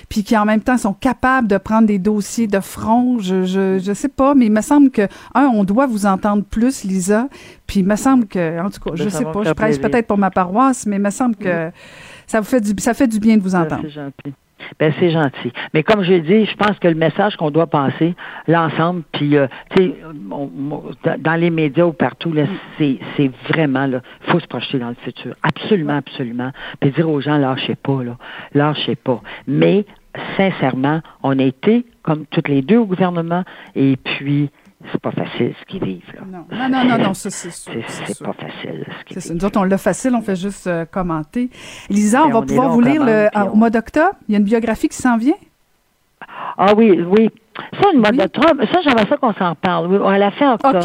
puis 0.10 0.24
qui 0.24 0.38
en 0.38 0.46
même 0.46 0.62
temps 0.62 0.78
sont 0.78 0.94
capables 0.94 1.48
de 1.48 1.58
prendre 1.58 1.88
des 1.88 2.00
dossiers 2.00 2.48
de 2.48 2.60
front 2.60 3.20
je 3.20 3.44
je 3.44 3.80
je 3.80 3.94
sais 3.94 4.10
pas 4.10 4.36
mais 4.36 4.48
il 4.48 4.52
me 4.52 4.62
semble 4.62 4.90
que 4.90 5.08
un 5.34 5.46
on 5.54 5.64
doit 5.64 5.88
vous 5.88 6.06
entendre 6.06 6.44
plus 6.44 6.84
Lisa 6.84 7.28
puis 7.68 7.80
il 7.82 7.86
me 7.86 7.96
semble 7.96 8.28
que 8.28 8.60
en 8.60 8.70
tout 8.70 8.80
cas 8.80 8.92
ben, 8.92 8.98
je 8.98 9.10
sais 9.10 9.26
pas 9.26 9.44
je 9.44 9.54
prêche 9.54 9.80
peut-être 9.80 10.08
pour 10.08 10.18
ma 10.18 10.32
paroisse 10.32 10.86
mais 10.86 10.98
il 10.98 11.02
me 11.02 11.12
semble 11.12 11.36
que 11.36 11.72
ça 12.28 12.40
vous 12.40 12.46
fait 12.46 12.62
du 12.62 12.74
ça 12.82 12.94
fait 12.94 13.08
du 13.08 13.20
bien 13.20 13.38
de 13.38 13.42
vous 13.42 13.56
entendre. 13.56 13.84
C'est 13.84 13.90
gentil. 13.90 14.34
Ben 14.80 14.94
c'est 15.00 15.12
gentil. 15.12 15.52
Mais 15.74 15.84
comme 15.84 16.04
je 16.04 16.12
l'ai 16.12 16.22
dit, 16.22 16.46
je 16.46 16.56
pense 16.56 16.78
que 16.80 16.88
le 16.88 16.96
message 16.96 17.36
qu'on 17.36 17.52
doit 17.52 17.68
passer 17.68 18.16
l'ensemble, 18.48 19.04
puis 19.12 19.38
euh, 19.38 19.48
tu 19.76 19.84
sais, 19.84 19.96
dans 21.20 21.36
les 21.36 21.50
médias 21.50 21.86
ou 21.86 21.94
partout, 21.94 22.32
là, 22.32 22.44
c'est, 22.78 23.00
c'est 23.16 23.32
vraiment 23.50 23.86
là, 23.86 24.02
faut 24.22 24.40
se 24.40 24.48
projeter 24.48 24.80
dans 24.80 24.90
le 24.90 24.96
futur, 24.96 25.36
absolument, 25.44 25.98
absolument. 25.98 26.52
Puis 26.80 26.92
dire 26.92 27.10
aux 27.10 27.22
gens 27.22 27.38
lâchez 27.38 27.76
pas 27.76 28.04
là, 28.04 28.18
lâchez 28.54 28.96
pas. 28.96 29.22
Mais 29.48 29.86
sincèrement, 30.38 31.02
on 31.24 31.38
a 31.40 31.44
été 31.44 31.86
comme 32.04 32.26
toutes 32.28 32.48
les 32.48 32.62
deux 32.62 32.78
au 32.78 32.86
gouvernement, 32.86 33.44
et 33.76 33.98
puis 33.98 34.50
c'est 34.92 35.02
pas 35.02 35.12
facile 35.12 35.54
ce 35.60 35.66
qu'ils 35.66 35.84
vivent. 35.84 36.14
Là. 36.14 36.22
Non, 36.30 36.70
non, 36.70 36.86
non, 36.86 36.98
non, 36.98 37.14
ça, 37.14 37.30
c'est 37.30 37.52
C'est 37.52 38.24
pas 38.24 38.34
facile 38.34 38.86
ce 39.00 39.06
qu'ils 39.06 39.18
vivent. 39.20 39.34
Nous 39.36 39.46
autres, 39.46 39.60
on 39.60 39.64
l'a 39.64 39.78
facile, 39.78 40.16
on 40.16 40.22
fait 40.22 40.36
juste 40.36 40.68
euh, 40.68 40.86
commenter. 40.86 41.50
Lisa, 41.90 42.26
on, 42.26 42.30
va 42.30 42.42
pouvoir 42.42 42.70
vous 42.70 42.82
lire 42.82 43.04
le, 43.04 43.28
au 43.52 43.56
mois 43.56 43.70
d'octobre. 43.70 44.16
Il 44.28 44.34
y 44.34 44.36
a 44.36 44.40
une 44.40 44.46
biographie 44.46 44.90
qui 44.90 44.98
s'en 44.98 45.18
vient? 45.18 45.36
Ah 46.58 46.74
oui, 46.76 47.02
oui. 47.02 47.30
Ça, 47.82 47.90
une 47.94 48.00
mode 48.00 48.18
de 48.18 48.28
Trump, 48.28 48.62
ça, 48.72 48.82
j'aimerais 48.84 49.06
ça 49.08 49.18
qu'on 49.18 49.34
s'en 49.34 49.56
parle. 49.56 49.88
Oui, 49.88 49.98
on 50.02 50.12
l'a 50.12 50.32
fait 50.32 50.48
octobre. 50.48 50.80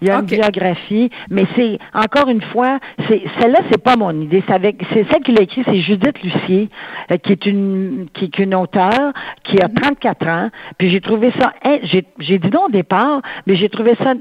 Il 0.00 0.08
y 0.08 0.10
a 0.10 0.18
une 0.18 0.26
biographie, 0.26 1.10
mais 1.30 1.46
c'est, 1.54 1.78
encore 1.94 2.28
une 2.28 2.42
fois, 2.42 2.78
c'est, 3.08 3.22
celle-là, 3.38 3.60
c'est 3.70 3.82
pas 3.82 3.96
mon 3.96 4.10
idée. 4.20 4.42
C'est 4.46 4.54
avec, 4.54 4.82
c'est 4.92 5.06
celle 5.10 5.22
qui 5.22 5.32
l'a 5.32 5.42
écrit, 5.42 5.62
c'est 5.64 5.80
Judith 5.80 6.22
Lucier, 6.22 6.68
euh, 7.10 7.16
qui 7.18 7.32
est 7.32 7.46
une, 7.46 8.06
qui, 8.12 8.24
est 8.24 8.38
une 8.38 8.54
auteure, 8.54 9.12
qui 9.44 9.60
a 9.60 9.68
34 9.68 10.24
mhm. 10.24 10.30
ans. 10.30 10.50
Puis 10.78 10.90
j'ai 10.90 11.00
trouvé 11.00 11.32
ça, 11.38 11.52
j'ai, 11.82 12.04
j'ai 12.18 12.38
dit 12.38 12.50
non 12.50 12.64
au 12.66 12.70
départ, 12.70 13.22
mais 13.46 13.54
j'ai 13.54 13.68
trouvé 13.68 13.94
ça 14.02 14.14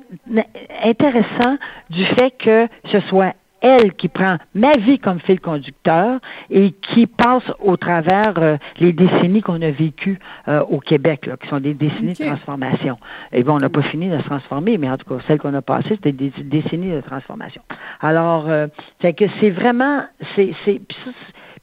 intéressant 0.84 1.58
du 1.90 2.06
fait 2.06 2.32
que 2.38 2.68
ce 2.92 3.00
soit 3.02 3.34
elle 3.66 3.94
qui 3.94 4.10
prend 4.10 4.38
ma 4.54 4.74
vie 4.74 5.00
comme 5.00 5.20
fil 5.20 5.40
conducteur 5.40 6.20
et 6.52 6.72
qui 6.72 7.08
passe 7.08 7.44
au 7.60 7.78
travers 7.78 8.34
euh, 8.38 8.58
les 8.80 8.94
décennies 8.94 9.42
qu'on 9.42 9.62
a 9.62 9.72
vécues 9.72 10.20
euh, 10.48 10.62
au 10.70 10.80
Québec, 10.80 11.26
là, 11.26 11.36
qui 11.38 11.48
sont 11.48 11.60
des 11.60 11.74
décennies 11.74 12.14
de 12.14 12.26
transformation. 12.26 12.98
Et 13.34 13.44
bon, 13.44 13.56
on 13.56 13.60
n'a 13.60 13.70
pas 13.70 13.82
fini 13.82 14.08
de 14.08 14.20
se 14.20 14.24
transformer, 14.24 14.78
mais 14.78 14.90
en 14.90 14.98
tout 14.98 15.06
cas, 15.06 15.22
celles 15.28 15.40
qu'on 15.40 15.54
a 15.56 15.64
passées, 15.64 15.96
c'était 15.96 16.12
des 16.12 16.32
décennies 16.44 16.92
de 16.92 17.02
transformation. 17.02 17.64
Alors, 18.02 18.46
euh, 18.48 18.68
c'est 19.02 19.14
que 19.14 19.26
c'est 19.40 19.50
vraiment, 19.50 20.04
c'est, 20.36 20.54
c'est, 20.64 20.80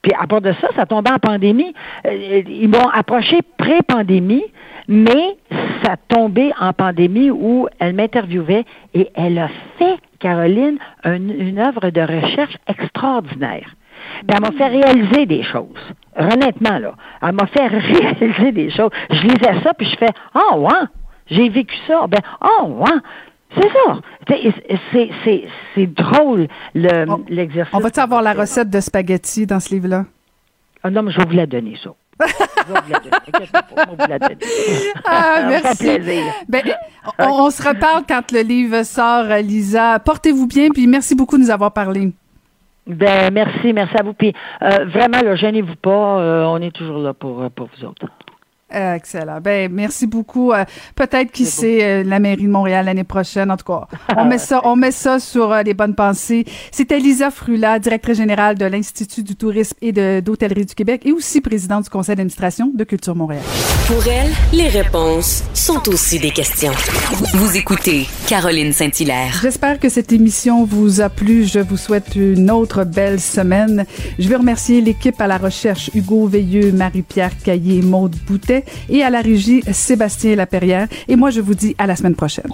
puis 0.01 0.11
à 0.19 0.27
part 0.27 0.41
de 0.41 0.51
ça, 0.59 0.67
ça 0.75 0.85
tombait 0.85 1.11
en 1.11 1.19
pandémie. 1.19 1.73
ils 2.05 2.67
m'ont 2.67 2.89
approché 2.89 3.39
pré-pandémie, 3.57 4.43
mais 4.89 5.37
ça 5.83 5.95
tombait 6.09 6.51
en 6.59 6.73
pandémie 6.73 7.31
où 7.31 7.67
elle 7.79 7.93
m'interviewait 7.93 8.65
et 8.93 9.09
elle 9.15 9.39
a 9.39 9.47
fait 9.77 9.97
Caroline 10.23 10.77
une, 11.03 11.59
œuvre 11.59 11.89
de 11.89 12.01
recherche 12.01 12.57
extraordinaire. 12.67 13.75
Puis 14.25 14.35
elle 14.35 14.41
m'a 14.41 14.51
fait 14.51 14.67
réaliser 14.67 15.25
des 15.25 15.43
choses. 15.43 15.83
Honnêtement, 16.15 16.79
là. 16.79 16.93
Elle 17.21 17.33
m'a 17.33 17.45
fait 17.47 17.67
réaliser 17.67 18.53
des 18.53 18.69
choses. 18.69 18.91
Je 19.09 19.21
lisais 19.21 19.61
ça, 19.61 19.73
puis 19.73 19.85
je 19.85 19.97
fais 19.97 20.13
Oh, 20.33 20.59
ouais, 20.59 20.87
j'ai 21.27 21.49
vécu 21.49 21.75
ça. 21.87 22.07
Ben, 22.07 22.21
oh, 22.41 22.83
ouais. 22.83 22.99
C'est 23.55 23.69
ça. 23.69 23.99
C'est 25.75 25.93
drôle, 25.93 26.47
l'exercice. 26.73 27.73
on 27.73 27.79
va-tu 27.79 27.99
avoir 27.99 28.23
la 28.23 28.33
recette 28.33 28.69
de 28.69 28.79
spaghetti 28.79 29.45
dans 29.45 29.59
ce 29.59 29.75
livre-là? 29.75 30.05
Ah 30.81 30.89
non, 30.89 31.03
mais 31.03 31.11
je 31.11 31.19
vais 31.19 31.25
vous 31.25 31.35
la 31.35 31.45
donner, 31.45 31.75
ça. 31.83 31.91
Ah, 35.05 35.45
merci. 35.47 35.99
Ben, 36.47 36.63
on, 37.19 37.49
se 37.49 37.61
reparle 37.67 38.03
quand 38.07 38.31
le 38.31 38.41
livre 38.41 38.83
sort, 38.83 39.25
Lisa. 39.41 39.99
Portez-vous 39.99 40.47
bien, 40.47 40.69
puis 40.69 40.87
merci 40.87 41.15
beaucoup 41.15 41.37
de 41.37 41.43
nous 41.43 41.51
avoir 41.51 41.71
parlé. 41.71 42.13
Ben, 42.85 43.33
merci, 43.33 43.73
merci 43.73 43.95
à 43.97 44.03
vous. 44.03 44.13
Puis 44.13 44.33
euh, 44.61 44.85
vraiment, 44.85 45.35
gênez-vous 45.35 45.75
pas, 45.75 46.19
euh, 46.19 46.43
on 46.45 46.61
est 46.61 46.71
toujours 46.71 46.99
là 46.99 47.13
pour, 47.13 47.41
euh, 47.41 47.49
pour 47.49 47.69
vous 47.75 47.85
autres. 47.85 48.05
Excellent. 48.73 49.39
Ben, 49.39 49.71
merci 49.71 50.07
beaucoup. 50.07 50.51
Euh, 50.51 50.65
peut-être 50.95 51.31
qui 51.31 51.45
sait 51.45 51.83
euh, 51.83 52.03
la 52.03 52.19
mairie 52.19 52.43
de 52.43 52.49
Montréal 52.49 52.85
l'année 52.85 53.03
prochaine. 53.03 53.51
En 53.51 53.57
tout 53.57 53.65
cas, 53.65 53.87
on 54.17 54.25
met 54.25 54.39
ça, 54.39 54.61
on 54.63 54.75
met 54.75 54.91
ça 54.91 55.19
sur 55.19 55.51
euh, 55.51 55.61
les 55.61 55.75
bonnes 55.75 55.93
pensées. 55.93 56.45
C'était 56.71 56.99
Lisa 56.99 57.29
Frula, 57.29 57.77
directrice 57.77 58.17
générale 58.17 58.57
de 58.57 58.65
l'Institut 58.65 59.21
du 59.23 59.35
tourisme 59.35 59.77
et 59.81 59.91
de 59.91 60.21
d'hôtellerie 60.21 60.65
du 60.65 60.73
Québec 60.73 61.03
et 61.05 61.11
aussi 61.11 61.39
présidente 61.41 61.83
du 61.83 61.89
conseil 61.89 62.15
d'administration 62.15 62.71
de 62.73 62.83
Culture 62.83 63.15
Montréal. 63.15 63.43
Pour 63.87 64.07
elle, 64.07 64.31
les 64.51 64.69
réponses 64.69 65.43
sont 65.53 65.87
aussi 65.89 66.19
des 66.19 66.31
questions. 66.31 66.71
Vous 67.33 67.55
écoutez 67.55 68.07
Caroline 68.27 68.73
Saint-Hilaire. 68.73 69.39
J'espère 69.41 69.79
que 69.79 69.89
cette 69.89 70.11
émission 70.11 70.65
vous 70.65 71.01
a 71.01 71.09
plu. 71.09 71.45
Je 71.45 71.59
vous 71.59 71.77
souhaite 71.77 72.15
une 72.15 72.49
autre 72.49 72.85
belle 72.85 73.19
semaine. 73.19 73.85
Je 74.17 74.27
veux 74.27 74.37
remercier 74.37 74.81
l'équipe 74.81 75.19
à 75.21 75.27
la 75.27 75.37
recherche 75.37 75.91
Hugo 75.93 76.27
Veilleux, 76.27 76.71
Marie-Pierre 76.71 77.37
Caillé, 77.43 77.81
Maude 77.81 78.15
Boutet 78.25 78.62
et 78.89 79.03
à 79.03 79.09
la 79.09 79.21
régie 79.21 79.63
Sébastien 79.71 80.35
Laperrière. 80.35 80.87
Et 81.07 81.15
moi, 81.15 81.29
je 81.29 81.41
vous 81.41 81.53
dis 81.53 81.75
à 81.77 81.87
la 81.87 81.95
semaine 81.95 82.15
prochaine. 82.15 82.51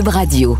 Radio. 0.00 0.56